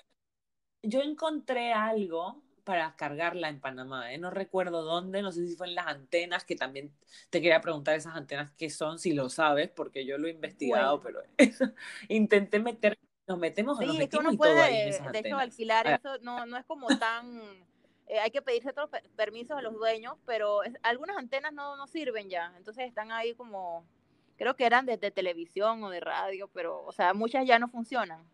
yo 0.83 1.01
encontré 1.01 1.73
algo 1.73 2.43
para 2.65 2.97
cargarla 2.97 3.49
en 3.49 3.61
Panamá, 3.61 4.13
¿eh? 4.13 4.19
no 4.19 4.31
recuerdo 4.31 4.83
dónde, 4.83 5.23
no 5.23 5.33
sé 5.33 5.47
si 5.47 5.55
fue 5.55 5.69
en 5.69 5.75
las 5.75 5.87
antenas, 5.87 6.45
que 6.45 6.57
también 6.57 6.93
te 7.31 7.41
quería 7.41 7.61
preguntar 7.61 7.95
esas 7.95 8.17
antenas 8.17 8.51
qué 8.53 8.71
son, 8.71 8.99
si 8.99 9.13
lo 9.13 9.29
sabes, 9.29 9.69
porque 9.69 10.05
yo 10.07 10.19
lo 10.19 10.27
he 10.27 10.31
investigado, 10.31 11.01
pero 11.01 11.21
intenté 12.09 12.59
meter, 12.59 12.99
nos 13.27 13.39
metemos 13.39 13.79
sí, 13.79 13.87
nos 13.87 13.99
es 13.99 14.09
que 14.09 14.17
uno 14.17 14.33
puede, 14.37 14.91
de 14.91 15.19
hecho, 15.19 15.37
alquilar 15.37 15.87
eso 15.87 16.19
no, 16.23 16.47
no 16.47 16.57
es 16.57 16.65
como 16.65 16.89
tan, 16.99 17.41
eh, 18.07 18.19
hay 18.19 18.31
que 18.31 18.43
pedirse 18.43 18.71
otros 18.71 18.91
permisos 19.15 19.57
a 19.57 19.63
los 19.63 19.75
dueños, 19.75 20.15
pero 20.25 20.61
algunas 20.83 21.19
antenas 21.19 21.53
no, 21.53 21.77
no 21.77 21.87
sirven 21.87 22.31
ya, 22.31 22.53
entonces 22.57 22.87
están 22.87 23.13
ahí 23.13 23.35
como, 23.35 23.87
creo 24.37 24.57
que 24.57 24.65
eran 24.65 24.87
de, 24.87 24.97
de 24.97 25.11
televisión 25.11 25.85
o 25.85 25.91
de 25.91 26.01
radio, 26.01 26.49
pero, 26.49 26.83
o 26.83 26.93
sea, 26.93 27.13
muchas 27.15 27.47
ya 27.47 27.59
no 27.59 27.69
funcionan. 27.69 28.27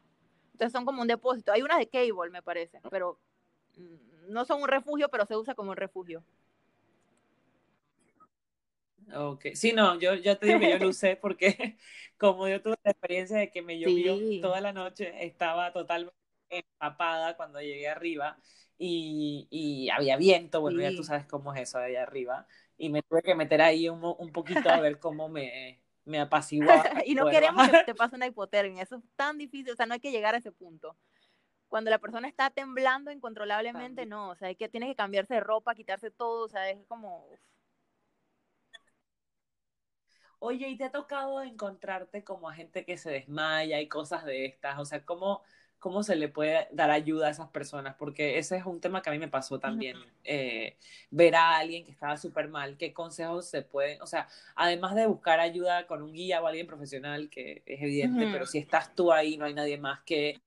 Entonces 0.60 0.72
son 0.72 0.84
como 0.84 1.00
un 1.00 1.08
depósito. 1.08 1.52
Hay 1.52 1.62
unas 1.62 1.78
de 1.78 1.88
cable, 1.88 2.30
me 2.30 2.42
parece, 2.42 2.82
pero 2.90 3.18
mm, 3.78 4.09
no 4.30 4.44
son 4.44 4.62
un 4.62 4.68
refugio, 4.68 5.08
pero 5.10 5.26
se 5.26 5.36
usa 5.36 5.54
como 5.54 5.70
un 5.72 5.76
refugio. 5.76 6.24
Ok, 9.14 9.46
sí, 9.54 9.72
no, 9.72 9.98
yo 9.98 10.14
ya 10.14 10.38
te 10.38 10.46
digo 10.46 10.60
que 10.60 10.70
yo 10.70 10.78
lo 10.78 10.88
usé 10.88 11.16
porque 11.20 11.78
como 12.18 12.48
yo 12.48 12.62
tuve 12.62 12.76
la 12.84 12.92
experiencia 12.92 13.38
de 13.38 13.50
que 13.50 13.62
me 13.62 13.78
llovió 13.78 14.22
toda 14.40 14.60
la 14.60 14.72
noche, 14.72 15.24
estaba 15.24 15.72
totalmente 15.72 16.14
empapada 16.48 17.36
cuando 17.36 17.60
llegué 17.60 17.88
arriba 17.88 18.38
y, 18.78 19.48
y 19.50 19.90
había 19.90 20.16
viento, 20.16 20.60
bueno, 20.60 20.80
ya 20.80 20.94
tú 20.94 21.02
sabes 21.04 21.26
cómo 21.26 21.52
es 21.54 21.62
eso 21.62 21.78
de 21.78 21.86
allá 21.86 22.02
arriba, 22.02 22.46
y 22.78 22.88
me 22.88 23.02
tuve 23.02 23.22
que 23.22 23.34
meter 23.34 23.60
ahí 23.60 23.88
un, 23.88 24.02
un 24.02 24.32
poquito 24.32 24.70
a 24.70 24.80
ver 24.80 24.98
cómo 24.98 25.28
me, 25.28 25.80
me 26.04 26.20
apaciguaba. 26.20 26.84
y 27.06 27.14
no 27.14 27.26
queremos 27.28 27.68
que 27.68 27.80
te 27.84 27.94
pase 27.94 28.16
una 28.16 28.26
hipotermia, 28.26 28.82
eso 28.82 28.96
es 28.96 29.02
tan 29.16 29.38
difícil, 29.38 29.72
o 29.72 29.76
sea, 29.76 29.86
no 29.86 29.94
hay 29.94 30.00
que 30.00 30.12
llegar 30.12 30.34
a 30.34 30.38
ese 30.38 30.52
punto. 30.52 30.96
Cuando 31.70 31.90
la 31.90 31.98
persona 31.98 32.28
está 32.28 32.50
temblando 32.50 33.11
incontrolablemente, 33.11 34.04
no, 34.04 34.30
o 34.30 34.35
sea, 34.35 34.48
hay 34.48 34.56
que, 34.56 34.68
tiene 34.68 34.88
que 34.88 34.96
cambiarse 34.96 35.35
de 35.35 35.40
ropa, 35.40 35.74
quitarse 35.74 36.11
todo, 36.11 36.44
o 36.44 36.48
sea, 36.48 36.68
es 36.68 36.85
como... 36.88 37.26
Oye, 40.40 40.68
¿y 40.68 40.76
te 40.76 40.85
ha 40.85 40.90
tocado 40.90 41.42
encontrarte 41.42 42.24
como 42.24 42.48
a 42.48 42.54
gente 42.54 42.85
que 42.85 42.98
se 42.98 43.11
desmaya 43.11 43.80
y 43.80 43.88
cosas 43.88 44.24
de 44.24 44.46
estas? 44.46 44.78
O 44.78 44.85
sea, 44.85 45.04
¿cómo, 45.04 45.42
cómo 45.80 46.02
se 46.02 46.16
le 46.16 46.28
puede 46.28 46.68
dar 46.72 46.90
ayuda 46.90 47.28
a 47.28 47.30
esas 47.30 47.48
personas, 47.50 47.96
porque 47.96 48.38
ese 48.38 48.56
es 48.56 48.66
un 48.66 48.80
tema 48.80 49.02
que 49.02 49.11
a 49.11 49.12
mí 49.12 49.18
me 49.18 49.28
pasó 49.28 49.59
también, 49.61 49.96
eh, 50.24 50.76
ver 51.11 51.35
a 51.37 51.56
alguien 51.59 51.85
que 51.85 51.92
estaba 51.92 52.16
súper 52.16 52.48
mal, 52.48 52.76
qué 52.76 52.92
consejos 52.92 53.48
se 53.48 53.62
pueden, 53.62 54.00
o 54.02 54.06
sea, 54.06 54.28
además 54.56 54.94
de 54.94 55.06
buscar 55.06 55.40
ayuda 55.40 55.87
con 55.87 56.02
un 56.02 56.12
guía 56.12 56.42
o 56.42 56.46
alguien 56.46 56.66
profesional, 56.66 57.30
que 57.30 57.62
es 57.66 57.83
evidente, 57.83 58.28
pero 58.33 58.46
si 58.46 58.59
estás 58.59 58.94
tú 58.94 59.12
ahí, 59.12 59.37
no 59.37 59.46
hay 59.46 59.54
nadie 59.54 59.78
más 59.78 60.00
que... 60.02 60.40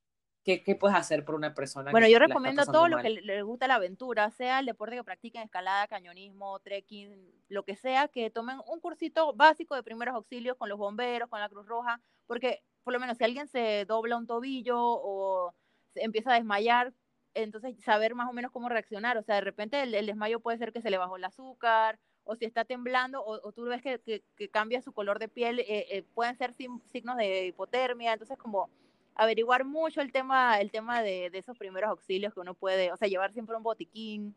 ¿Qué, 0.43 0.61
¿Qué, 0.61 0.75
puedes 0.75 0.97
hacer 0.97 1.23
por 1.23 1.35
una 1.35 1.53
persona? 1.53 1.91
Bueno, 1.91 2.07
yo 2.07 2.19
recomiendo 2.19 2.61
a 2.61 2.65
todos 2.65 2.89
los 2.89 3.01
que 3.01 3.09
les 3.09 3.43
gusta 3.43 3.67
la 3.67 3.75
aventura, 3.75 4.29
sea 4.31 4.59
el 4.59 4.65
deporte 4.65 4.95
que 4.95 5.03
practiquen, 5.03 5.43
escalada, 5.43 5.87
cañonismo, 5.87 6.59
trekking, 6.59 7.31
lo 7.47 7.63
que 7.63 7.77
sea, 7.77 8.09
que 8.09 8.29
tomen 8.29 8.59
un 8.67 8.81
cursito 8.81 9.33
básico 9.33 9.75
de 9.75 9.83
primeros 9.83 10.15
auxilios 10.15 10.57
con 10.57 10.67
los 10.67 10.77
bomberos, 10.77 11.29
con 11.29 11.39
la 11.39 11.47
Cruz 11.47 11.65
Roja, 11.65 12.01
porque 12.27 12.61
por 12.83 12.93
lo 12.93 12.99
menos 12.99 13.17
si 13.17 13.23
alguien 13.23 13.47
se 13.47 13.85
dobla 13.85 14.17
un 14.17 14.27
tobillo 14.27 14.77
o 14.79 15.53
se 15.93 16.03
empieza 16.03 16.31
a 16.31 16.35
desmayar, 16.35 16.93
entonces 17.33 17.75
saber 17.83 18.13
más 18.15 18.29
o 18.29 18.33
menos 18.33 18.51
cómo 18.51 18.69
reaccionar. 18.69 19.17
O 19.17 19.23
sea, 19.23 19.35
de 19.35 19.41
repente 19.41 19.81
el, 19.81 20.05
desmayo 20.05 20.39
puede 20.39 20.57
ser 20.57 20.73
que 20.73 20.81
se 20.81 20.89
le 20.89 20.97
bajó 20.97 21.17
el 21.17 21.23
azúcar, 21.23 21.99
o 22.25 22.35
si 22.35 22.45
está 22.45 22.65
temblando, 22.65 23.23
o, 23.23 23.51
tú 23.51 23.63
ves 23.65 23.81
que, 23.81 23.99
que, 24.35 24.49
cambia 24.49 24.81
su 24.81 24.93
color 24.93 25.19
de 25.19 25.27
piel, 25.27 25.59
eh, 25.59 25.87
eh, 25.89 26.03
pueden 26.13 26.37
ser 26.37 26.53
signos 26.53 27.17
de 27.17 27.47
hipotermia. 27.47 28.13
Entonces, 28.13 28.37
como 28.37 28.69
averiguar 29.15 29.65
mucho 29.65 30.01
el 30.01 30.11
tema, 30.11 30.59
el 30.59 30.71
tema 30.71 31.01
de, 31.01 31.29
de, 31.29 31.37
esos 31.37 31.57
primeros 31.57 31.89
auxilios 31.89 32.33
que 32.33 32.39
uno 32.39 32.53
puede, 32.53 32.91
o 32.91 32.97
sea, 32.97 33.07
llevar 33.07 33.33
siempre 33.33 33.55
un 33.55 33.63
botiquín 33.63 34.35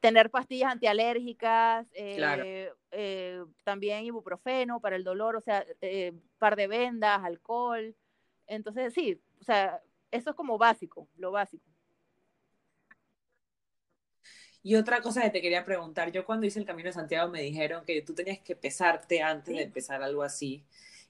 tener 0.00 0.30
pastillas 0.30 0.70
antialérgicas, 0.70 1.86
eh, 1.92 2.70
eh, 2.92 3.44
también 3.64 4.04
ibuprofeno 4.04 4.80
para 4.80 4.94
el 4.94 5.04
dolor, 5.04 5.34
o 5.34 5.40
sea, 5.40 5.66
eh, 5.80 6.12
par 6.38 6.54
de 6.54 6.68
vendas, 6.68 7.24
alcohol. 7.24 7.94
Entonces, 8.46 8.94
sí, 8.94 9.20
o 9.40 9.44
sea, 9.44 9.82
eso 10.10 10.30
es 10.30 10.36
como 10.36 10.58
básico, 10.58 11.08
lo 11.16 11.32
básico. 11.32 11.64
Y 14.62 14.74
otra 14.74 15.00
cosa 15.00 15.22
que 15.22 15.30
te 15.30 15.40
quería 15.40 15.64
preguntar, 15.64 16.10
yo 16.10 16.24
cuando 16.24 16.46
hice 16.46 16.58
el 16.58 16.66
Camino 16.66 16.88
de 16.88 16.92
Santiago 16.92 17.28
me 17.28 17.42
dijeron 17.42 17.84
que 17.84 18.02
tú 18.02 18.14
tenías 18.14 18.38
que 18.38 18.56
pesarte 18.56 19.22
antes 19.22 19.56
de 19.56 19.62
empezar 19.62 20.02
algo 20.02 20.22
así. 20.22 20.64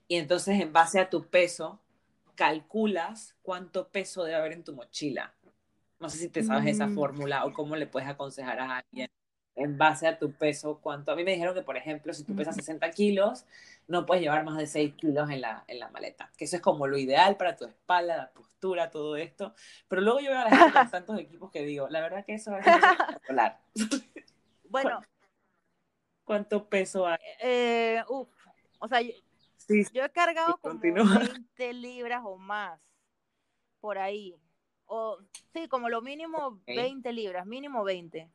Y 0.09 0.17
entonces 0.17 0.61
en 0.61 0.73
base 0.73 1.01
a 1.01 1.11
tu 1.11 1.27
peso, 1.27 1.81
calculas 2.37 3.37
cuánto 3.43 3.89
peso 3.89 4.23
debe 4.23 4.37
haber 4.37 4.53
en 4.53 4.63
tu 4.63 4.75
mochila. 4.75 5.35
No 5.99 6.09
sé 6.09 6.19
si 6.19 6.29
te 6.29 6.45
sabes 6.45 6.67
esa 6.67 6.87
mm. 6.87 6.95
fórmula 6.95 7.45
o 7.45 7.53
cómo 7.53 7.75
le 7.75 7.87
puedes 7.87 8.09
aconsejar 8.09 8.61
a 8.61 8.79
alguien 8.79 9.11
en 9.57 9.79
base 9.79 10.07
a 10.07 10.19
tu 10.19 10.33
peso, 10.33 10.79
cuánto. 10.83 11.11
A 11.11 11.17
mí 11.17 11.25
me 11.25 11.33
dijeron 11.33 11.55
que, 11.55 11.63
por 11.63 11.77
ejemplo, 11.77 12.13
si 12.13 12.25
tú 12.25 12.37
pesas 12.37 12.55
60 12.55 12.91
kilos, 12.91 13.47
no 13.89 14.05
puedes 14.05 14.23
llevar 14.23 14.45
más 14.45 14.59
de 14.59 14.67
6 14.67 14.95
kilos 14.95 15.31
en 15.31 15.41
la, 15.41 15.65
en 15.67 15.79
la 15.79 15.89
maleta, 15.89 16.31
que 16.37 16.45
eso 16.45 16.57
es 16.57 16.63
como 16.63 16.87
lo 16.87 16.99
ideal 16.99 17.37
para 17.39 17.57
tu 17.57 17.65
espalda, 17.65 18.17
la 18.17 18.31
postura, 18.33 18.91
todo 18.91 19.17
esto. 19.17 19.55
Pero 19.89 20.03
luego 20.03 20.21
yo 20.21 20.31
veo 20.31 20.41
a 20.41 20.45
la 20.45 20.57
gente 20.57 20.73
con 20.73 20.91
tantos 20.91 21.19
equipos 21.19 21.51
que 21.51 21.65
digo, 21.65 21.89
la 21.89 22.01
verdad 22.01 22.25
que 22.25 22.35
eso 22.35 22.57
es 22.57 22.67
espectacular. 22.67 23.59
Bueno. 24.69 25.01
¿Cuánto 26.25 26.69
peso 26.69 27.07
hay? 27.07 27.19
Eh, 27.41 28.03
uf, 28.09 28.29
o 28.81 28.89
sea, 28.89 29.01
yo, 29.69 29.75
yo 29.93 30.05
he 30.05 30.11
cargado 30.11 30.59
como 30.59 30.79
20 30.79 31.73
libras 31.73 32.23
o 32.25 32.37
más 32.37 32.81
por 33.81 33.99
ahí. 33.99 34.35
O 34.87 35.19
sí, 35.53 35.69
como 35.69 35.89
lo 35.89 36.03
mínimo 36.03 36.61
20 36.67 37.13
libras, 37.13 37.47
mínimo 37.47 37.85
20. 37.85 38.31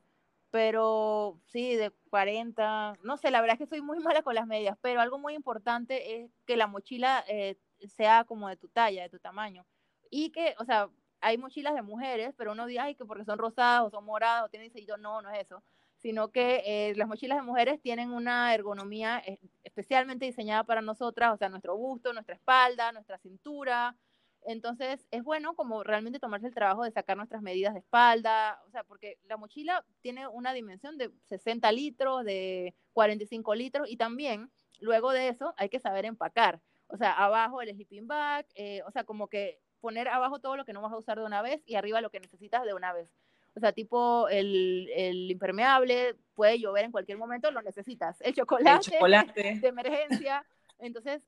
Pero 0.50 1.40
sí, 1.46 1.76
de 1.76 1.92
40, 2.10 3.00
no 3.04 3.18
sé, 3.18 3.32
la 3.32 3.40
verdad 3.40 3.56
es 3.56 3.60
que 3.60 3.76
soy 3.76 3.82
muy 3.82 4.00
mala 4.16 4.22
con 4.22 4.36
las 4.36 4.48
medias, 4.48 4.78
pero 4.82 5.00
algo 5.02 5.18
muy 5.18 5.34
importante 5.34 6.22
es 6.22 6.32
que 6.46 6.58
la 6.58 6.68
mochila 6.68 7.24
eh, 7.28 7.58
sea 7.88 8.26
como 8.26 8.50
de 8.50 8.58
tu 8.58 8.68
talla, 8.68 9.04
de 9.04 9.10
tu 9.10 9.20
tamaño. 9.20 9.66
Y 10.10 10.32
que, 10.32 10.56
o 10.60 10.66
sea, 10.66 10.90
hay 11.22 11.38
mochilas 11.38 11.74
de 11.74 11.82
mujeres, 11.82 12.34
pero 12.38 12.52
uno 12.52 12.66
dice, 12.66 12.80
ay, 12.80 12.96
que 12.96 13.06
porque 13.06 13.24
son 13.24 13.40
rosadas 13.40 13.84
o 13.84 13.90
son 13.90 14.04
moradas 14.04 14.46
o 14.46 14.50
tienen 14.50 14.72
sello, 14.72 14.98
no, 14.98 15.22
no 15.22 15.30
es 15.30 15.46
eso, 15.46 15.64
sino 16.02 16.32
que 16.32 16.64
eh, 16.66 16.94
las 16.96 17.08
mochilas 17.08 17.38
de 17.38 17.44
mujeres 17.44 17.82
tienen 17.82 18.12
una 18.12 18.54
ergonomía 18.54 19.22
eh, 19.26 19.40
especialmente 19.64 20.26
diseñada 20.26 20.64
para 20.64 20.82
nosotras, 20.82 21.34
o 21.34 21.38
sea, 21.38 21.50
nuestro 21.50 21.78
busto, 21.78 22.14
nuestra 22.14 22.36
espalda, 22.36 22.92
nuestra 22.92 23.18
cintura, 23.20 23.96
entonces, 24.44 25.08
es 25.12 25.24
bueno 25.24 25.56
como 25.56 25.84
realmente 25.84 26.20
tomarse 26.20 26.48
el 26.48 26.54
trabajo 26.54 26.84
de 26.84 26.92
sacar 26.92 27.16
nuestras 27.16 27.42
medidas 27.42 27.74
de 27.74 27.80
espalda, 27.80 28.60
o 28.68 28.72
sea, 28.72 28.84
porque 28.84 29.18
la 29.24 29.38
mochila 29.38 29.86
tiene 30.02 30.28
una 30.28 30.54
dimensión 30.54 30.98
de 30.98 31.12
60 31.26 31.72
litros, 31.72 32.24
de 32.26 32.76
45 32.94 33.54
litros, 33.56 33.90
y 33.90 33.98
también, 33.98 34.52
luego 34.80 35.12
de 35.12 35.28
eso, 35.30 35.54
hay 35.58 35.70
que 35.70 35.80
saber 35.80 36.06
empacar. 36.06 36.60
O 36.88 36.98
sea, 36.98 37.14
abajo 37.14 37.62
el 37.62 37.70
sleeping 37.74 38.08
bag, 38.08 38.46
eh, 38.56 38.82
o 38.88 38.92
sea, 38.92 39.04
como 39.04 39.28
que 39.28 39.60
poner 39.80 40.08
abajo 40.08 40.40
todo 40.40 40.58
lo 40.58 40.66
que 40.66 40.74
no 40.74 40.82
vas 40.82 40.92
a 40.92 40.98
usar 40.98 41.20
de 41.20 41.26
una 41.26 41.42
vez 41.42 41.62
y 41.66 41.76
arriba 41.76 42.02
lo 42.02 42.10
que 42.10 42.20
necesitas 42.20 42.64
de 42.66 42.74
una 42.74 42.94
vez. 42.94 43.10
O 43.56 43.60
sea, 43.60 43.74
tipo 43.74 44.30
el, 44.30 44.90
el 44.96 45.32
impermeable, 45.32 46.16
puede 46.36 46.60
llover 46.60 46.86
en 46.86 46.92
cualquier 46.92 47.18
momento, 47.18 47.52
lo 47.52 47.62
necesitas. 47.62 48.22
El 48.22 48.34
chocolate, 48.34 48.72
el 48.72 48.94
chocolate. 48.94 49.60
de 49.62 49.68
emergencia. 49.68 50.46
Entonces, 50.80 51.28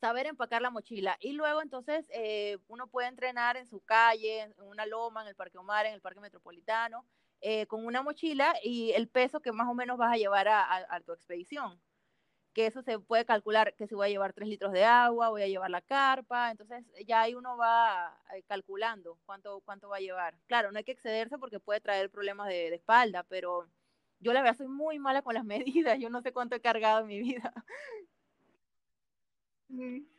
saber 0.00 0.26
empacar 0.26 0.62
la 0.62 0.70
mochila. 0.70 1.16
Y 1.20 1.32
luego 1.32 1.62
entonces 1.62 2.08
eh, 2.12 2.58
uno 2.68 2.86
puede 2.86 3.08
entrenar 3.08 3.56
en 3.56 3.66
su 3.66 3.80
calle, 3.80 4.42
en 4.42 4.54
una 4.62 4.86
loma, 4.86 5.22
en 5.22 5.28
el 5.28 5.34
Parque 5.34 5.58
Omar, 5.58 5.86
en 5.86 5.94
el 5.94 6.00
Parque 6.00 6.20
Metropolitano, 6.20 7.04
eh, 7.40 7.66
con 7.66 7.84
una 7.84 8.02
mochila 8.02 8.54
y 8.62 8.92
el 8.92 9.08
peso 9.08 9.40
que 9.40 9.52
más 9.52 9.68
o 9.68 9.74
menos 9.74 9.98
vas 9.98 10.12
a 10.12 10.16
llevar 10.16 10.48
a, 10.48 11.00
tu 11.04 11.12
expedición. 11.12 11.80
Que 12.54 12.66
eso 12.66 12.82
se 12.82 12.98
puede 12.98 13.24
calcular, 13.24 13.74
que 13.76 13.86
si 13.86 13.94
voy 13.94 14.06
a 14.08 14.10
llevar 14.10 14.32
tres 14.32 14.48
litros 14.48 14.72
de 14.72 14.84
agua, 14.84 15.28
voy 15.30 15.42
a 15.42 15.46
llevar 15.48 15.70
la 15.70 15.80
carpa, 15.82 16.50
entonces 16.50 16.84
ya 17.06 17.22
ahí 17.22 17.34
uno 17.34 17.56
va 17.56 18.18
eh, 18.34 18.42
calculando 18.48 19.18
cuánto, 19.26 19.60
cuánto 19.60 19.88
va 19.88 19.98
a 19.98 20.00
llevar. 20.00 20.36
Claro, 20.46 20.72
no 20.72 20.78
hay 20.78 20.84
que 20.84 20.92
excederse 20.92 21.38
porque 21.38 21.60
puede 21.60 21.80
traer 21.80 22.10
problemas 22.10 22.48
de, 22.48 22.70
de 22.70 22.76
espalda, 22.76 23.22
pero 23.24 23.68
yo 24.20 24.32
la 24.32 24.42
verdad 24.42 24.56
soy 24.58 24.68
muy 24.68 24.98
mala 24.98 25.22
con 25.22 25.34
las 25.34 25.44
medidas, 25.46 25.98
yo 26.00 26.10
no 26.10 26.20
sé 26.22 26.32
cuánto 26.32 26.56
he 26.56 26.60
cargado 26.60 27.00
en 27.00 27.06
mi 27.06 27.20
vida. 27.20 27.52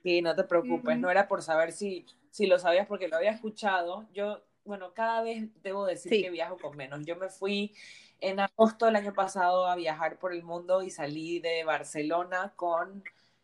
Sí, 0.03 0.21
no 0.21 0.35
te 0.35 0.43
preocupes, 0.45 0.97
no 0.99 1.09
era 1.11 1.27
por 1.27 1.41
saber 1.41 1.71
si, 1.73 2.05
si 2.31 2.47
lo 2.47 2.57
sabías 2.57 2.87
porque 2.87 3.07
lo 3.09 3.17
había 3.17 3.31
escuchado. 3.31 4.07
Yo, 4.13 4.41
bueno, 4.63 4.93
cada 4.93 5.21
vez 5.21 5.49
debo 5.61 5.85
decir 5.85 6.17
que 6.17 6.29
viajo 6.29 6.57
con 6.57 6.77
menos. 6.77 7.05
Yo 7.05 7.15
me 7.17 7.29
fui 7.29 7.73
en 8.21 8.39
agosto 8.39 8.85
del 8.85 8.95
año 8.97 9.13
pasado 9.13 9.67
a 9.67 9.75
viajar 9.75 10.17
por 10.19 10.33
el 10.33 10.43
mundo 10.43 10.81
y 10.83 10.89
salí 10.91 11.39
de 11.39 11.63
Barcelona 11.63 12.53
con 12.55 13.03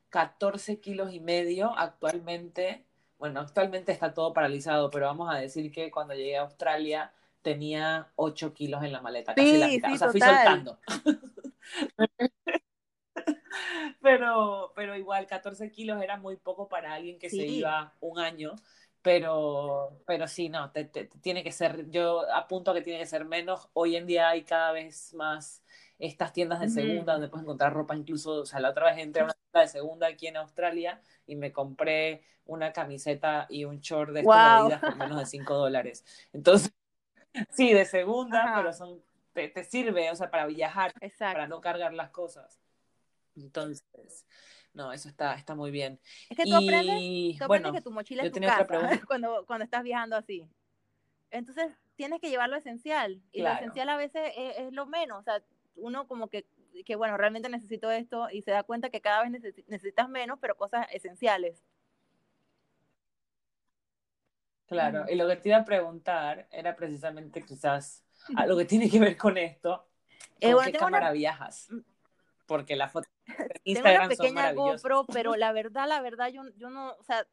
14 0.09 0.79
kilos 0.79 1.13
y 1.13 1.19
medio. 1.19 1.77
Actualmente, 1.77 2.85
bueno, 3.19 3.39
actualmente 3.41 3.91
está 3.91 4.13
todo 4.13 4.33
paralizado, 4.33 4.89
pero 4.91 5.07
vamos 5.07 5.33
a 5.33 5.37
decir 5.39 5.71
que 5.71 5.91
cuando 5.91 6.13
llegué 6.13 6.37
a 6.37 6.41
Australia 6.41 7.11
tenía 7.41 8.07
8 8.15 8.53
kilos 8.53 8.83
en 8.83 8.91
la 8.91 9.01
maleta, 9.01 9.35
casi 9.35 9.51
Sí, 9.51 9.57
la 9.57 9.67
mitad. 9.67 9.89
sí, 9.89 9.95
o 9.95 9.97
sea, 9.97 10.09
fui 10.09 10.21
soltando. 10.21 10.79
pero, 14.01 14.71
pero 14.75 14.95
igual, 14.95 15.27
14 15.27 15.71
kilos 15.71 16.01
era 16.01 16.17
muy 16.17 16.37
poco 16.37 16.67
para 16.67 16.93
alguien 16.93 17.19
que 17.19 17.29
se 17.29 17.45
iba 17.45 17.93
un 18.01 18.19
año. 18.19 18.55
Pero, 19.05 20.01
pero 20.07 20.27
sí, 20.27 20.49
no, 20.49 20.71
te- 20.71 20.85
te- 20.85 21.05
tiene 21.21 21.43
que 21.43 21.51
ser, 21.51 21.91
yo 21.91 22.27
apunto 22.33 22.71
a 22.71 22.73
que 22.73 22.81
tiene 22.81 22.97
que 22.97 23.05
ser 23.05 23.23
menos. 23.23 23.69
Hoy 23.73 23.95
en 23.97 24.07
día 24.07 24.29
hay 24.29 24.43
cada 24.43 24.71
vez 24.71 25.13
más 25.13 25.61
estas 25.99 26.33
tiendas 26.33 26.59
de 26.59 26.69
segunda 26.69 27.13
donde 27.13 27.27
puedes 27.27 27.43
encontrar 27.43 27.71
ropa 27.71 27.95
incluso, 27.95 28.41
o 28.41 28.45
sea, 28.47 28.59
la 28.59 28.71
otra 28.71 28.87
vez 28.87 28.97
entré 28.97 29.21
a 29.21 29.25
una 29.25 29.33
tienda 29.35 29.61
de 29.61 29.67
segunda 29.67 30.07
aquí 30.07 30.25
en 30.25 30.37
Australia 30.37 31.01
y 31.27 31.35
me 31.35 31.51
compré 31.51 32.23
una 32.47 32.73
camiseta 32.73 33.45
y 33.47 33.65
un 33.65 33.79
short 33.79 34.11
de 34.11 34.23
Guau. 34.23 34.63
Adidas 34.65 34.81
por 34.81 34.95
menos 34.95 35.19
de 35.19 35.25
5 35.27 35.53
dólares. 35.53 36.03
Entonces, 36.33 36.73
sí, 37.51 37.73
de 37.73 37.85
segunda, 37.85 38.43
Ajá. 38.43 38.55
pero 38.57 38.73
son, 38.73 39.03
te, 39.33 39.49
te 39.49 39.63
sirve, 39.63 40.09
o 40.09 40.15
sea, 40.15 40.31
para 40.31 40.47
viajar, 40.47 40.93
para 40.93 41.05
Exacto. 41.05 41.47
no 41.47 41.61
cargar 41.61 41.93
las 41.93 42.09
cosas. 42.09 42.59
Entonces, 43.35 44.25
no, 44.75 44.91
eso 44.93 45.09
está, 45.09 45.33
está 45.35 45.55
muy 45.55 45.71
bien. 45.71 45.99
Es 46.29 46.37
que 46.37 46.43
tú 46.43 46.55
aprendes, 46.55 46.97
Y 46.99 47.35
tú 47.37 47.45
aprendes 47.45 47.71
bueno, 47.71 47.73
que 47.73 47.81
tu 47.81 47.91
mochila 47.91 48.23
es 48.23 48.31
tu 48.31 48.39
casa 48.39 48.67
cuando, 49.07 49.45
cuando 49.47 49.63
estás 49.63 49.83
viajando 49.83 50.15
así. 50.15 50.47
Entonces, 51.31 51.71
tienes 51.95 52.21
que 52.21 52.29
llevar 52.29 52.49
lo 52.49 52.57
esencial. 52.57 53.21
Y 53.31 53.39
Claro. 53.39 53.55
lo 53.55 53.61
esencial 53.61 53.89
a 53.89 53.97
veces 53.97 54.31
es, 54.37 54.57
es 54.59 54.73
lo 54.73 54.85
menos. 54.85 55.19
O 55.19 55.23
sea, 55.23 55.41
uno 55.75 56.07
como 56.07 56.27
que, 56.29 56.45
que, 56.85 56.95
bueno, 56.95 57.17
realmente 57.17 57.49
necesito 57.49 57.89
esto 57.89 58.29
y 58.29 58.41
se 58.41 58.51
da 58.51 58.63
cuenta 58.63 58.89
que 58.89 59.01
cada 59.01 59.23
vez 59.23 59.31
necesi- 59.31 59.63
necesitas 59.67 60.07
menos, 60.09 60.37
pero 60.39 60.55
cosas 60.55 60.87
esenciales. 60.91 61.63
Claro, 64.67 65.05
y 65.07 65.15
lo 65.15 65.27
que 65.27 65.35
te 65.37 65.49
iba 65.49 65.59
a 65.59 65.65
preguntar 65.65 66.47
era 66.51 66.75
precisamente 66.75 67.43
quizás 67.43 68.03
algo 68.35 68.57
que 68.57 68.65
tiene 68.65 68.89
que 68.89 68.99
ver 68.99 69.15
con 69.15 69.37
esto. 69.37 69.87
Eh, 70.39 70.47
¿Con 70.47 70.53
bueno, 70.55 70.65
qué 70.65 70.71
tengo 70.73 70.87
una- 70.87 70.97
cámara 70.97 71.11
viajas? 71.13 71.69
Porque 72.47 72.75
las 72.75 72.91
fotos 72.91 73.09
de 73.09 73.14
Tengo 73.63 73.89
una 73.89 74.07
pequeña. 74.07 74.53
GoPro, 74.53 75.05
pero 75.05 75.35
la 75.37 75.51
verdad, 75.51 75.87
la 75.87 76.01
verdad, 76.01 76.29
yo, 76.29 76.43
yo 76.57 76.69
no, 76.69 76.91
o 76.99 77.03
sea, 77.03 77.27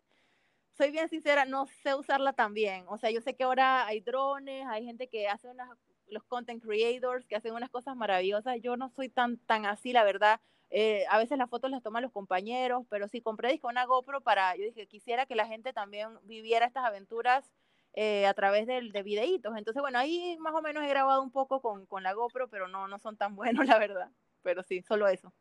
soy 0.76 0.90
bien 0.90 1.09
sincera, 1.09 1.44
no 1.44 1.66
sé 1.66 1.94
usarla 1.94 2.32
tan 2.32 2.55
bien. 2.55 2.84
O 2.88 2.98
sea, 2.98 3.11
yo 3.11 3.20
sé 3.20 3.34
que 3.34 3.44
ahora 3.44 3.86
hay 3.86 4.00
drones, 4.00 4.66
hay 4.66 4.84
gente 4.84 5.09
que 5.09 5.28
hace 5.28 5.48
unas, 5.48 5.68
los 6.09 6.24
content 6.24 6.62
creators 6.62 7.26
que 7.26 7.36
hacen 7.36 7.55
unas 7.55 7.70
cosas 7.70 7.96
maravillosas. 7.96 8.57
Yo 8.61 8.76
no 8.76 8.90
soy 8.90 9.09
tan, 9.09 9.38
tan 9.38 9.66
así, 9.66 9.92
la 9.92 10.05
verdad. 10.05 10.40
Eh, 10.70 11.05
a 11.11 11.18
veces 11.18 11.36
las 11.36 11.50
fotos 11.50 11.70
las 11.70 11.82
toman 11.82 12.03
los 12.03 12.12
compañeros, 12.12 12.86
pero 12.88 13.07
sí 13.07 13.20
compré 13.20 13.53
disco 13.53 13.68
una 13.68 13.84
GoPro 13.84 14.22
para, 14.22 14.57
yo 14.57 14.64
dije, 14.64 14.86
quisiera 14.86 15.26
que 15.26 15.34
la 15.34 15.46
gente 15.46 15.74
también 15.74 16.18
viviera 16.22 16.64
estas 16.64 16.86
aventuras 16.86 17.53
eh, 17.92 18.24
a 18.24 18.32
través 18.32 18.66
de, 18.66 18.80
de 18.90 19.03
videitos. 19.03 19.55
Entonces, 19.57 19.82
bueno, 19.82 19.98
ahí 19.98 20.38
más 20.38 20.55
o 20.55 20.62
menos 20.62 20.82
he 20.82 20.88
grabado 20.88 21.22
un 21.22 21.30
poco 21.30 21.61
con, 21.61 21.84
con 21.84 22.03
la 22.03 22.14
GoPro, 22.14 22.48
pero 22.48 22.68
no, 22.68 22.88
no 22.88 22.98
son 22.98 23.18
tan 23.18 23.36
buenos, 23.36 23.66
la 23.66 23.78
verdad. 23.78 24.11
Pero 24.42 24.62
sí, 24.62 24.82
solo 24.82 25.09
eso. 25.09 25.32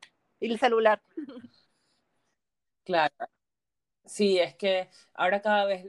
Y 0.41 0.51
el 0.51 0.59
celular. 0.59 1.01
Claro. 2.83 3.13
Sí, 4.05 4.39
es 4.39 4.55
que 4.55 4.89
ahora 5.13 5.41
cada 5.41 5.65
vez, 5.65 5.85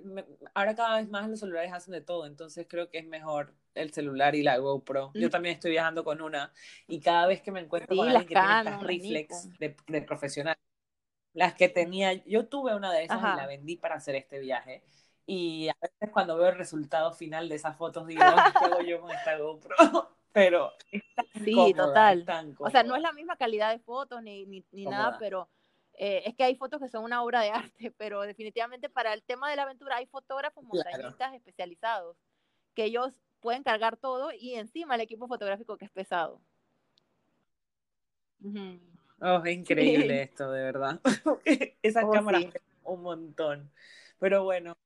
ahora 0.54 0.74
cada 0.76 0.98
vez 0.98 1.08
más 1.08 1.28
los 1.30 1.40
celulares 1.40 1.72
hacen 1.72 1.92
de 1.92 2.02
todo, 2.02 2.26
entonces 2.26 2.66
creo 2.68 2.90
que 2.90 2.98
es 2.98 3.06
mejor 3.06 3.54
el 3.74 3.92
celular 3.92 4.34
y 4.36 4.42
la 4.42 4.58
GoPro. 4.58 5.12
Yo 5.14 5.30
también 5.30 5.54
estoy 5.56 5.72
viajando 5.72 6.04
con 6.04 6.20
una 6.22 6.52
y 6.88 7.00
cada 7.00 7.26
vez 7.26 7.42
que 7.42 7.52
me 7.52 7.60
encuentro 7.60 7.96
Sí, 7.96 8.00
con 8.00 8.08
alguien 8.08 8.28
que 8.28 8.36
tiene 8.36 8.54
estas 8.54 8.80
reflex 8.82 9.50
de, 9.58 9.76
de 9.88 10.02
profesional, 10.02 10.56
las 11.34 11.54
que 11.54 11.68
tenía, 11.68 12.14
yo 12.26 12.46
tuve 12.48 12.74
una 12.76 12.92
de 12.92 13.04
esas 13.04 13.24
y 13.26 13.32
la 13.34 13.46
vendí 13.46 13.76
para 13.76 13.96
hacer 13.96 14.16
este 14.16 14.40
viaje. 14.40 14.84
Y 15.26 15.68
a 15.70 15.76
veces 15.82 16.10
cuando 16.12 16.36
veo 16.38 16.48
el 16.50 16.56
resultado 16.58 17.12
final 17.14 17.48
de 17.48 17.56
esas 17.56 17.76
fotos 17.78 18.06
digo, 18.08 18.32
"Ay, 18.32 18.54
¿qué 18.56 18.66
hago 18.66 18.82
yo 18.82 19.00
con 19.00 19.12
esta 19.12 19.38
GoPro? 19.38 19.76
Pero 20.32 20.72
es 20.90 21.02
tan 21.14 21.26
Sí, 21.44 21.50
cómoda, 21.50 22.10
es 22.10 22.22
total. 22.22 22.24
tan 22.24 22.54
O 22.60 22.70
sea, 22.70 22.82
no 22.82 22.94
es 22.96 23.02
la 23.02 23.12
misma 23.12 23.36
calidad 23.36 23.70
de 23.72 23.78
fotos 23.80 24.22
ni, 24.22 24.46
ni, 24.46 24.64
ni 24.70 24.86
nada, 24.86 25.16
pero 25.18 25.50
eh, 25.94 26.22
es 26.26 26.34
que 26.34 26.44
hay 26.44 26.56
fotos 26.56 26.80
que 26.80 26.88
son 26.88 27.04
una 27.04 27.22
obra 27.22 27.40
de 27.42 27.50
arte, 27.72 27.90
pero 27.98 28.22
definitivamente 28.22 28.88
para 28.88 29.12
el 29.12 29.22
tema 29.22 29.50
de 29.50 29.56
la 29.56 29.62
aventura 29.64 29.96
hay 29.96 30.06
fotógrafos 30.06 30.64
Claro. 30.70 31.14
montañistas 31.14 31.34
especializados 31.34 32.16
que 32.74 32.84
ellos 32.84 33.20
pueden 33.40 33.62
cargar 33.64 33.96
todo 33.96 34.32
y 34.32 34.54
encima 34.54 34.94
el 34.94 35.00
equipo 35.02 35.28
fotográfico 35.28 35.76
que 35.78 35.86
es 35.86 35.90
pesado. 35.92 36.40
Oh, 39.20 39.42
es 39.44 39.54
increíble 39.56 40.22
Sí. 40.22 40.22
esto, 40.22 40.50
de 40.50 40.62
verdad. 40.64 41.00
Esas 41.82 42.06
Oh, 42.06 42.10
cámaras 42.10 42.44
sí. 42.44 42.52
pesan 42.52 42.68
un 42.84 43.02
montón. 43.02 43.72
Pero 44.18 44.44
bueno, 44.44 44.76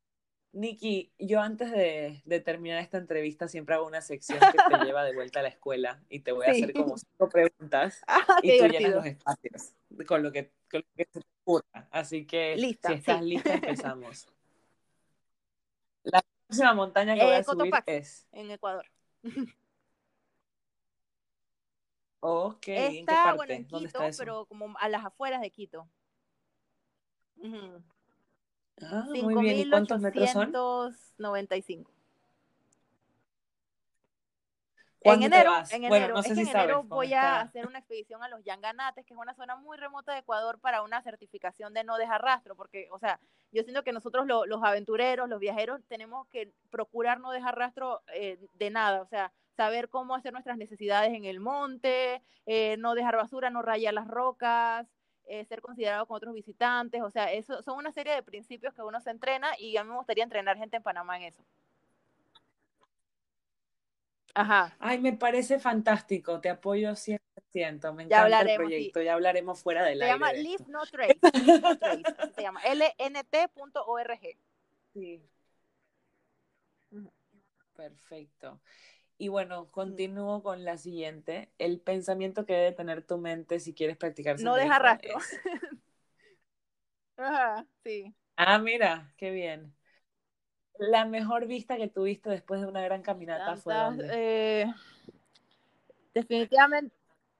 Nikki, 0.57 1.13
yo 1.19 1.41
antes 1.43 1.71
de, 1.71 2.23
de 2.25 2.41
terminar 2.41 2.79
esta 2.83 2.97
entrevista 2.97 3.47
siempre 3.47 3.75
hago 3.75 3.87
una 3.87 4.01
sección 4.01 4.39
que 4.41 4.59
te 4.77 4.85
lleva 4.87 5.05
de 5.05 5.15
vuelta 5.15 5.41
a 5.41 5.43
la 5.43 5.51
escuela 5.51 6.03
y 6.09 6.21
te 6.21 6.33
voy 6.33 6.47
a 6.47 6.55
Sí. 6.55 6.63
hacer 6.63 6.73
como 6.75 6.97
cinco 6.97 7.29
preguntas 7.29 8.03
Ah, 8.09 8.25
y 8.43 8.49
tú 8.57 8.65
llenas 8.65 8.73
divertido. 8.73 8.97
los 8.97 9.07
espacios 9.07 9.75
con 10.07 10.23
lo 10.23 10.33
que, 10.33 10.51
con 10.71 10.81
lo 10.81 10.87
que 10.97 11.07
se 11.13 11.21
te 11.21 11.27
ocurra. 11.45 11.89
Así 11.91 12.27
que 12.27 12.57
Lista, 12.57 12.89
si 12.89 12.95
estás 12.95 13.21
sí. 13.21 13.29
lista, 13.29 13.53
empezamos. 13.55 14.27
La 16.05 16.23
próxima 16.47 16.73
montaña 16.73 17.15
que 17.17 17.25
voy 17.25 17.35
Eh, 17.35 17.37
a 17.37 17.45
subir 17.45 17.59
Cotopaxi. 17.59 17.93
es... 17.93 18.27
En 18.33 18.51
Ecuador. 18.51 18.87
Ok, 22.21 22.69
¿en 22.69 22.91
qué 22.93 23.01
Está, 23.01 23.23
parte? 23.23 23.37
bueno, 23.37 23.53
en 23.53 23.69
¿Dónde 23.69 23.89
Quito, 23.89 23.99
está 23.99 24.09
eso? 24.09 24.23
pero 24.25 24.47
como 24.47 24.75
a 24.79 24.89
las 24.89 25.05
afueras 25.05 25.41
de 25.43 25.51
Quito. 25.51 25.89
Ujú. 27.37 27.83
Ah, 28.83 29.05
muy 29.07 29.35
bien. 29.37 29.59
¿Y 29.59 29.67
cuántos 29.69 30.01
metros 30.01 30.31
son? 30.31 30.49
5.895. 30.51 31.91
En 35.01 35.23
¿Cuándo 35.23 35.31
te 35.31 35.37
enero, 35.37 35.53
en 35.71 35.83
Bueno, 35.89 36.07
enero, 36.07 36.15
no 36.15 36.21
es 36.21 36.27
sé 36.27 36.35
que 36.35 36.41
si 36.41 36.41
en 36.43 36.49
enero 36.49 36.75
sabes 36.75 36.89
voy 36.89 37.13
a 37.13 37.41
hacer 37.41 37.67
una 37.67 37.79
expedición 37.79 38.23
a 38.25 38.29
los 38.29 38.43
Yanganates, 38.43 39.07
que 39.07 39.15
es 39.15 39.21
una 39.21 39.35
zona 39.35 39.55
muy 39.57 39.77
remota 39.77 40.13
de 40.13 40.19
Ecuador 40.21 40.59
para 40.59 40.83
una 40.83 41.01
certificación 41.03 41.73
de 41.75 41.85
no 41.85 41.97
dejar 41.97 42.23
rastro, 42.23 42.57
porque, 42.57 42.89
o 42.91 42.99
sea, 42.99 43.21
yo 43.53 43.63
siento 43.63 43.85
que 43.85 43.93
nosotros 43.93 44.27
lo- 44.27 44.47
los 44.47 44.63
aventureros, 44.65 45.29
los 45.29 45.39
viajeros, 45.39 45.81
tenemos 45.89 46.27
que 46.29 46.51
procurar 46.71 47.21
no 47.21 47.31
dejar 47.31 47.57
rastro 47.57 48.03
eh, 48.15 48.39
de 48.55 48.71
nada, 48.71 49.01
o 49.01 49.07
sea, 49.07 49.33
saber 49.57 49.89
cómo 49.89 50.15
hacer 50.17 50.33
nuestras 50.33 50.59
necesidades 50.59 51.15
en 51.15 51.25
el 51.25 51.39
monte, 51.41 52.21
eh, 52.47 52.77
no 52.79 52.95
dejar 52.95 53.17
basura, 53.17 53.49
no 53.49 53.63
rayar 53.63 53.95
las 53.95 54.09
rocas, 54.09 54.87
eh, 55.27 55.45
ser 55.47 55.61
considerado 55.61 56.07
con 56.07 56.17
otros 56.17 56.35
visitantes, 56.35 57.03
o 57.03 57.11
sea, 57.11 57.33
eso 57.33 57.63
son 57.63 57.79
una 57.79 57.93
serie 57.93 58.15
de 58.15 58.23
principios 58.23 58.75
que 58.75 58.83
uno 58.83 59.01
se 59.01 59.11
entrena 59.11 59.49
y 59.59 59.77
a 59.77 59.85
mí 59.85 59.91
me 59.91 59.97
gustaría 59.97 60.25
entrenar 60.25 60.57
gente 60.57 60.77
en 60.79 60.83
Panamá 60.83 61.17
en 61.19 61.25
eso. 61.25 61.43
Ajá. 64.35 64.77
Ay, 64.79 64.99
me 65.01 65.13
parece 65.15 65.59
fantástico, 65.59 66.41
te 66.41 66.51
apoyo 66.51 66.95
100%, 66.95 67.93
me 67.95 68.03
Ya 68.05 68.19
encanta 68.19 68.43
el 68.43 68.49
sí. 68.49 68.55
proyecto, 68.57 69.01
ya 69.03 69.15
hablaremos 69.15 69.61
fuera 69.63 69.85
del 69.85 69.99
Se 69.99 70.05
aire 70.05 70.13
llama 70.13 70.33
de 70.33 70.41
esto. 70.43 70.65
No 70.69 70.87
Trace, 70.87 71.21
Live 71.33 71.59
No 71.61 71.75
Trace, 71.77 72.05
así 72.15 72.33
se 72.35 72.43
llama, 72.43 72.61
lnt.org. 72.75 74.21
Sí, 74.93 75.23
perfecto. 77.75 78.61
Y 79.19 79.29
bueno, 79.29 79.71
continúo 79.71 80.43
con 80.43 80.65
la 80.65 80.77
siguiente. 80.77 81.51
El 81.59 81.81
pensamiento 81.81 82.45
que 82.45 82.53
debe 82.53 82.73
tener 82.73 83.03
tu 83.03 83.19
mente 83.19 83.61
si 83.61 83.73
quieres 83.75 83.97
practicar 83.97 84.41
No 84.41 84.55
deja 84.55 84.79
rastro. 84.79 85.17
Ajá, 87.17 87.67
sí. 87.83 88.15
Ah, 88.37 88.59
mira, 88.59 89.13
qué 89.17 89.31
bien. 89.31 89.75
La 90.79 91.07
mejor 91.07 91.47
vista 91.47 91.77
que 91.79 91.89
tuviste 91.89 92.29
después 92.29 92.61
de 92.61 92.67
una 92.67 92.83
gran 92.83 93.03
caminata 93.03 93.57
fue 93.57 93.75
dónde? 93.75 94.07
eh, 94.13 94.67
definitivamente, 96.13 96.95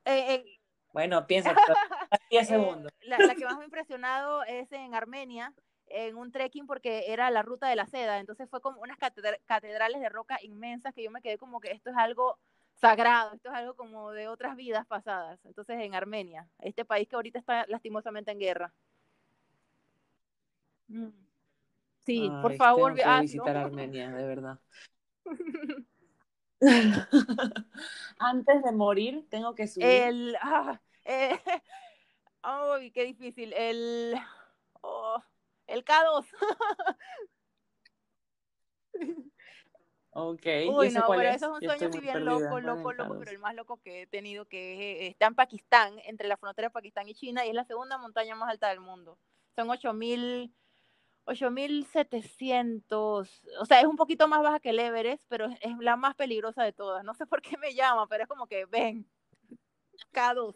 eh, 0.07 0.35
eh, 0.35 0.45
Bueno, 0.93 1.27
piensa, 1.27 1.55
10 2.31 2.45
eh, 2.45 2.47
segundos. 2.47 2.93
la, 3.03 3.19
la 3.19 3.35
que 3.35 3.45
más 3.45 3.57
me 3.57 3.63
ha 3.63 3.65
impresionado 3.67 4.43
es 4.45 4.73
en 4.73 4.95
Armenia, 4.95 5.53
en 5.89 6.17
un 6.17 6.33
trekking 6.33 6.67
porque 6.67 7.05
era 7.13 7.31
la 7.31 7.43
ruta 7.43 7.69
de 7.69 7.77
la 7.77 7.87
seda, 7.87 8.19
entonces 8.19 8.49
fue 8.51 8.61
como 8.61 8.81
unas 8.81 8.99
catedra- 8.99 9.39
catedrales 9.47 10.01
de 10.01 10.09
roca 10.09 10.39
inmensas 10.43 10.95
que 10.95 11.03
yo 11.03 11.11
me 11.11 11.23
quedé 11.23 11.39
como 11.39 11.61
que 11.61 11.71
esto 11.73 11.91
es 11.91 11.97
algo 11.97 12.39
sagrado, 12.75 13.33
esto 13.35 13.49
es 13.49 13.55
algo 13.55 13.75
como 13.75 14.13
de 14.13 14.29
otras 14.29 14.57
vidas 14.57 14.87
pasadas. 14.87 15.39
Entonces 15.45 15.79
en 15.81 15.95
Armenia, 15.95 16.49
este 16.59 16.85
país 16.85 17.09
que 17.09 17.17
ahorita 17.17 17.39
está 17.39 17.65
lastimosamente 17.69 18.31
en 18.31 18.39
guerra. 18.39 18.73
Mm. 20.89 21.09
Sí, 22.05 22.31
por 22.41 22.55
favor, 22.55 22.93
tengo 22.93 22.97
que 22.97 23.03
hazlo. 23.05 23.23
visitar 23.23 23.57
Armenia, 23.57 24.11
de 24.11 24.27
verdad. 24.27 24.61
Antes 28.19 28.63
de 28.63 28.73
morir, 28.73 29.27
tengo 29.29 29.55
que 29.55 29.67
subir. 29.67 29.87
El. 29.87 30.37
ah, 30.41 30.81
eh, 31.05 31.37
ay, 32.43 32.91
qué 32.93 33.05
difícil. 33.05 33.53
El. 33.53 34.15
oh, 34.83 35.21
el 35.67 35.85
K2. 35.85 36.27
Ok, 40.11 40.47
¿y 40.65 40.69
Uy, 40.69 40.91
no, 40.91 41.07
pero 41.09 41.29
es? 41.31 41.37
eso 41.37 41.47
es 41.47 41.53
un 41.53 41.61
Yo 41.61 41.71
sueño 41.71 41.87
así 41.87 41.93
muy 41.93 42.01
bien 42.01 42.15
perdida. 42.15 42.31
loco, 42.31 42.49
¿Cuál 42.49 42.63
es 42.63 42.67
loco, 42.67 42.93
loco, 42.93 43.15
K2? 43.15 43.19
pero 43.19 43.31
el 43.31 43.39
más 43.39 43.55
loco 43.55 43.81
que 43.83 44.03
he 44.03 44.07
tenido 44.07 44.47
que 44.47 45.07
es- 45.07 45.11
está 45.13 45.27
en 45.27 45.35
Pakistán, 45.35 45.99
entre 46.05 46.29
la 46.29 46.37
frontera 46.37 46.69
de 46.69 46.73
Pakistán 46.73 47.09
y 47.09 47.15
China, 47.15 47.45
y 47.45 47.49
es 47.51 47.55
la 47.55 47.65
segunda 47.65 47.99
montaña 47.99 48.35
más 48.35 48.51
alta 48.51 48.69
del 48.69 48.81
mundo. 48.81 49.19
Son 49.55 49.71
8.000 49.71 50.53
8700, 51.29 53.43
o 53.59 53.67
sea, 53.67 53.81
es 53.81 53.87
un 53.87 53.97
poquito 53.97 54.29
más 54.29 54.43
baja 54.43 54.61
que 54.61 54.71
el 54.71 54.79
Everest, 54.79 55.25
pero 55.29 55.47
es, 55.47 55.59
es 55.61 55.77
la 55.81 55.97
más 55.97 56.15
peligrosa 56.15 56.63
de 56.63 56.73
todas. 56.73 57.03
No 57.03 57.15
sé 57.15 57.27
por 57.27 57.43
qué 57.43 57.57
me 57.59 57.75
llama, 57.75 58.07
pero 58.07 58.23
es 58.23 58.29
como 58.29 58.47
que 58.47 58.65
ven, 58.67 59.11
K2. 60.13 60.55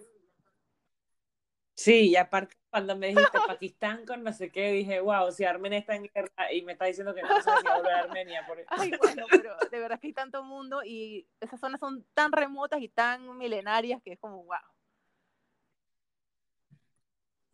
Sí, 1.74 2.10
y 2.10 2.16
aparte 2.16 2.56
cuando 2.70 2.96
me 2.96 3.08
dijiste 3.08 3.38
Pakistán 3.46 4.06
con 4.06 4.22
no 4.22 4.32
sé 4.32 4.50
qué, 4.50 4.70
dije, 4.70 5.00
wow, 5.00 5.30
si 5.32 5.44
Armenia 5.44 5.78
está 5.78 5.96
en 5.96 6.04
guerra 6.04 6.52
y 6.52 6.62
me 6.62 6.72
está 6.72 6.84
diciendo 6.84 7.14
que 7.14 7.22
no 7.22 7.28
sé 7.42 7.50
si 7.60 7.68
volver 7.68 7.92
a 7.92 8.00
Armenia. 8.00 8.46
Por... 8.46 8.64
Ay, 8.68 8.92
bueno, 8.98 9.26
pero 9.30 9.56
de 9.70 9.78
verdad 9.80 9.98
que 10.00 10.08
hay 10.08 10.12
tanto 10.12 10.44
mundo 10.44 10.82
y 10.84 11.26
esas 11.40 11.58
zonas 11.58 11.80
son 11.80 12.06
tan 12.14 12.32
remotas 12.32 12.80
y 12.80 12.88
tan 12.88 13.36
milenarias 13.36 14.00
que 14.02 14.12
es 14.12 14.18
como, 14.18 14.44
wow. 14.44 14.58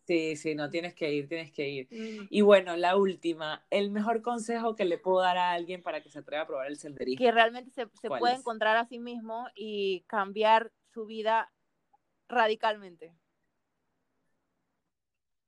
Sí, 0.06 0.36
sí, 0.36 0.54
no, 0.54 0.70
tienes 0.70 0.94
que 0.94 1.12
ir, 1.12 1.28
tienes 1.28 1.50
que 1.50 1.68
ir. 1.68 1.88
Mm. 1.90 2.28
Y 2.30 2.40
bueno, 2.42 2.76
la 2.76 2.96
última, 2.96 3.66
el 3.70 3.90
mejor 3.90 4.22
consejo 4.22 4.76
que 4.76 4.84
le 4.84 4.98
puedo 4.98 5.20
dar 5.20 5.36
a 5.36 5.50
alguien 5.50 5.82
para 5.82 6.00
que 6.00 6.10
se 6.10 6.20
atreva 6.20 6.42
a 6.42 6.46
probar 6.46 6.68
el 6.68 6.76
senderismo. 6.76 7.24
Que 7.24 7.32
realmente 7.32 7.72
se, 7.72 7.88
se 8.00 8.08
puede 8.08 8.34
encontrar 8.34 8.76
a 8.76 8.86
sí 8.86 9.00
mismo 9.00 9.48
y 9.54 10.04
cambiar 10.06 10.70
su 10.92 11.06
vida 11.06 11.50
radicalmente. 12.28 13.16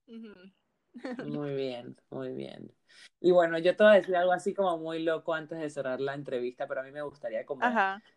Muy 1.27 1.55
bien, 1.55 1.97
muy 2.11 2.33
bien. 2.33 2.73
Y 3.21 3.31
bueno, 3.31 3.59
yo 3.59 3.77
te 3.77 3.85
voy 3.85 3.93
a 3.93 3.97
decir 3.97 4.17
algo 4.17 4.33
así 4.33 4.55
como 4.55 4.79
muy 4.79 5.03
loco 5.03 5.35
antes 5.35 5.59
de 5.59 5.71
cerrar 5.71 6.01
la 6.01 6.15
entrevista, 6.15 6.67
pero 6.67 6.81
a 6.81 6.85
mí 6.85 6.91
me 6.91 7.03
gustaría 7.03 7.45
como, 7.47 7.63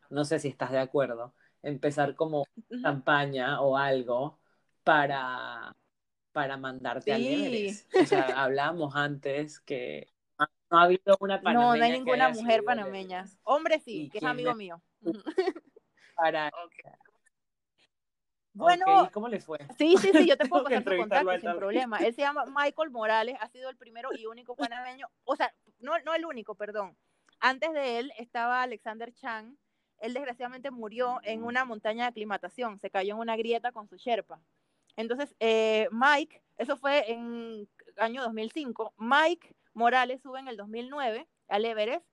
no 0.09 0.25
sé 0.25 0.39
si 0.39 0.47
estás 0.47 0.71
de 0.71 0.79
acuerdo, 0.79 1.35
empezar 1.61 2.15
como 2.15 2.45
campaña 2.81 3.61
o 3.61 3.77
algo 3.77 4.39
para, 4.83 5.75
para 6.31 6.57
mandarte 6.57 7.13
a 7.13 7.17
Everest. 7.17 7.93
O 7.95 8.05
sea, 8.05 8.43
hablábamos 8.43 8.95
antes 8.95 9.59
que 9.59 10.07
no 10.71 10.79
ha 10.79 10.83
habido 10.83 11.17
una 11.19 11.41
panameña. 11.41 11.67
No, 11.71 11.77
no 11.77 11.83
hay 11.83 11.91
ninguna 11.91 12.29
mujer 12.29 12.63
panameña. 12.63 13.25
Hombre 13.43 13.79
sí, 13.79 14.09
que 14.09 14.19
es 14.19 14.23
amigo 14.23 14.55
mío. 14.55 14.81
Para, 16.15 16.51
bueno, 18.53 19.09
¿cómo 19.13 19.27
le 19.27 19.39
fue? 19.39 19.59
Sí, 19.77 19.95
sí, 19.97 20.11
sí, 20.13 20.27
yo 20.27 20.37
te 20.37 20.45
puedo 20.49 20.63
pasar 20.63 20.83
tu 20.83 20.97
contacto 20.97 21.39
sin 21.39 21.55
problema. 21.55 21.97
Él 21.97 22.13
se 22.13 22.21
llama 22.21 22.45
Michael 22.45 22.89
Morales, 22.91 23.37
ha 23.39 23.47
sido 23.49 23.69
el 23.69 23.77
primero 23.77 24.09
y 24.17 24.25
único 24.25 24.55
panameño, 24.95 25.07
o 25.23 25.35
sea, 25.35 25.53
no, 25.79 25.97
no 25.99 26.13
el 26.13 26.25
único, 26.25 26.55
perdón. 26.55 26.97
Antes 27.39 27.73
de 27.73 27.99
él 27.99 28.11
estaba 28.17 28.61
Alexander 28.61 29.13
Chang. 29.13 29.55
Él 29.97 30.15
desgraciadamente 30.15 30.71
murió 30.71 31.19
en 31.21 31.43
una 31.43 31.63
montaña 31.63 32.05
de 32.05 32.09
aclimatación, 32.09 32.79
se 32.79 32.89
cayó 32.89 33.13
en 33.13 33.19
una 33.19 33.37
grieta 33.37 33.71
con 33.71 33.87
su 33.87 33.97
Sherpa. 33.97 34.41
Entonces, 34.95 35.35
eh, 35.39 35.87
Mike, 35.91 36.41
eso 36.57 36.75
fue 36.75 37.11
en 37.11 37.69
año 37.97 38.23
2005, 38.23 38.95
Mike 38.97 39.55
Morales 39.73 40.21
sube 40.21 40.39
en 40.39 40.47
el 40.47 40.57
2009 40.57 41.27
al 41.49 41.65
Everest 41.65 42.05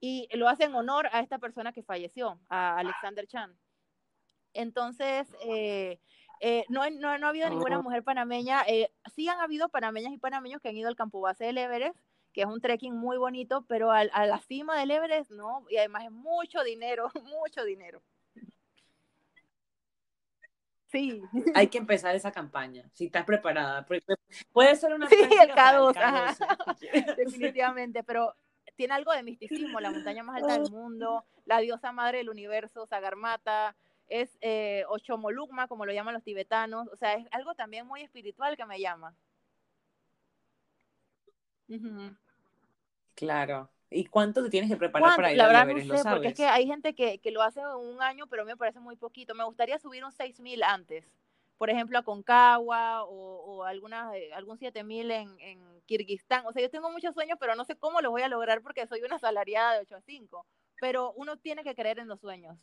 y 0.00 0.28
lo 0.32 0.48
hace 0.48 0.64
en 0.64 0.74
honor 0.74 1.08
a 1.12 1.20
esta 1.20 1.38
persona 1.38 1.72
que 1.72 1.82
falleció, 1.82 2.40
a 2.48 2.78
Alexander 2.78 3.26
Chang. 3.26 3.56
Entonces, 4.56 5.28
eh, 5.42 6.00
eh, 6.40 6.64
no, 6.68 6.88
no, 6.90 7.08
ha 7.08 7.28
habido 7.28 7.48
ninguna 7.48 7.80
mujer 7.80 8.02
panameña. 8.02 8.62
Eh, 8.66 8.90
sí 9.14 9.28
han 9.28 9.40
habido 9.40 9.68
panameñas 9.68 10.12
y 10.12 10.18
panameños 10.18 10.60
que 10.60 10.68
han 10.68 10.76
ido 10.76 10.88
al 10.88 10.96
campo 10.96 11.20
base 11.20 11.44
del 11.44 11.58
Everest, 11.58 11.98
que 12.32 12.42
es 12.42 12.46
un 12.46 12.60
trekking 12.60 12.94
muy 12.94 13.16
bonito, 13.16 13.64
pero 13.68 13.90
a, 13.92 14.04
la 14.04 14.38
cima 14.40 14.78
del 14.78 14.90
Everest 14.90 15.30
no, 15.30 15.64
y 15.70 15.76
además 15.76 16.04
es 16.04 16.10
mucho 16.10 16.62
dinero, 16.62 17.10
mucho 17.24 17.64
dinero. 17.64 18.02
Sí. 20.88 21.20
Hay 21.54 21.68
que 21.68 21.78
empezar 21.78 22.14
esa 22.14 22.30
campaña, 22.30 22.88
si 22.94 23.06
estás 23.06 23.24
preparada. 23.24 23.84
Puede 24.52 24.76
ser 24.76 24.94
una... 24.94 25.08
Sí, 25.10 25.16
el 25.20 25.50
K2, 25.50 26.36
definitivamente, 27.16 28.04
pero 28.04 28.34
tiene 28.76 28.94
algo 28.94 29.12
de 29.12 29.22
misticismo, 29.22 29.80
la 29.80 29.90
montaña 29.90 30.22
más 30.22 30.36
alta 30.36 30.58
del 30.58 30.70
mundo, 30.70 31.24
la 31.44 31.58
diosa 31.58 31.92
madre 31.92 32.18
del 32.18 32.30
universo, 32.30 32.86
Sagarmata, 32.86 33.76
es 34.08 34.36
eh, 34.40 34.84
Ochomolugma, 34.88 35.68
como 35.68 35.86
lo 35.86 35.92
llaman 35.92 36.14
los 36.14 36.22
tibetanos, 36.22 36.88
o 36.88 36.96
sea, 36.96 37.14
es 37.14 37.26
algo 37.32 37.54
también 37.54 37.86
muy 37.86 38.02
espiritual 38.02 38.56
que 38.56 38.66
me 38.66 38.80
llama. 38.80 39.14
Claro. 43.14 43.70
¿Y 43.90 44.06
cuánto 44.06 44.42
te 44.42 44.50
tienes 44.50 44.70
que 44.70 44.76
preparar 44.76 45.14
para 45.14 45.30
ir 45.30 45.38
La 45.38 45.46
verdad 45.46 45.66
no 45.66 45.96
sé, 45.96 46.08
porque 46.08 46.28
es 46.28 46.34
que 46.34 46.46
hay 46.46 46.66
gente 46.66 46.94
que, 46.94 47.20
lo 47.30 47.42
hace 47.42 47.60
en 47.60 47.66
un 47.66 48.02
año, 48.02 48.26
pero 48.26 48.42
a 48.42 48.44
mí 48.44 48.52
me 48.52 48.56
parece 48.56 48.80
muy 48.80 48.96
poquito. 48.96 49.34
Me 49.34 49.44
gustaría 49.44 49.78
subir 49.78 50.04
un 50.04 50.12
6000 50.12 50.62
antes. 50.62 51.04
Por 51.56 51.70
ejemplo, 51.70 51.98
a 51.98 52.02
Concagua 52.02 53.04
o, 53.04 53.08
o 53.08 53.64
alguna, 53.64 54.14
eh, 54.16 54.32
algún 54.34 54.58
7000 54.58 55.10
en, 55.10 55.40
en 55.40 55.80
Kirguistán. 55.86 56.44
O 56.46 56.52
sea, 56.52 56.62
yo 56.62 56.70
tengo 56.70 56.90
muchos 56.90 57.14
sueños, 57.14 57.38
pero 57.40 57.54
no 57.54 57.64
sé 57.64 57.76
cómo 57.76 58.00
los 58.00 58.10
voy 58.10 58.22
a 58.22 58.28
lograr 58.28 58.60
porque 58.60 58.86
soy 58.86 59.02
una 59.02 59.18
salariada 59.18 59.74
de 59.74 59.80
8 59.80 59.96
a 59.96 60.00
5. 60.02 60.46
Pero 60.80 61.12
uno 61.12 61.38
tiene 61.38 61.64
que 61.64 61.74
creer 61.74 61.98
en 61.98 62.08
los 62.08 62.20
sueños. 62.20 62.58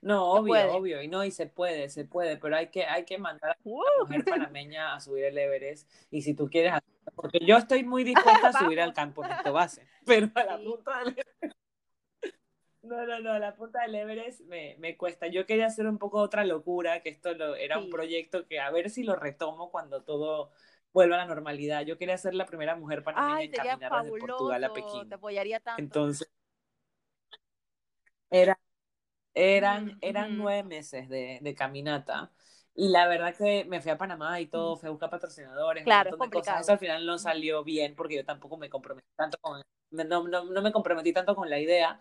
No, 0.00 0.32
obvio, 0.32 0.72
obvio, 0.72 1.02
y 1.02 1.08
no, 1.08 1.24
y 1.24 1.30
se 1.30 1.46
puede, 1.46 1.88
se 1.88 2.04
puede, 2.04 2.36
pero 2.36 2.56
hay 2.56 2.68
que, 2.68 2.84
hay 2.84 3.04
que 3.04 3.18
mandar 3.18 3.52
a 3.52 3.56
una 3.64 3.90
mujer 4.00 4.24
panameña 4.24 4.94
a 4.94 5.00
subir 5.00 5.24
el 5.24 5.38
Everest, 5.38 5.90
y 6.10 6.22
si 6.22 6.34
tú 6.34 6.48
quieres, 6.48 6.74
porque 7.14 7.40
yo 7.40 7.56
estoy 7.56 7.84
muy 7.84 8.04
dispuesta 8.42 8.48
a 8.48 8.52
subir 8.52 8.80
al 8.80 8.92
campamento 8.92 9.52
base, 9.52 9.86
pero 10.06 10.30
a 10.34 10.44
la 10.44 10.58
punta 10.58 10.98
del 10.98 11.08
Everest, 11.08 11.56
no, 12.82 13.06
no, 13.06 13.20
no, 13.20 13.38
la 13.38 13.54
punta 13.54 13.82
del 13.82 13.94
Everest 13.94 14.40
me, 14.42 14.76
me, 14.78 14.96
cuesta, 14.96 15.26
yo 15.26 15.46
quería 15.46 15.66
hacer 15.66 15.86
un 15.86 15.98
poco 15.98 16.18
otra 16.18 16.44
locura, 16.44 17.00
que 17.00 17.10
esto 17.10 17.34
lo, 17.34 17.54
era 17.54 17.78
un 17.78 17.90
proyecto 17.90 18.46
que 18.46 18.60
a 18.60 18.70
ver 18.70 18.90
si 18.90 19.02
lo 19.02 19.16
retomo 19.16 19.70
cuando 19.70 20.02
todo 20.02 20.50
vuelva 20.92 21.16
a 21.16 21.18
la 21.18 21.26
normalidad, 21.26 21.82
yo 21.82 21.96
quería 21.96 22.18
ser 22.18 22.34
la 22.34 22.46
primera 22.46 22.76
mujer 22.76 23.02
panameña 23.02 23.44
en 23.44 23.50
caminar 23.50 24.04
desde 24.04 24.18
Portugal 24.18 24.64
a 24.64 24.72
Pekín, 24.72 25.08
te 25.08 25.14
apoyaría 25.14 25.60
tanto. 25.60 25.80
entonces, 25.80 26.30
era 28.30 28.58
eran, 29.34 29.98
eran 30.00 30.36
nueve 30.36 30.62
meses 30.62 31.08
de, 31.08 31.38
de, 31.40 31.54
caminata. 31.54 32.30
Y 32.74 32.88
la 32.88 33.06
verdad 33.06 33.34
que 33.36 33.64
me 33.66 33.80
fui 33.80 33.90
a 33.90 33.98
Panamá 33.98 34.40
y 34.40 34.46
todo, 34.46 34.76
fui 34.76 34.88
a 34.88 34.90
buscar 34.90 35.10
patrocinadores, 35.10 35.84
claro, 35.84 36.10
un 36.10 36.18
montón 36.18 36.30
de 36.30 36.38
cosas. 36.38 36.62
Eso 36.62 36.72
al 36.72 36.78
final 36.78 37.04
no 37.04 37.18
salió 37.18 37.62
bien 37.64 37.94
porque 37.94 38.16
yo 38.16 38.24
tampoco 38.24 38.56
me 38.56 38.70
comprometí 38.70 39.06
tanto 39.14 39.36
con, 39.40 39.60
no, 39.90 40.28
no, 40.28 40.44
no 40.44 40.62
me 40.62 40.72
comprometí 40.72 41.12
tanto 41.12 41.34
con 41.36 41.50
la 41.50 41.58
idea. 41.58 42.00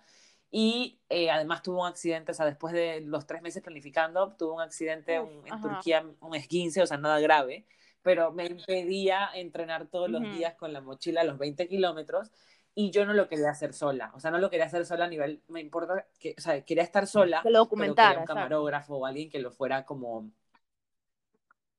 Y 0.50 1.00
eh, 1.08 1.32
además 1.32 1.64
tuvo 1.64 1.82
un 1.82 1.88
accidente, 1.88 2.32
o 2.34 2.36
sea, 2.36 2.46
después 2.46 2.74
de 2.74 3.02
los 3.02 3.26
tres 3.26 3.42
meses 3.42 3.64
planificando, 3.64 4.36
tuvo 4.38 4.56
un 4.56 4.62
accidente 4.62 5.16
en 5.16 5.62
Turquía, 5.62 6.06
un 6.20 6.36
esguince, 6.36 6.82
o 6.82 6.86
sea, 6.86 6.98
nada 6.98 7.22
grave, 7.22 7.66
pero 8.02 8.34
me 8.34 8.48
impedía 8.48 9.30
entrenar 9.34 9.88
todos 9.88 10.10
los 10.10 10.22
días 10.22 10.56
con 10.56 10.74
la 10.74 10.82
mochila 10.82 11.24
los 11.24 11.38
20 11.38 11.70
kilómetros 11.70 12.32
y 12.74 12.92
yo 12.92 13.06
no 13.06 13.14
lo 13.14 13.28
quería 13.28 13.50
hacer 13.50 13.74
sola, 13.74 14.12
o 14.16 14.20
sea, 14.20 14.32
no 14.32 14.40
lo 14.40 14.50
quería 14.50 14.66
hacer 14.66 14.86
sola 14.86 15.06
a 15.06 15.10
nivel, 15.10 15.42
me 15.50 15.60
importa, 15.60 16.06
que, 16.20 16.36
o 16.38 16.42
sea, 16.42 16.64
quería 16.64 16.84
estar 16.84 17.06
sola, 17.06 17.42
que 17.42 17.50
lo 17.50 17.60
documentara, 17.60 18.20
un 18.20 18.26
camarógrafo 18.26 18.96
o 18.96 19.06
alguien 19.06 19.30
que 19.30 19.40
lo 19.40 19.52
fuera 19.52 19.86
como, 19.86 20.32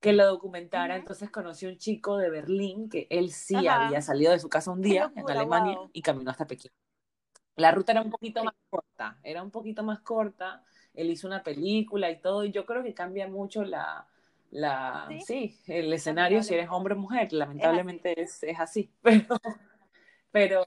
que 0.00 0.12
lo 0.12 0.26
documentara, 0.26 0.96
entonces 0.96 1.30
conocí 1.30 1.64
a 1.64 1.70
un 1.70 1.78
chico 1.78 2.16
de 2.18 2.28
Berlín 2.28 2.88
que 2.88 3.06
él 3.08 3.30
sí 3.30 3.66
había 3.66 4.02
salido 4.02 4.32
de 4.32 4.40
su 4.40 4.48
casa 4.48 4.70
un 4.70 4.82
día 4.82 5.12
en 5.14 5.30
Alemania 5.30 5.78
y 5.92 6.02
caminó 6.02 6.30
hasta 6.30 6.46
Pekín. 6.46 6.72
La 7.56 7.70
ruta 7.70 7.92
era 7.92 8.02
un 8.02 8.10
poquito 8.10 8.42
más 8.42 8.54
corta, 8.68 9.18
era 9.22 9.42
un 9.42 9.50
poquito 9.50 9.82
más 9.82 10.00
corta, 10.00 10.64
él 10.94 11.10
hizo 11.10 11.26
una 11.26 11.42
película 11.42 12.10
y 12.10 12.20
todo, 12.20 12.44
y 12.44 12.50
yo 12.50 12.66
creo 12.66 12.82
que 12.82 12.94
cambia 12.94 13.28
mucho 13.28 13.62
la, 13.62 14.06
la, 14.50 15.08
sí, 15.24 15.58
el 15.66 15.92
escenario 15.92 16.42
si 16.42 16.54
eres 16.54 16.68
hombre 16.70 16.94
o 16.94 16.98
mujer, 16.98 17.32
lamentablemente 17.32 18.20
es, 18.20 18.42
es 18.42 18.58
así, 18.58 18.90
pero 19.02 19.36
pero, 20.32 20.66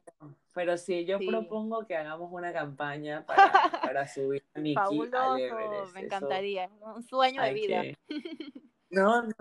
pero 0.53 0.78
sí, 0.78 1.05
yo 1.05 1.20
propongo 1.20 1.86
que 1.86 1.97
hagamos 1.97 2.32
una 2.32 2.53
campaña 2.53 3.26
para, 3.26 3.51
para 3.82 4.07
subir 4.07 4.43
a 4.53 4.59
Nikki 4.59 5.09
al 5.11 5.91
me 5.93 6.01
encantaría, 6.01 6.70
un 6.95 7.03
sueño 7.03 7.41
de 7.41 7.53
vida. 7.53 7.84
No, 8.91 9.24
no, 9.24 9.34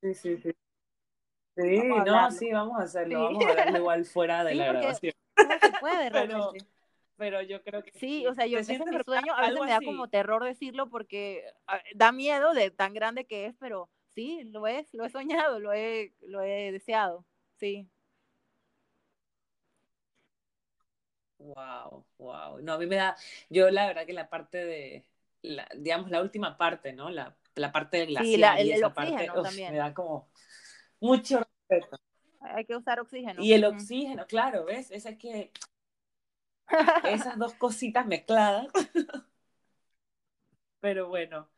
sí, 0.00 0.14
sí, 0.14 0.36
sí. 0.38 0.52
Sí, 1.54 1.82
no, 2.06 2.30
sí, 2.30 2.50
vamos 2.50 2.80
a 2.80 2.84
hacerlo, 2.84 3.24
vamos 3.24 3.44
a 3.44 3.50
hablarlo 3.50 3.78
igual 3.78 4.04
fuera 4.06 4.42
de 4.42 4.54
la 4.54 4.68
grabación. 4.68 5.12
No 5.36 5.58
se 5.60 5.72
puede 5.80 6.08
realmente. 6.10 6.64
Pero, 7.18 7.38
pero 7.40 7.42
yo 7.42 7.62
creo 7.62 7.82
que 7.82 7.90
sí, 7.92 8.26
o 8.26 8.34
sea, 8.34 8.46
yo 8.46 8.58
ese 8.58 8.74
es 8.74 8.80
mi 8.80 9.02
sueño, 9.04 9.34
a 9.34 9.42
veces 9.42 9.60
me 9.60 9.70
da 9.70 9.80
como 9.84 10.08
terror 10.08 10.44
decirlo 10.44 10.88
porque 10.88 11.44
da 11.94 12.10
miedo 12.10 12.54
de 12.54 12.70
tan 12.70 12.94
grande 12.94 13.26
que 13.26 13.46
es, 13.46 13.54
pero 13.58 13.90
sí, 14.14 14.44
lo 14.44 14.66
es, 14.66 14.94
lo 14.94 15.04
he 15.04 15.10
soñado, 15.10 15.60
lo 15.60 15.72
he, 15.72 16.14
lo 16.22 16.40
he 16.40 16.72
deseado, 16.72 17.26
sí. 17.56 17.88
Wow, 21.42 22.04
wow. 22.18 22.60
No, 22.60 22.74
a 22.74 22.78
mí 22.78 22.86
me 22.86 22.96
da, 22.96 23.16
yo 23.50 23.70
la 23.70 23.86
verdad 23.86 24.06
que 24.06 24.12
la 24.12 24.28
parte 24.28 24.64
de, 24.64 25.04
la, 25.42 25.68
digamos, 25.76 26.10
la 26.10 26.22
última 26.22 26.56
parte, 26.56 26.92
¿no? 26.92 27.10
La, 27.10 27.36
la 27.54 27.72
parte 27.72 27.98
del 27.98 28.08
glaciar 28.08 28.34
sí, 28.34 28.36
la, 28.36 28.60
el, 28.60 28.66
y 28.68 28.72
esa 28.72 28.86
oxígeno 28.88 29.34
parte, 29.34 29.42
también. 29.48 29.72
me 29.72 29.78
da 29.78 29.92
como 29.92 30.28
mucho 31.00 31.42
respeto. 31.68 31.98
Hay 32.40 32.64
que 32.64 32.76
usar 32.76 33.00
oxígeno. 33.00 33.42
Y 33.42 33.52
el 33.52 33.64
oxígeno, 33.64 34.26
claro, 34.26 34.64
¿ves? 34.64 34.90
Esa 34.90 35.10
es 35.10 35.18
que 35.18 35.52
esas 37.04 37.38
dos 37.38 37.54
cositas 37.54 38.06
mezcladas. 38.06 38.68
Pero 40.80 41.08
bueno, 41.08 41.48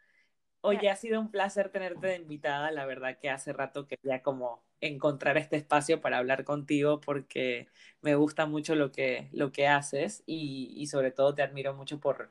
oye, 0.61 0.91
ha 0.91 0.97
sido 0.97 1.21
un 1.21 1.31
placer 1.31 1.71
tenerte 1.71 2.09
de 2.09 2.17
invitada, 2.17 2.71
la 2.71 2.85
verdad 2.85 3.19
que 3.19 3.31
hace 3.31 3.53
rato 3.53 3.87
quería 3.87 4.23
como 4.23 4.64
encontrar 4.81 5.37
este 5.37 5.57
espacio 5.57 6.01
para 6.01 6.19
hablar 6.19 6.45
contigo 6.45 7.01
porque 7.01 7.69
me 8.03 8.15
gusta 8.15 8.47
mucho 8.47 8.75
lo 8.75 8.93
que, 8.93 9.29
lo 9.33 9.51
que 9.53 9.67
haces 9.67 10.23
y, 10.27 10.87
sobre 10.87 11.11
todo 11.11 11.35
te 11.35 11.43
admiro 11.43 11.75
mucho 11.75 11.99
por, 12.01 12.31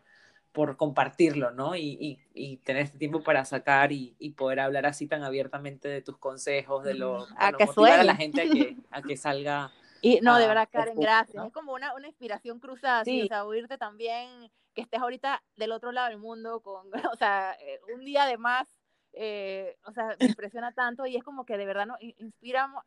por 0.52 0.78
compartirlo, 0.78 1.52
¿no? 1.52 1.76
Y, 1.76 2.20
tener 2.64 2.84
este 2.84 2.98
tiempo 2.98 3.24
para 3.24 3.44
sacar 3.46 3.92
y, 3.92 4.14
poder 4.38 4.60
hablar 4.60 4.86
así 4.86 5.08
tan 5.08 5.24
abiertamente 5.24 5.88
de 5.88 6.02
tus 6.02 6.18
consejos, 6.18 6.84
de 6.84 6.94
lo 6.94 7.28
a 7.38 7.52
que 7.54 7.66
motivar 7.66 8.00
a 8.00 8.04
la 8.04 8.16
gente 8.16 8.42
a 8.42 8.46
que, 8.46 8.78
a 8.92 9.02
que 9.02 9.18
salga. 9.18 9.72
Y 10.06 10.20
no, 10.20 10.38
de 10.38 10.48
verdad, 10.48 10.68
Karen, 10.70 11.00
gracias. 11.00 11.46
Es 11.46 11.54
como 11.54 11.72
una, 11.72 11.96
una 11.96 12.10
inspiración 12.10 12.60
cruzada, 12.60 13.06
sí. 13.06 13.22
o 13.22 13.28
sea, 13.28 13.46
oírte 13.46 13.78
también 13.78 14.52
que 14.74 14.82
estés 14.82 15.00
ahorita 15.00 15.42
del 15.56 15.72
otro 15.72 15.94
lado 15.94 16.10
del 16.10 16.18
mundo 16.18 16.62
con, 16.62 16.88
o 17.14 17.16
sea, 17.16 17.54
eh, 17.62 17.80
un 17.96 18.04
día 18.04 18.26
de 18.26 18.38
más 18.38 18.68
eh, 19.14 19.78
o 19.86 19.94
sea, 19.94 20.16
me 20.20 20.26
impresiona 20.26 20.72
tanto 20.72 21.06
y 21.06 21.16
es 21.16 21.24
como 21.24 21.46
que 21.46 21.58
de 21.58 21.66
verdad 21.66 21.86
nos 21.86 22.02
inspiramos, 22.02 22.84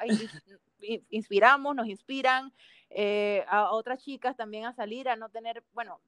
inspiramos, 1.09 1.77
nos 1.77 1.87
inspiran 1.87 2.53
eh, 2.91 3.45
a 3.49 3.71
otras 3.71 4.03
chicas 4.03 4.37
también 4.37 4.67
a 4.67 4.73
salir, 4.73 5.09
a 5.09 5.17
no 5.17 5.29
tener, 5.29 5.63
bueno, 5.73 6.01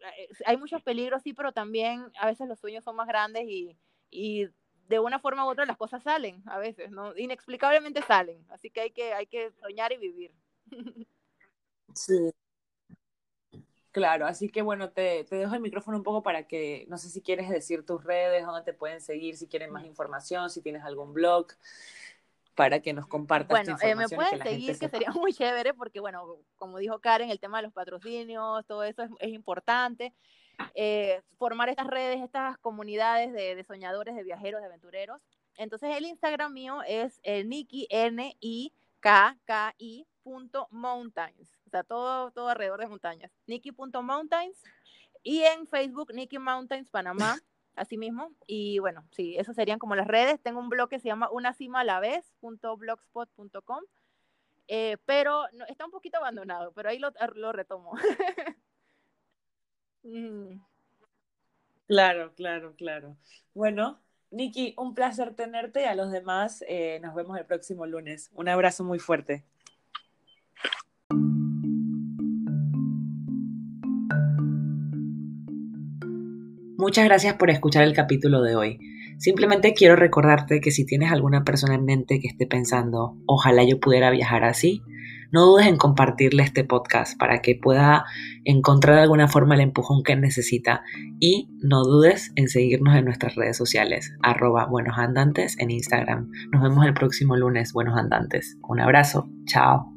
eh, 0.00 0.28
hay 0.44 0.56
muchos 0.58 0.82
peligros, 0.82 1.22
sí, 1.22 1.32
pero 1.32 1.52
también 1.52 2.12
a 2.18 2.26
veces 2.26 2.46
los 2.46 2.58
sueños 2.58 2.84
son 2.84 2.96
más 2.96 3.08
grandes 3.08 3.44
y, 3.48 3.76
y 4.10 4.48
de 4.88 5.00
una 5.00 5.18
forma 5.18 5.46
u 5.46 5.48
otra 5.48 5.64
las 5.64 5.78
cosas 5.78 6.02
salen, 6.02 6.42
a 6.46 6.58
veces, 6.58 6.90
¿no? 6.90 7.16
Inexplicablemente 7.16 8.02
salen, 8.02 8.44
así 8.50 8.68
que 8.70 8.82
hay 8.82 8.90
que, 8.90 9.14
hay 9.14 9.26
que 9.26 9.50
soñar 9.60 9.92
y 9.92 9.98
vivir. 9.98 10.34
Sí, 11.96 12.32
Claro, 13.94 14.26
así 14.26 14.48
que 14.48 14.60
bueno, 14.60 14.90
te, 14.90 15.22
te, 15.22 15.36
dejo 15.36 15.54
el 15.54 15.60
micrófono 15.60 15.96
un 15.96 16.02
poco 16.02 16.20
para 16.20 16.48
que, 16.48 16.84
no 16.88 16.98
sé 16.98 17.10
si 17.10 17.22
quieres 17.22 17.48
decir 17.48 17.86
tus 17.86 18.02
redes, 18.02 18.44
dónde 18.44 18.62
te 18.62 18.72
pueden 18.72 19.00
seguir, 19.00 19.36
si 19.36 19.46
quieren 19.46 19.70
más 19.70 19.84
información, 19.84 20.50
si 20.50 20.60
tienes 20.60 20.82
algún 20.82 21.14
blog, 21.14 21.46
para 22.56 22.80
que 22.80 22.92
nos 22.92 23.06
compartas. 23.06 23.50
Bueno, 23.50 23.76
eh, 23.80 23.94
me 23.94 24.08
pueden 24.08 24.42
seguir, 24.42 24.76
que 24.80 24.88
sería 24.88 25.12
muy 25.12 25.32
chévere, 25.32 25.74
porque 25.74 26.00
bueno, 26.00 26.40
como 26.56 26.78
dijo 26.78 26.98
Karen, 26.98 27.30
el 27.30 27.38
tema 27.38 27.58
de 27.58 27.62
los 27.62 27.72
patrocinios, 27.72 28.66
todo 28.66 28.82
eso 28.82 29.04
es, 29.20 29.30
importante. 29.30 30.12
Eh, 30.74 31.22
formar 31.38 31.68
estas 31.68 31.86
redes, 31.86 32.20
estas 32.20 32.58
comunidades 32.58 33.32
de, 33.32 33.62
soñadores, 33.62 34.16
de 34.16 34.24
viajeros, 34.24 34.60
de 34.60 34.66
aventureros. 34.66 35.20
Entonces 35.56 35.96
el 35.96 36.04
Instagram 36.04 36.52
mío 36.52 36.82
es 36.84 37.20
el 37.22 37.48
Nikki, 37.48 37.86
N-I-K-K-I 37.90 38.74
mountains 40.70 41.58
todo, 41.82 42.30
todo 42.30 42.48
alrededor 42.48 42.80
de 42.80 42.86
montañas. 42.86 43.32
Nikki.mountains 43.46 44.62
y 45.22 45.42
en 45.42 45.66
Facebook 45.66 46.12
Nikki 46.14 46.38
Mountains 46.38 46.88
Panamá, 46.88 47.36
así 47.76 47.96
mismo. 47.96 48.30
Y 48.46 48.78
bueno, 48.78 49.04
sí, 49.10 49.36
esas 49.36 49.56
serían 49.56 49.78
como 49.78 49.96
las 49.96 50.06
redes. 50.06 50.40
Tengo 50.42 50.60
un 50.60 50.68
blog 50.68 50.88
que 50.88 51.00
se 51.00 51.08
llama 51.08 51.30
una 51.30 51.54
cima 51.54 51.80
a 51.80 51.84
la 51.84 51.98
vez, 51.98 52.32
eh, 54.68 54.96
pero 55.04 55.44
no, 55.54 55.64
está 55.66 55.84
un 55.86 55.90
poquito 55.90 56.18
abandonado, 56.18 56.72
pero 56.72 56.88
ahí 56.90 56.98
lo, 56.98 57.12
lo 57.34 57.52
retomo. 57.52 57.92
Mm. 60.06 60.60
Claro, 61.86 62.34
claro, 62.34 62.74
claro. 62.76 63.16
Bueno, 63.54 64.00
Nikki, 64.30 64.74
un 64.76 64.94
placer 64.94 65.34
tenerte 65.34 65.82
y 65.82 65.84
a 65.84 65.94
los 65.94 66.10
demás 66.10 66.62
eh, 66.68 67.00
nos 67.02 67.14
vemos 67.14 67.38
el 67.38 67.46
próximo 67.46 67.86
lunes. 67.86 68.30
Un 68.34 68.48
abrazo 68.48 68.84
muy 68.84 68.98
fuerte. 68.98 69.44
Muchas 76.84 77.06
gracias 77.06 77.36
por 77.36 77.48
escuchar 77.48 77.82
el 77.84 77.94
capítulo 77.94 78.42
de 78.42 78.56
hoy. 78.56 78.78
Simplemente 79.16 79.72
quiero 79.72 79.96
recordarte 79.96 80.60
que 80.60 80.70
si 80.70 80.84
tienes 80.84 81.10
alguna 81.10 81.42
persona 81.42 81.76
en 81.76 81.86
mente 81.86 82.20
que 82.20 82.28
esté 82.28 82.46
pensando, 82.46 83.16
ojalá 83.24 83.64
yo 83.64 83.80
pudiera 83.80 84.10
viajar 84.10 84.44
así, 84.44 84.82
no 85.32 85.46
dudes 85.46 85.66
en 85.66 85.78
compartirle 85.78 86.42
este 86.42 86.62
podcast 86.62 87.18
para 87.18 87.40
que 87.40 87.54
pueda 87.54 88.04
encontrar 88.44 88.96
de 88.96 89.02
alguna 89.04 89.28
forma 89.28 89.54
el 89.54 89.62
empujón 89.62 90.02
que 90.02 90.14
necesita 90.14 90.82
y 91.18 91.48
no 91.62 91.84
dudes 91.84 92.32
en 92.36 92.48
seguirnos 92.48 92.94
en 92.96 93.06
nuestras 93.06 93.34
redes 93.34 93.56
sociales, 93.56 94.12
arroba 94.22 94.66
buenos 94.66 94.98
andantes 94.98 95.56
en 95.58 95.70
Instagram. 95.70 96.30
Nos 96.52 96.62
vemos 96.62 96.84
el 96.84 96.92
próximo 96.92 97.34
lunes, 97.34 97.72
buenos 97.72 97.96
andantes. 97.96 98.58
Un 98.68 98.80
abrazo, 98.80 99.30
chao. 99.46 99.93